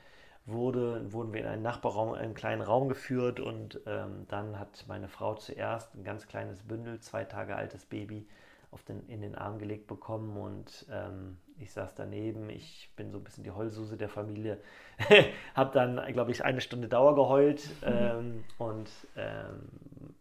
wurde, 0.47 1.13
wurden 1.13 1.33
wir 1.35 1.43
in 1.43 1.47
einen 1.47 1.63
Nachbarraum, 1.63 2.15
einen 2.15 2.35
kleinen 2.35 2.63
Raum 2.63 2.89
geführt 2.89 3.41
und 3.41 3.81
ähm, 3.87 4.27
dann 4.29 4.59
hat 4.59 4.85
meine 4.89 5.09
Frau 5.09 5.35
zuerst 5.35 5.95
ein 5.95 6.05
ganz 6.05 6.27
kleines 6.27 6.63
Bündel, 6.63 7.01
zwei 7.01 7.25
Tage 7.25 7.55
altes 7.55 7.85
Baby, 7.85 8.27
auf 8.71 8.83
den, 8.83 9.07
in 9.09 9.23
den 9.23 9.35
Arm 9.35 9.59
gelegt 9.59 9.87
bekommen 9.87 10.37
und 10.37 10.87
ähm, 10.91 11.39
ich 11.59 11.73
saß 11.73 11.95
daneben. 11.95 12.51
Ich 12.51 12.91
bin 12.97 13.11
so 13.11 13.19
ein 13.19 13.25
bisschen 13.25 13.45
die 13.45 13.51
Heulsuse 13.51 13.97
der 13.97 14.09
Familie. 14.09 14.61
habe 15.55 15.73
dann, 15.73 16.01
glaube 16.13 16.31
ich, 16.31 16.45
eine 16.45 16.61
Stunde 16.61 16.89
Dauer 16.89 17.15
geheult 17.15 17.69
mhm. 17.81 17.87
ähm, 17.87 18.45
und 18.59 18.91
ähm, 19.17 19.69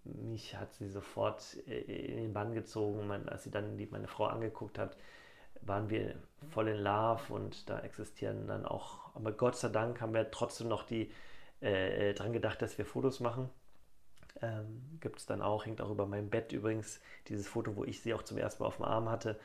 mich 0.04 0.56
hat 0.56 0.74
sie 0.74 0.88
sofort 0.88 1.58
äh, 1.68 1.82
in 1.82 2.18
den 2.18 2.34
Bann 2.34 2.54
gezogen. 2.54 3.08
Man, 3.08 3.28
als 3.30 3.43
sie 3.43 3.52
dann 3.52 3.78
die, 3.78 3.88
meine 3.88 4.08
Frau 4.08 4.26
angeguckt 4.26 4.80
hat, 4.80 4.98
waren 5.62 5.89
wir 5.89 6.16
voll 6.50 6.70
in 6.70 6.78
Love 6.78 7.34
und 7.34 7.70
da 7.70 7.80
existieren 7.80 8.48
dann 8.48 8.66
auch, 8.66 9.16
aber 9.16 9.32
Gott 9.32 9.56
sei 9.58 9.70
Dank 9.70 10.02
haben 10.02 10.14
wir 10.14 10.32
trotzdem 10.32 10.68
noch 10.68 10.84
die 10.84 11.12
äh, 11.60 12.14
dran 12.14 12.34
gedacht, 12.34 12.62
dass 12.62 12.78
wir 12.78 12.86
Fotos 12.86 13.20
machen. 13.20 13.50
Ähm, 14.42 15.00
Gibt 15.00 15.20
es 15.20 15.26
dann 15.26 15.42
auch, 15.42 15.66
hängt 15.66 15.82
auch 15.82 15.90
über 15.90 16.06
meinem 16.06 16.30
Bett 16.30 16.52
übrigens, 16.52 17.00
dieses 17.28 17.48
Foto, 17.48 17.76
wo 17.76 17.84
ich 17.84 18.02
sie 18.02 18.14
auch 18.14 18.24
zum 18.24 18.38
ersten 18.38 18.64
Mal 18.64 18.68
auf 18.68 18.78
dem 18.78 18.86
Arm 18.86 19.10
hatte. 19.10 19.40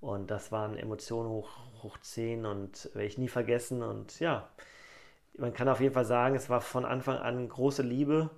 Und 0.00 0.30
das 0.30 0.50
waren 0.50 0.76
Emotionen 0.76 1.28
hoch, 1.28 1.50
hoch 1.82 1.96
10 1.98 2.44
und 2.44 2.90
werde 2.94 3.06
ich 3.06 3.18
nie 3.18 3.28
vergessen. 3.28 3.82
Und 3.82 4.18
ja, 4.20 4.48
man 5.38 5.54
kann 5.54 5.68
auf 5.68 5.80
jeden 5.80 5.94
Fall 5.94 6.04
sagen, 6.04 6.34
es 6.34 6.50
war 6.50 6.60
von 6.60 6.84
Anfang 6.84 7.18
an 7.18 7.48
große 7.48 7.82
Liebe. 7.82 8.30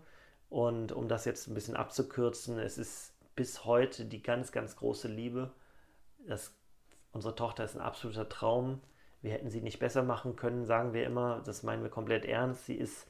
Und 0.51 0.93
um 0.93 1.09
das 1.09 1.25
jetzt 1.25 1.49
ein 1.49 1.55
bisschen 1.55 1.77
abzukürzen, 1.77 2.59
es 2.59 2.79
ist 2.79 3.15
bis 3.35 3.65
heute 3.65 4.05
die 4.05 4.23
ganz, 4.23 4.53
ganz 4.53 4.77
große 4.77 5.09
Liebe. 5.09 5.53
Das, 6.29 6.55
unsere 7.13 7.35
Tochter 7.35 7.65
ist 7.65 7.75
ein 7.75 7.81
absoluter 7.81 8.29
Traum. 8.29 8.81
Wir 9.23 9.33
hätten 9.33 9.49
sie 9.51 9.63
nicht 9.63 9.79
besser 9.79 10.03
machen 10.03 10.37
können, 10.37 10.67
sagen 10.67 10.93
wir 10.93 11.07
immer. 11.07 11.43
Das 11.47 11.63
meinen 11.63 11.83
wir 11.83 11.91
komplett 11.91 12.27
ernst. 12.27 12.67
Sie 12.67 12.77
ist 12.77 13.07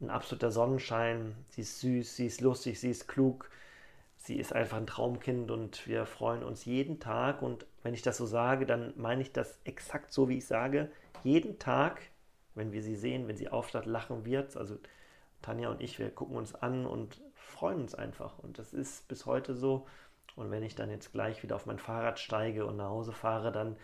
ein 0.00 0.10
absoluter 0.10 0.50
Sonnenschein. 0.50 1.34
Sie 1.48 1.62
ist 1.62 1.80
süß, 1.80 2.16
sie 2.16 2.26
ist 2.26 2.40
lustig, 2.40 2.80
sie 2.80 2.90
ist 2.90 3.08
klug. 3.08 3.50
Sie 4.16 4.38
ist 4.38 4.52
einfach 4.52 4.76
ein 4.76 4.86
Traumkind 4.86 5.50
und 5.50 5.86
wir 5.86 6.04
freuen 6.04 6.42
uns 6.42 6.64
jeden 6.64 6.98
Tag. 6.98 7.42
Und 7.42 7.66
wenn 7.82 7.94
ich 7.94 8.02
das 8.02 8.16
so 8.16 8.26
sage, 8.26 8.66
dann 8.66 8.92
meine 8.96 9.22
ich 9.22 9.32
das 9.32 9.58
exakt 9.64 10.12
so, 10.12 10.28
wie 10.28 10.38
ich 10.38 10.46
sage. 10.46 10.90
Jeden 11.22 11.58
Tag, 11.58 12.00
wenn 12.54 12.72
wir 12.72 12.82
sie 12.82 12.96
sehen, 12.96 13.28
wenn 13.28 13.36
sie 13.36 13.48
aufsteht, 13.48 13.86
lachen 13.86 14.24
wird. 14.24 14.56
Also 14.56 14.78
Tanja 15.42 15.70
und 15.70 15.80
ich, 15.80 15.98
wir 15.98 16.10
gucken 16.10 16.36
uns 16.36 16.54
an 16.54 16.86
und 16.86 17.20
freuen 17.34 17.82
uns 17.82 17.94
einfach. 17.94 18.38
Und 18.40 18.58
das 18.58 18.72
ist 18.72 19.06
bis 19.08 19.26
heute 19.26 19.54
so. 19.54 19.86
Und 20.34 20.50
wenn 20.50 20.62
ich 20.62 20.74
dann 20.74 20.90
jetzt 20.90 21.12
gleich 21.12 21.42
wieder 21.42 21.56
auf 21.56 21.66
mein 21.66 21.78
Fahrrad 21.78 22.18
steige 22.18 22.66
und 22.66 22.76
nach 22.76 22.90
Hause 22.90 23.12
fahre, 23.12 23.52
dann 23.52 23.76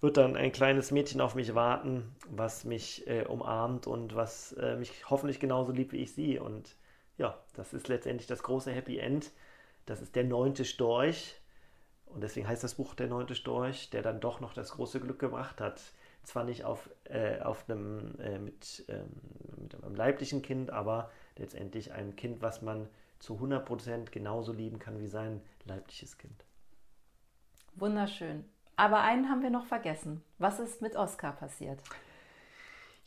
wird 0.00 0.16
dann 0.16 0.36
ein 0.36 0.52
kleines 0.52 0.90
Mädchen 0.90 1.20
auf 1.20 1.34
mich 1.34 1.54
warten, 1.54 2.14
was 2.28 2.64
mich 2.64 3.06
äh, 3.08 3.24
umarmt 3.24 3.86
und 3.86 4.14
was 4.14 4.52
äh, 4.52 4.76
mich 4.76 5.10
hoffentlich 5.10 5.40
genauso 5.40 5.72
liebt 5.72 5.92
wie 5.92 6.02
ich 6.02 6.12
sie. 6.12 6.38
Und 6.38 6.76
ja, 7.16 7.36
das 7.54 7.72
ist 7.72 7.88
letztendlich 7.88 8.28
das 8.28 8.42
große 8.42 8.70
Happy 8.70 8.98
End. 8.98 9.32
Das 9.86 10.00
ist 10.00 10.14
der 10.14 10.24
neunte 10.24 10.64
Storch. 10.64 11.40
Und 12.06 12.22
deswegen 12.22 12.46
heißt 12.46 12.64
das 12.64 12.76
Buch 12.76 12.94
Der 12.94 13.08
neunte 13.08 13.34
Storch, 13.34 13.90
der 13.90 14.02
dann 14.02 14.20
doch 14.20 14.40
noch 14.40 14.54
das 14.54 14.70
große 14.72 15.00
Glück 15.00 15.18
gebracht 15.18 15.60
hat. 15.60 15.80
Zwar 16.22 16.44
nicht 16.44 16.64
auf, 16.64 16.88
äh, 17.04 17.40
auf 17.40 17.68
einem, 17.68 18.18
äh, 18.20 18.38
mit, 18.38 18.84
ähm, 18.88 19.08
mit 19.56 19.74
einem 19.74 19.94
leiblichen 19.94 20.42
Kind, 20.42 20.70
aber 20.70 21.10
letztendlich 21.36 21.92
ein 21.92 22.16
Kind, 22.16 22.40
was 22.42 22.62
man 22.62 22.88
zu 23.18 23.40
100% 23.40 24.12
genauso 24.12 24.52
lieben 24.52 24.78
kann 24.78 25.00
wie 25.00 25.08
sein 25.08 25.40
leibliches 25.64 26.18
Kind. 26.18 26.44
Wunderschön. 27.74 28.44
Aber 28.78 29.00
einen 29.00 29.28
haben 29.28 29.42
wir 29.42 29.50
noch 29.50 29.66
vergessen. 29.66 30.22
Was 30.38 30.60
ist 30.60 30.80
mit 30.80 30.94
Oscar 30.94 31.32
passiert? 31.32 31.80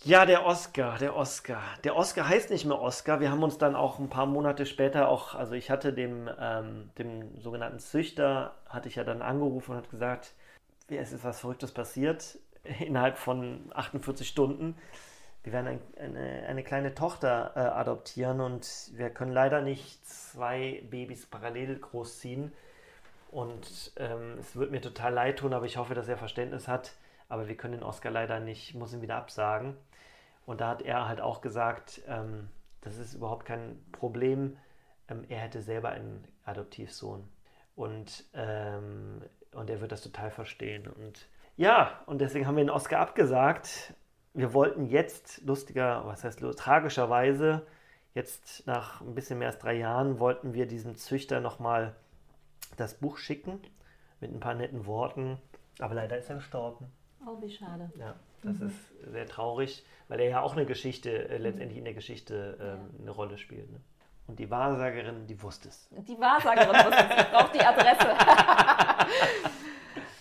Ja, 0.04 0.26
der 0.26 0.46
Oscar, 0.46 0.98
der 0.98 1.16
Oscar. 1.16 1.62
Der 1.86 1.96
Oscar 1.96 2.28
heißt 2.28 2.50
nicht 2.50 2.66
mehr 2.66 2.78
Oscar. 2.78 3.22
Wir 3.22 3.32
haben 3.32 3.42
uns 3.42 3.58
dann 3.58 3.78
auch 3.78 3.98
ein 3.98 4.10
paar 4.10 4.26
Monate 4.26 4.66
später 4.66 5.08
auch, 5.08 5.34
also 5.34 5.54
ich 5.54 5.72
hatte 5.72 5.94
dem, 5.94 6.30
ähm, 6.38 6.90
dem 6.98 7.40
sogenannten 7.40 7.80
Züchter, 7.80 8.56
hatte 8.68 8.90
ich 8.90 8.96
ja 8.96 9.06
dann 9.06 9.22
angerufen 9.22 9.72
und 9.72 9.78
hat 9.78 9.90
gesagt, 9.90 10.34
es 10.90 11.14
ist 11.14 11.24
was 11.24 11.40
Verrücktes 11.40 11.72
passiert 11.72 12.38
innerhalb 12.80 13.18
von 13.18 13.72
48 13.74 14.28
Stunden. 14.28 14.76
Wir 15.44 15.54
werden 15.54 15.68
ein, 15.68 15.80
eine, 15.98 16.48
eine, 16.48 16.64
kleine 16.64 16.96
Tochter 16.96 17.54
äh, 17.56 17.60
adoptieren 17.60 18.42
und 18.42 18.92
wir 18.96 19.10
können 19.10 19.32
leider 19.32 19.62
nicht 19.62 20.06
zwei 20.06 20.84
Babys 20.90 21.28
parallel 21.28 21.80
großziehen. 21.80 22.52
Und 23.32 23.94
ähm, 23.96 24.38
es 24.40 24.56
wird 24.56 24.72
mir 24.72 24.82
total 24.82 25.14
leid 25.14 25.40
tun, 25.40 25.54
aber 25.54 25.66
ich 25.66 25.78
hoffe, 25.78 25.96
dass 25.96 26.08
er 26.08 26.18
Verständnis 26.18 26.68
hat. 26.68 26.94
Aber 27.30 27.48
wir 27.48 27.56
können 27.56 27.76
den 27.76 27.84
Oscar 27.84 28.12
leider 28.12 28.42
nicht, 28.42 28.76
muss 28.76 28.94
ihn 28.94 29.02
wieder 29.02 29.16
absagen. 29.16 29.78
Und 30.46 30.60
da 30.60 30.68
hat 30.68 30.82
er 30.82 31.08
halt 31.08 31.22
auch 31.22 31.40
gesagt, 31.40 32.02
ähm, 32.08 32.50
das 32.82 32.98
ist 32.98 33.14
überhaupt 33.14 33.46
kein 33.46 33.82
Problem. 33.94 34.58
Ähm, 35.08 35.24
er 35.30 35.40
hätte 35.40 35.62
selber 35.62 35.90
einen 35.90 36.28
Adoptivsohn. 36.44 37.24
Und, 37.76 38.26
ähm, 38.34 39.22
und 39.54 39.70
er 39.70 39.80
wird 39.80 39.94
das 39.94 40.02
total 40.02 40.30
verstehen. 40.30 40.88
Und 40.88 41.28
ja, 41.56 42.02
und 42.06 42.20
deswegen 42.20 42.48
haben 42.48 42.58
wir 42.58 42.66
den 42.66 42.70
Oscar 42.70 43.00
abgesagt. 43.00 43.94
Wir 44.34 44.54
wollten 44.54 44.86
jetzt, 44.86 45.42
lustiger, 45.46 46.06
was 46.06 46.26
heißt 46.26 46.44
tragischerweise, 46.58 47.66
jetzt 48.14 48.68
nach 48.68 49.00
ein 49.00 49.16
bisschen 49.16 49.40
mehr 49.40 49.50
als 49.50 49.60
drei 49.60 49.76
Jahren, 49.76 50.20
wollten 50.20 50.54
wir 50.54 50.66
diesem 50.66 50.96
Züchter 50.96 51.40
nochmal 51.40 51.96
das 52.78 52.96
Buch 52.96 53.18
schicken 53.18 53.60
mit 54.20 54.32
ein 54.32 54.40
paar 54.40 54.54
netten 54.54 54.86
Worten, 54.86 55.38
aber 55.80 55.96
leider 55.96 56.18
ist 56.18 56.30
er 56.30 56.36
gestorben. 56.36 56.92
Oh, 57.26 57.42
wie 57.42 57.50
schade. 57.50 57.92
Ja, 58.00 58.16
das 58.44 58.60
mhm. 58.60 58.68
ist 58.68 59.12
sehr 59.12 59.28
traurig, 59.28 59.86
weil 60.08 60.20
er 60.20 60.30
ja 60.30 60.42
auch 60.42 60.54
eine 60.54 60.66
Geschichte, 60.66 61.30
äh, 61.30 61.38
letztendlich 61.38 61.78
in 61.78 61.86
der 61.86 61.94
Geschichte 61.94 62.58
ähm, 62.60 62.90
ja. 62.94 63.02
eine 63.02 63.12
Rolle 63.12 63.38
spielt. 63.38 63.72
Ne? 63.72 63.80
Und 64.28 64.40
die 64.40 64.50
Wahrsagerin, 64.50 65.28
die 65.28 65.42
wusste 65.42 65.70
es. 65.70 65.90
Die 65.92 66.20
Wahrsagerin 66.20 66.86
wusste 66.86 67.06
es. 67.10 67.24
Ich 67.24 67.32
brauche 67.32 67.52
die 67.54 67.66
Adresse. 67.66 68.16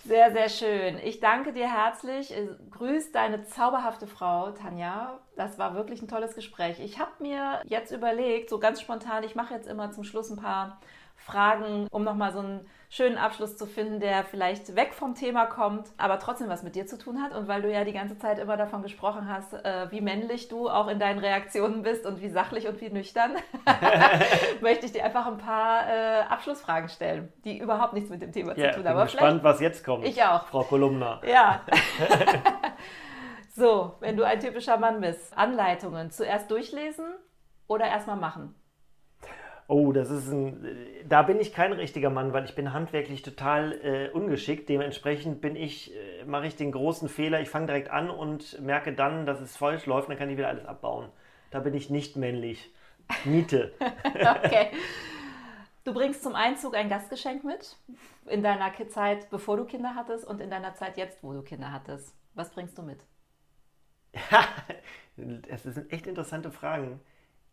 sehr, 0.05 0.33
sehr 0.33 0.49
schön. 0.49 0.99
Ich 1.05 1.21
danke 1.21 1.53
dir 1.53 1.73
herzlich. 1.73 2.37
Äh, 2.37 2.49
grüß 2.71 3.13
deine 3.13 3.45
zauberhafte 3.45 4.07
Frau, 4.07 4.51
Tanja. 4.51 5.21
Das 5.37 5.59
war 5.59 5.75
wirklich 5.75 6.03
ein 6.03 6.09
tolles 6.09 6.35
Gespräch. 6.35 6.81
Ich 6.81 6.99
habe 6.99 7.13
mir 7.21 7.63
jetzt 7.65 7.93
überlegt, 7.93 8.51
so 8.51 8.59
ganz 8.59 8.81
spontan, 8.81 9.23
ich 9.23 9.35
mache 9.35 9.55
jetzt 9.55 9.69
immer 9.69 9.93
zum 9.93 10.05
Schluss 10.05 10.31
ein 10.31 10.37
paar 10.37 10.81
Fragen, 11.25 11.87
um 11.91 12.03
nochmal 12.03 12.33
so 12.33 12.41
ein 12.41 12.67
schönen 12.89 13.19
Abschluss 13.19 13.57
zu 13.57 13.67
finden, 13.67 14.01
der 14.01 14.25
vielleicht 14.25 14.75
weg 14.75 14.95
vom 14.95 15.15
Thema 15.15 15.47
kommt, 15.47 15.89
aber 15.97 16.19
trotzdem 16.19 16.49
was 16.49 16.65
mit 16.65 16.75
dir 16.75 16.87
zu 16.87 16.99
tun 16.99 17.23
hat. 17.23 17.33
Und 17.33 17.47
weil 17.47 17.63
du 17.63 17.73
ja 17.73 17.85
die 17.85 17.93
ganze 17.93 18.19
Zeit 18.19 18.39
immer 18.41 18.57
davon 18.57 18.83
gesprochen 18.83 19.29
hast, 19.29 19.53
äh, 19.53 19.87
wie 19.91 20.01
männlich 20.01 20.49
du 20.49 20.69
auch 20.69 20.89
in 20.89 20.99
deinen 20.99 21.21
Reaktionen 21.21 21.83
bist 21.83 22.05
und 22.05 22.21
wie 22.21 22.29
sachlich 22.29 22.67
und 22.67 22.81
wie 22.81 22.91
nüchtern, 22.91 23.37
möchte 24.61 24.87
ich 24.87 24.93
dir 24.93 25.05
einfach 25.05 25.27
ein 25.27 25.39
paar 25.39 25.89
äh, 25.89 26.23
Abschlussfragen 26.23 26.89
stellen, 26.89 27.33
die 27.45 27.59
überhaupt 27.59 27.93
nichts 27.93 28.11
mit 28.11 28.23
dem 28.23 28.33
Thema 28.33 28.57
ja, 28.59 28.73
zu 28.73 28.81
tun 28.81 28.89
haben. 28.89 28.99
Ich 28.99 29.13
bin 29.13 29.19
gespannt, 29.19 29.45
was 29.45 29.61
jetzt 29.61 29.85
kommt. 29.85 30.05
Ich 30.05 30.23
auch. 30.25 30.47
Frau 30.49 30.65
Kolumna. 30.65 31.21
Ja. 31.25 31.61
so, 33.55 33.95
wenn 34.01 34.17
du 34.17 34.25
ein 34.25 34.41
typischer 34.41 34.79
Mann 34.79 35.01
bist, 35.01 35.37
Anleitungen 35.39 36.11
zuerst 36.11 36.51
durchlesen 36.51 37.07
oder 37.69 37.87
erstmal 37.87 38.17
machen? 38.17 38.60
Oh, 39.71 39.93
das 39.93 40.11
ist 40.11 40.33
ein. 40.33 40.67
Da 41.09 41.23
bin 41.23 41.39
ich 41.39 41.53
kein 41.53 41.73
richtiger 41.73 42.11
Mann, 42.11 42.33
weil 42.33 42.45
ich 42.45 42.57
bin 42.57 42.73
handwerklich 42.73 43.23
total 43.23 43.73
äh, 43.85 44.09
ungeschickt. 44.09 44.69
Dementsprechend 44.69 45.41
bin 45.41 45.55
ich, 45.55 45.95
äh, 45.95 46.25
mache 46.25 46.49
ich 46.49 46.57
den 46.57 46.73
großen 46.73 47.09
Fehler. 47.09 47.41
Ich 47.41 47.51
fange 47.51 47.67
direkt 47.67 47.89
an 47.89 48.11
und 48.11 48.61
merke 48.61 48.93
dann, 48.93 49.27
dass 49.27 49.41
es 49.41 49.57
falsch 49.57 49.87
läuft, 49.87 50.09
dann 50.09 50.19
kann 50.19 50.29
ich 50.29 50.37
wieder 50.37 50.49
alles 50.49 50.67
abbauen. 50.67 51.09
Da 51.53 51.61
bin 51.61 51.75
ich 51.75 51.89
nicht 51.89 52.17
männlich. 52.17 52.75
Miete. 53.25 53.73
okay. 54.05 54.71
Du 55.85 55.95
bringst 55.95 56.25
zum 56.25 56.35
Einzug 56.35 56.75
ein 56.75 56.89
Gastgeschenk 56.89 57.45
mit 57.45 57.77
in 58.27 58.43
deiner 58.43 58.73
Zeit, 58.89 59.31
bevor 59.31 59.57
du 59.57 59.67
Kinder 59.67 59.95
hattest 59.95 60.27
und 60.27 60.41
in 60.41 60.51
deiner 60.51 60.75
Zeit 60.75 60.97
jetzt, 60.97 61.23
wo 61.23 61.33
du 61.33 61.43
Kinder 61.43 61.71
hattest. 61.71 62.13
Was 62.35 62.51
bringst 62.51 62.77
du 62.77 62.83
mit? 62.83 63.05
das 65.49 65.63
sind 65.63 65.93
echt 65.93 66.09
interessante 66.09 66.51
Fragen 66.51 67.01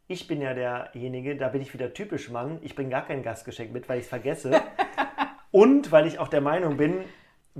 ich 0.07 0.27
bin 0.27 0.41
ja 0.41 0.53
derjenige, 0.53 1.35
da 1.35 1.49
bin 1.49 1.61
ich 1.61 1.73
wieder 1.73 1.93
typisch 1.93 2.29
Mann, 2.29 2.59
ich 2.61 2.75
bringe 2.75 2.89
gar 2.89 3.05
kein 3.05 3.23
Gastgeschenk 3.23 3.73
mit, 3.73 3.89
weil 3.89 3.99
ich 3.99 4.05
es 4.05 4.09
vergesse. 4.09 4.61
Und 5.51 5.91
weil 5.91 6.07
ich 6.07 6.19
auch 6.19 6.27
der 6.27 6.41
Meinung 6.41 6.77
bin, 6.77 7.01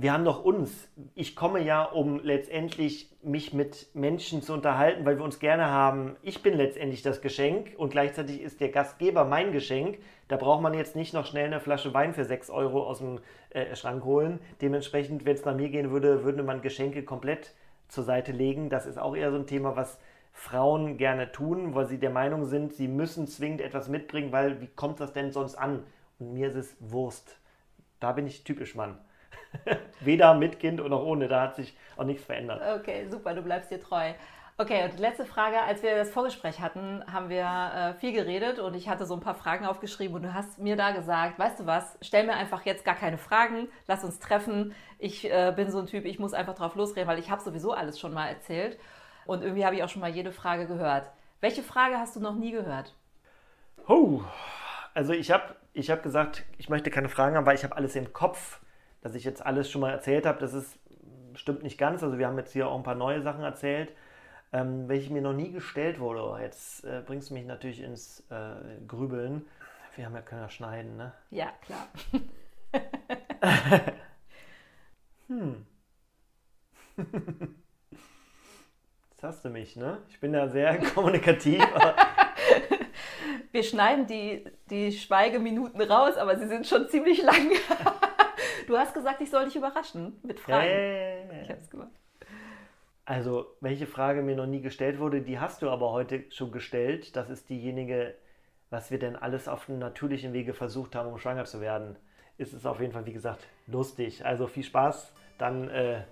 wir 0.00 0.12
haben 0.12 0.24
doch 0.24 0.44
uns. 0.44 0.88
Ich 1.16 1.34
komme 1.34 1.60
ja, 1.60 1.82
um 1.82 2.20
letztendlich 2.22 3.10
mich 3.20 3.52
mit 3.52 3.88
Menschen 3.94 4.42
zu 4.42 4.52
unterhalten, 4.52 5.04
weil 5.04 5.18
wir 5.18 5.24
uns 5.24 5.40
gerne 5.40 5.66
haben. 5.66 6.14
Ich 6.22 6.40
bin 6.40 6.54
letztendlich 6.54 7.02
das 7.02 7.20
Geschenk 7.20 7.74
und 7.76 7.90
gleichzeitig 7.90 8.40
ist 8.40 8.60
der 8.60 8.68
Gastgeber 8.68 9.24
mein 9.24 9.50
Geschenk. 9.50 9.98
Da 10.28 10.36
braucht 10.36 10.62
man 10.62 10.74
jetzt 10.74 10.94
nicht 10.94 11.14
noch 11.14 11.26
schnell 11.26 11.46
eine 11.46 11.58
Flasche 11.58 11.92
Wein 11.94 12.14
für 12.14 12.24
6 12.24 12.48
Euro 12.50 12.84
aus 12.84 12.98
dem 12.98 13.18
äh, 13.50 13.74
Schrank 13.74 14.04
holen. 14.04 14.38
Dementsprechend, 14.60 15.24
wenn 15.24 15.34
es 15.34 15.44
nach 15.44 15.56
mir 15.56 15.68
gehen 15.68 15.90
würde, 15.90 16.22
würde 16.22 16.44
man 16.44 16.62
Geschenke 16.62 17.02
komplett 17.02 17.54
zur 17.88 18.04
Seite 18.04 18.30
legen. 18.30 18.70
Das 18.70 18.86
ist 18.86 18.98
auch 18.98 19.16
eher 19.16 19.32
so 19.32 19.36
ein 19.36 19.48
Thema, 19.48 19.74
was 19.74 19.98
Frauen 20.38 20.98
gerne 20.98 21.32
tun, 21.32 21.74
weil 21.74 21.88
sie 21.88 21.98
der 21.98 22.10
Meinung 22.10 22.44
sind, 22.44 22.72
sie 22.72 22.86
müssen 22.86 23.26
zwingend 23.26 23.60
etwas 23.60 23.88
mitbringen, 23.88 24.30
weil 24.30 24.60
wie 24.60 24.68
kommt 24.68 25.00
das 25.00 25.12
denn 25.12 25.32
sonst 25.32 25.56
an? 25.56 25.82
Und 26.20 26.32
mir 26.32 26.48
ist 26.48 26.54
es 26.54 26.76
Wurst. 26.78 27.40
Da 27.98 28.12
bin 28.12 28.24
ich 28.24 28.44
typisch 28.44 28.76
Mann. 28.76 28.98
Weder 30.00 30.34
mit 30.34 30.60
Kind 30.60 30.80
auch 30.80 31.04
ohne, 31.04 31.26
da 31.26 31.42
hat 31.42 31.56
sich 31.56 31.76
auch 31.96 32.04
nichts 32.04 32.24
verändert. 32.24 32.62
Okay, 32.80 33.08
super, 33.10 33.34
du 33.34 33.42
bleibst 33.42 33.72
dir 33.72 33.80
treu. 33.80 34.12
Okay, 34.56 34.84
und 34.84 34.94
die 34.94 35.02
letzte 35.02 35.24
Frage, 35.24 35.60
als 35.60 35.82
wir 35.82 35.96
das 35.96 36.10
Vorgespräch 36.10 36.60
hatten, 36.60 37.02
haben 37.12 37.28
wir 37.28 37.44
äh, 37.44 37.94
viel 37.94 38.12
geredet 38.12 38.60
und 38.60 38.74
ich 38.74 38.88
hatte 38.88 39.06
so 39.06 39.14
ein 39.14 39.20
paar 39.20 39.34
Fragen 39.34 39.66
aufgeschrieben 39.66 40.14
und 40.14 40.22
du 40.22 40.34
hast 40.34 40.60
mir 40.60 40.76
da 40.76 40.92
gesagt, 40.92 41.38
weißt 41.38 41.60
du 41.60 41.66
was, 41.66 41.98
stell 42.00 42.24
mir 42.24 42.34
einfach 42.34 42.64
jetzt 42.64 42.84
gar 42.84 42.94
keine 42.94 43.18
Fragen, 43.18 43.68
lass 43.88 44.04
uns 44.04 44.20
treffen. 44.20 44.72
Ich 44.98 45.28
äh, 45.28 45.52
bin 45.54 45.70
so 45.70 45.80
ein 45.80 45.86
Typ, 45.86 46.04
ich 46.04 46.20
muss 46.20 46.32
einfach 46.32 46.54
drauf 46.54 46.76
losreden, 46.76 47.08
weil 47.08 47.18
ich 47.18 47.30
habe 47.30 47.42
sowieso 47.42 47.72
alles 47.72 47.98
schon 47.98 48.14
mal 48.14 48.28
erzählt. 48.28 48.78
Und 49.28 49.42
irgendwie 49.42 49.66
habe 49.66 49.76
ich 49.76 49.82
auch 49.82 49.90
schon 49.90 50.00
mal 50.00 50.08
jede 50.08 50.32
Frage 50.32 50.66
gehört. 50.66 51.12
Welche 51.42 51.62
Frage 51.62 51.98
hast 51.98 52.16
du 52.16 52.20
noch 52.20 52.34
nie 52.34 52.50
gehört? 52.50 52.94
Oh, 53.86 54.22
also 54.94 55.12
ich 55.12 55.30
habe 55.30 55.54
ich 55.74 55.90
hab 55.90 56.02
gesagt, 56.02 56.46
ich 56.56 56.70
möchte 56.70 56.90
keine 56.90 57.10
Fragen 57.10 57.36
haben, 57.36 57.44
weil 57.44 57.54
ich 57.54 57.62
habe 57.62 57.76
alles 57.76 57.94
im 57.94 58.14
Kopf, 58.14 58.58
dass 59.02 59.14
ich 59.14 59.24
jetzt 59.24 59.44
alles 59.44 59.70
schon 59.70 59.82
mal 59.82 59.90
erzählt 59.90 60.24
habe. 60.24 60.38
Das 60.40 60.54
ist, 60.54 60.78
stimmt 61.34 61.62
nicht 61.62 61.76
ganz. 61.76 62.02
Also 62.02 62.16
wir 62.16 62.26
haben 62.26 62.38
jetzt 62.38 62.54
hier 62.54 62.68
auch 62.68 62.76
ein 62.78 62.82
paar 62.82 62.94
neue 62.94 63.20
Sachen 63.20 63.44
erzählt, 63.44 63.92
ähm, 64.54 64.88
welche 64.88 65.12
mir 65.12 65.20
noch 65.20 65.34
nie 65.34 65.52
gestellt 65.52 66.00
wurde. 66.00 66.22
Oh, 66.22 66.38
jetzt 66.38 66.84
äh, 66.84 67.02
bringst 67.04 67.28
du 67.28 67.34
mich 67.34 67.44
natürlich 67.44 67.82
ins 67.82 68.24
äh, 68.30 68.80
Grübeln. 68.86 69.44
Wir 69.94 70.06
haben 70.06 70.14
ja 70.14 70.22
können 70.22 70.40
ja 70.40 70.48
schneiden, 70.48 70.96
ne? 70.96 71.12
Ja, 71.28 71.52
klar. 71.60 71.86
hm. 75.28 75.66
Jetzt 79.18 79.24
hast 79.24 79.44
du 79.44 79.48
mich, 79.48 79.74
ne? 79.74 79.98
Ich 80.10 80.20
bin 80.20 80.32
da 80.32 80.46
sehr 80.46 80.78
kommunikativ. 80.94 81.60
Wir 83.50 83.64
schneiden 83.64 84.06
die, 84.06 84.44
die 84.70 84.92
Schweigeminuten 84.92 85.80
raus, 85.80 86.16
aber 86.16 86.38
sie 86.38 86.46
sind 86.46 86.68
schon 86.68 86.88
ziemlich 86.88 87.20
lang. 87.24 87.50
du 88.68 88.78
hast 88.78 88.94
gesagt, 88.94 89.20
ich 89.20 89.28
soll 89.28 89.46
dich 89.46 89.56
überraschen 89.56 90.20
mit 90.22 90.38
Fragen. 90.38 90.68
Ja, 90.68 90.72
ja, 90.72 91.16
ja, 91.32 91.42
ich 91.42 91.50
hab's 91.50 91.68
gemacht. 91.68 91.90
Also, 93.06 93.46
welche 93.60 93.88
Frage 93.88 94.22
mir 94.22 94.36
noch 94.36 94.46
nie 94.46 94.60
gestellt 94.60 95.00
wurde, 95.00 95.20
die 95.20 95.40
hast 95.40 95.62
du 95.62 95.70
aber 95.70 95.90
heute 95.90 96.22
schon 96.30 96.52
gestellt. 96.52 97.16
Das 97.16 97.28
ist 97.28 97.48
diejenige, 97.50 98.14
was 98.70 98.92
wir 98.92 99.00
denn 99.00 99.16
alles 99.16 99.48
auf 99.48 99.68
einem 99.68 99.80
natürlichen 99.80 100.32
Wege 100.32 100.54
versucht 100.54 100.94
haben, 100.94 101.10
um 101.10 101.18
schwanger 101.18 101.44
zu 101.44 101.60
werden. 101.60 101.96
Ist 102.36 102.52
es 102.52 102.64
auf 102.64 102.78
jeden 102.78 102.92
Fall, 102.92 103.06
wie 103.06 103.14
gesagt, 103.14 103.48
lustig. 103.66 104.24
Also 104.24 104.46
viel 104.46 104.62
Spaß 104.62 105.12
dann 105.38 105.68
äh, 105.70 106.02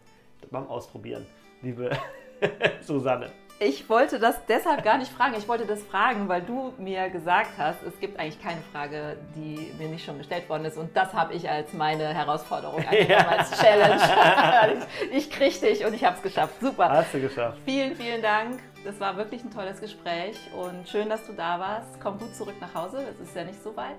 beim 0.51 0.67
Ausprobieren, 0.67 1.25
liebe 1.63 1.97
Susanne. 2.81 3.31
Ich 3.59 3.89
wollte 3.89 4.19
das 4.19 4.45
deshalb 4.45 4.85
gar 4.85 4.99
nicht 4.99 5.11
fragen. 5.11 5.35
Ich 5.39 5.49
wollte 5.49 5.65
das 5.65 5.83
fragen, 5.83 6.29
weil 6.29 6.43
du 6.43 6.75
mir 6.77 7.09
gesagt 7.09 7.53
hast, 7.57 7.83
es 7.85 7.99
gibt 8.01 8.21
eigentlich 8.21 8.43
keine 8.43 8.61
Frage, 8.71 9.17
die 9.35 9.73
mir 9.79 9.89
nicht 9.89 10.05
schon 10.05 10.19
gestellt 10.19 10.47
worden 10.51 10.67
ist. 10.67 10.77
Und 10.77 10.95
das 10.95 11.15
habe 11.15 11.33
ich 11.33 11.49
als 11.49 11.73
meine 11.73 12.13
Herausforderung, 12.13 12.85
als 13.29 13.59
Challenge. 13.59 14.03
ich, 15.11 15.17
ich 15.17 15.31
krieg 15.31 15.59
dich 15.59 15.87
und 15.87 15.95
ich 15.95 16.05
habe 16.05 16.17
es 16.17 16.23
geschafft. 16.23 16.61
Super. 16.61 16.91
Hast 16.91 17.15
du 17.15 17.21
geschafft. 17.21 17.59
Vielen, 17.65 17.97
vielen 17.97 18.21
Dank. 18.21 18.61
Das 18.85 19.01
war 19.01 19.17
wirklich 19.17 19.43
ein 19.43 19.51
tolles 19.51 19.81
Gespräch 19.81 20.37
und 20.55 20.87
schön, 20.87 21.09
dass 21.09 21.27
du 21.27 21.33
da 21.33 21.59
warst. 21.59 21.99
Komm 22.03 22.19
gut 22.19 22.35
zurück 22.35 22.57
nach 22.61 22.75
Hause. 22.75 23.07
Es 23.11 23.19
ist 23.21 23.35
ja 23.35 23.45
nicht 23.45 23.63
so 23.63 23.75
weit. 23.75 23.97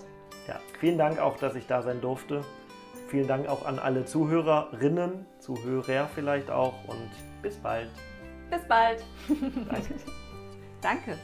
Ja, 0.48 0.60
vielen 0.80 1.00
Dank 1.00 1.20
auch, 1.20 1.36
dass 1.38 1.56
ich 1.56 1.66
da 1.66 1.82
sein 1.82 2.00
durfte. 2.00 2.42
Vielen 3.08 3.28
Dank 3.28 3.50
auch 3.50 3.66
an 3.66 3.80
alle 3.80 4.06
Zuhörerinnen, 4.06 5.26
Zuhörer 5.40 6.08
vielleicht 6.14 6.52
auch 6.52 6.76
und 6.88 7.10
bis 7.42 7.58
bald. 7.58 7.90
Bis 8.50 8.62
bald. 8.68 9.04
Danke. 10.82 11.18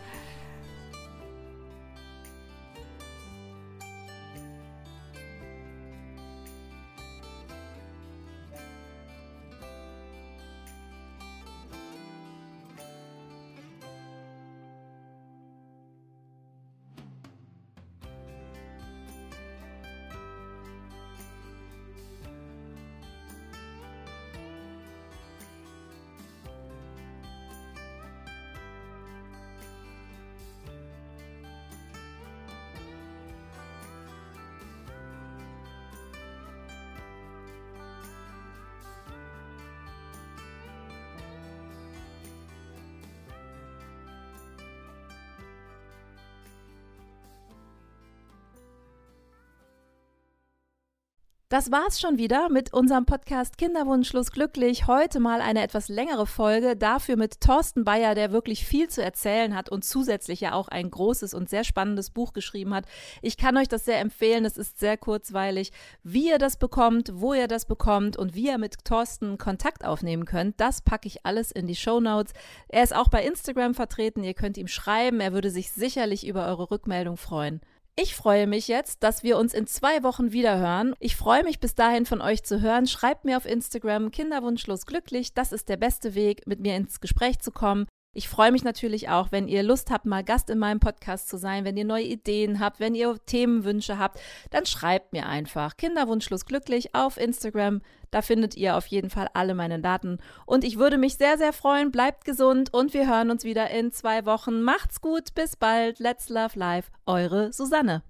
Das 51.53 51.71
war's 51.71 52.01
schon 52.01 52.17
wieder 52.17 52.49
mit 52.49 52.73
unserem 52.73 53.05
Podcast 53.05 53.59
Kinderwunschlos 53.59 54.31
glücklich. 54.31 54.87
Heute 54.87 55.19
mal 55.19 55.39
eine 55.39 55.61
etwas 55.61 55.87
längere 55.87 56.25
Folge, 56.25 56.75
dafür 56.75 57.15
mit 57.15 57.41
Thorsten 57.41 57.83
Bayer, 57.83 58.15
der 58.15 58.31
wirklich 58.31 58.65
viel 58.65 58.89
zu 58.89 59.03
erzählen 59.03 59.55
hat 59.55 59.69
und 59.69 59.85
zusätzlich 59.85 60.41
ja 60.41 60.53
auch 60.53 60.67
ein 60.67 60.89
großes 60.89 61.35
und 61.35 61.51
sehr 61.51 61.63
spannendes 61.63 62.09
Buch 62.09 62.33
geschrieben 62.33 62.73
hat. 62.73 62.87
Ich 63.21 63.37
kann 63.37 63.55
euch 63.55 63.67
das 63.67 63.85
sehr 63.85 63.99
empfehlen, 63.99 64.45
es 64.45 64.57
ist 64.57 64.79
sehr 64.79 64.97
kurzweilig. 64.97 65.71
Wie 66.01 66.29
ihr 66.29 66.39
das 66.39 66.57
bekommt, 66.57 67.11
wo 67.13 67.35
ihr 67.35 67.47
das 67.47 67.65
bekommt 67.65 68.17
und 68.17 68.33
wie 68.33 68.47
ihr 68.47 68.57
mit 68.57 68.83
Thorsten 68.83 69.37
Kontakt 69.37 69.85
aufnehmen 69.85 70.25
könnt, 70.25 70.59
das 70.59 70.81
packe 70.81 71.07
ich 71.07 71.23
alles 71.23 71.51
in 71.51 71.67
die 71.67 71.75
Show 71.75 71.99
Notes. 71.99 72.33
Er 72.67 72.81
ist 72.81 72.95
auch 72.95 73.09
bei 73.09 73.23
Instagram 73.23 73.75
vertreten, 73.75 74.23
ihr 74.23 74.33
könnt 74.33 74.57
ihm 74.57 74.67
schreiben, 74.67 75.19
er 75.19 75.33
würde 75.33 75.51
sich 75.51 75.71
sicherlich 75.71 76.25
über 76.25 76.47
eure 76.47 76.71
Rückmeldung 76.71 77.15
freuen. 77.15 77.61
Ich 77.95 78.15
freue 78.15 78.47
mich 78.47 78.67
jetzt, 78.67 79.03
dass 79.03 79.21
wir 79.21 79.37
uns 79.37 79.53
in 79.53 79.67
zwei 79.67 80.01
Wochen 80.01 80.31
wieder 80.31 80.57
hören. 80.57 80.95
Ich 80.99 81.15
freue 81.15 81.43
mich 81.43 81.59
bis 81.59 81.75
dahin 81.75 82.07
von 82.07 82.21
euch 82.21 82.43
zu 82.43 82.59
hören. 82.59 82.87
Schreibt 82.87 83.23
mir 83.23 83.37
auf 83.37 83.45
Instagram 83.45 84.09
Kinderwunschlos 84.09 84.87
glücklich. 84.87 85.35
Das 85.35 85.51
ist 85.51 85.69
der 85.69 85.77
beste 85.77 86.15
Weg, 86.15 86.47
mit 86.47 86.59
mir 86.59 86.75
ins 86.75 87.01
Gespräch 87.01 87.37
zu 87.37 87.51
kommen. 87.51 87.85
Ich 88.15 88.29
freue 88.29 88.51
mich 88.51 88.63
natürlich 88.63 89.09
auch, 89.09 89.31
wenn 89.31 89.47
ihr 89.47 89.63
Lust 89.63 89.89
habt, 89.89 90.05
mal 90.05 90.23
Gast 90.23 90.51
in 90.51 90.59
meinem 90.59 90.79
Podcast 90.79 91.27
zu 91.27 91.37
sein, 91.37 91.65
wenn 91.65 91.75
ihr 91.75 91.85
neue 91.85 92.03
Ideen 92.03 92.59
habt, 92.59 92.79
wenn 92.79 92.93
ihr 92.93 93.17
Themenwünsche 93.25 93.97
habt, 93.97 94.19
dann 94.51 94.67
schreibt 94.67 95.13
mir 95.13 95.25
einfach 95.25 95.77
Kinderwunschlos 95.77 96.45
glücklich 96.45 96.93
auf 96.93 97.17
Instagram. 97.17 97.81
Da 98.11 98.21
findet 98.21 98.55
ihr 98.55 98.77
auf 98.77 98.85
jeden 98.85 99.09
Fall 99.09 99.29
alle 99.33 99.55
meine 99.55 99.79
Daten. 99.79 100.19
Und 100.45 100.63
ich 100.63 100.77
würde 100.77 100.99
mich 100.99 101.15
sehr, 101.15 101.39
sehr 101.39 101.53
freuen. 101.53 101.91
Bleibt 101.91 102.23
gesund 102.23 102.71
und 102.71 102.93
wir 102.93 103.09
hören 103.09 103.31
uns 103.31 103.45
wieder 103.45 103.71
in 103.71 103.91
zwei 103.91 104.27
Wochen. 104.27 104.61
Macht's 104.61 105.01
gut, 105.01 105.33
bis 105.33 105.55
bald. 105.55 105.97
Let's 105.97 106.29
Love 106.29 106.59
Life. 106.59 106.91
Eure 107.07 107.51
Susanne. 107.51 108.03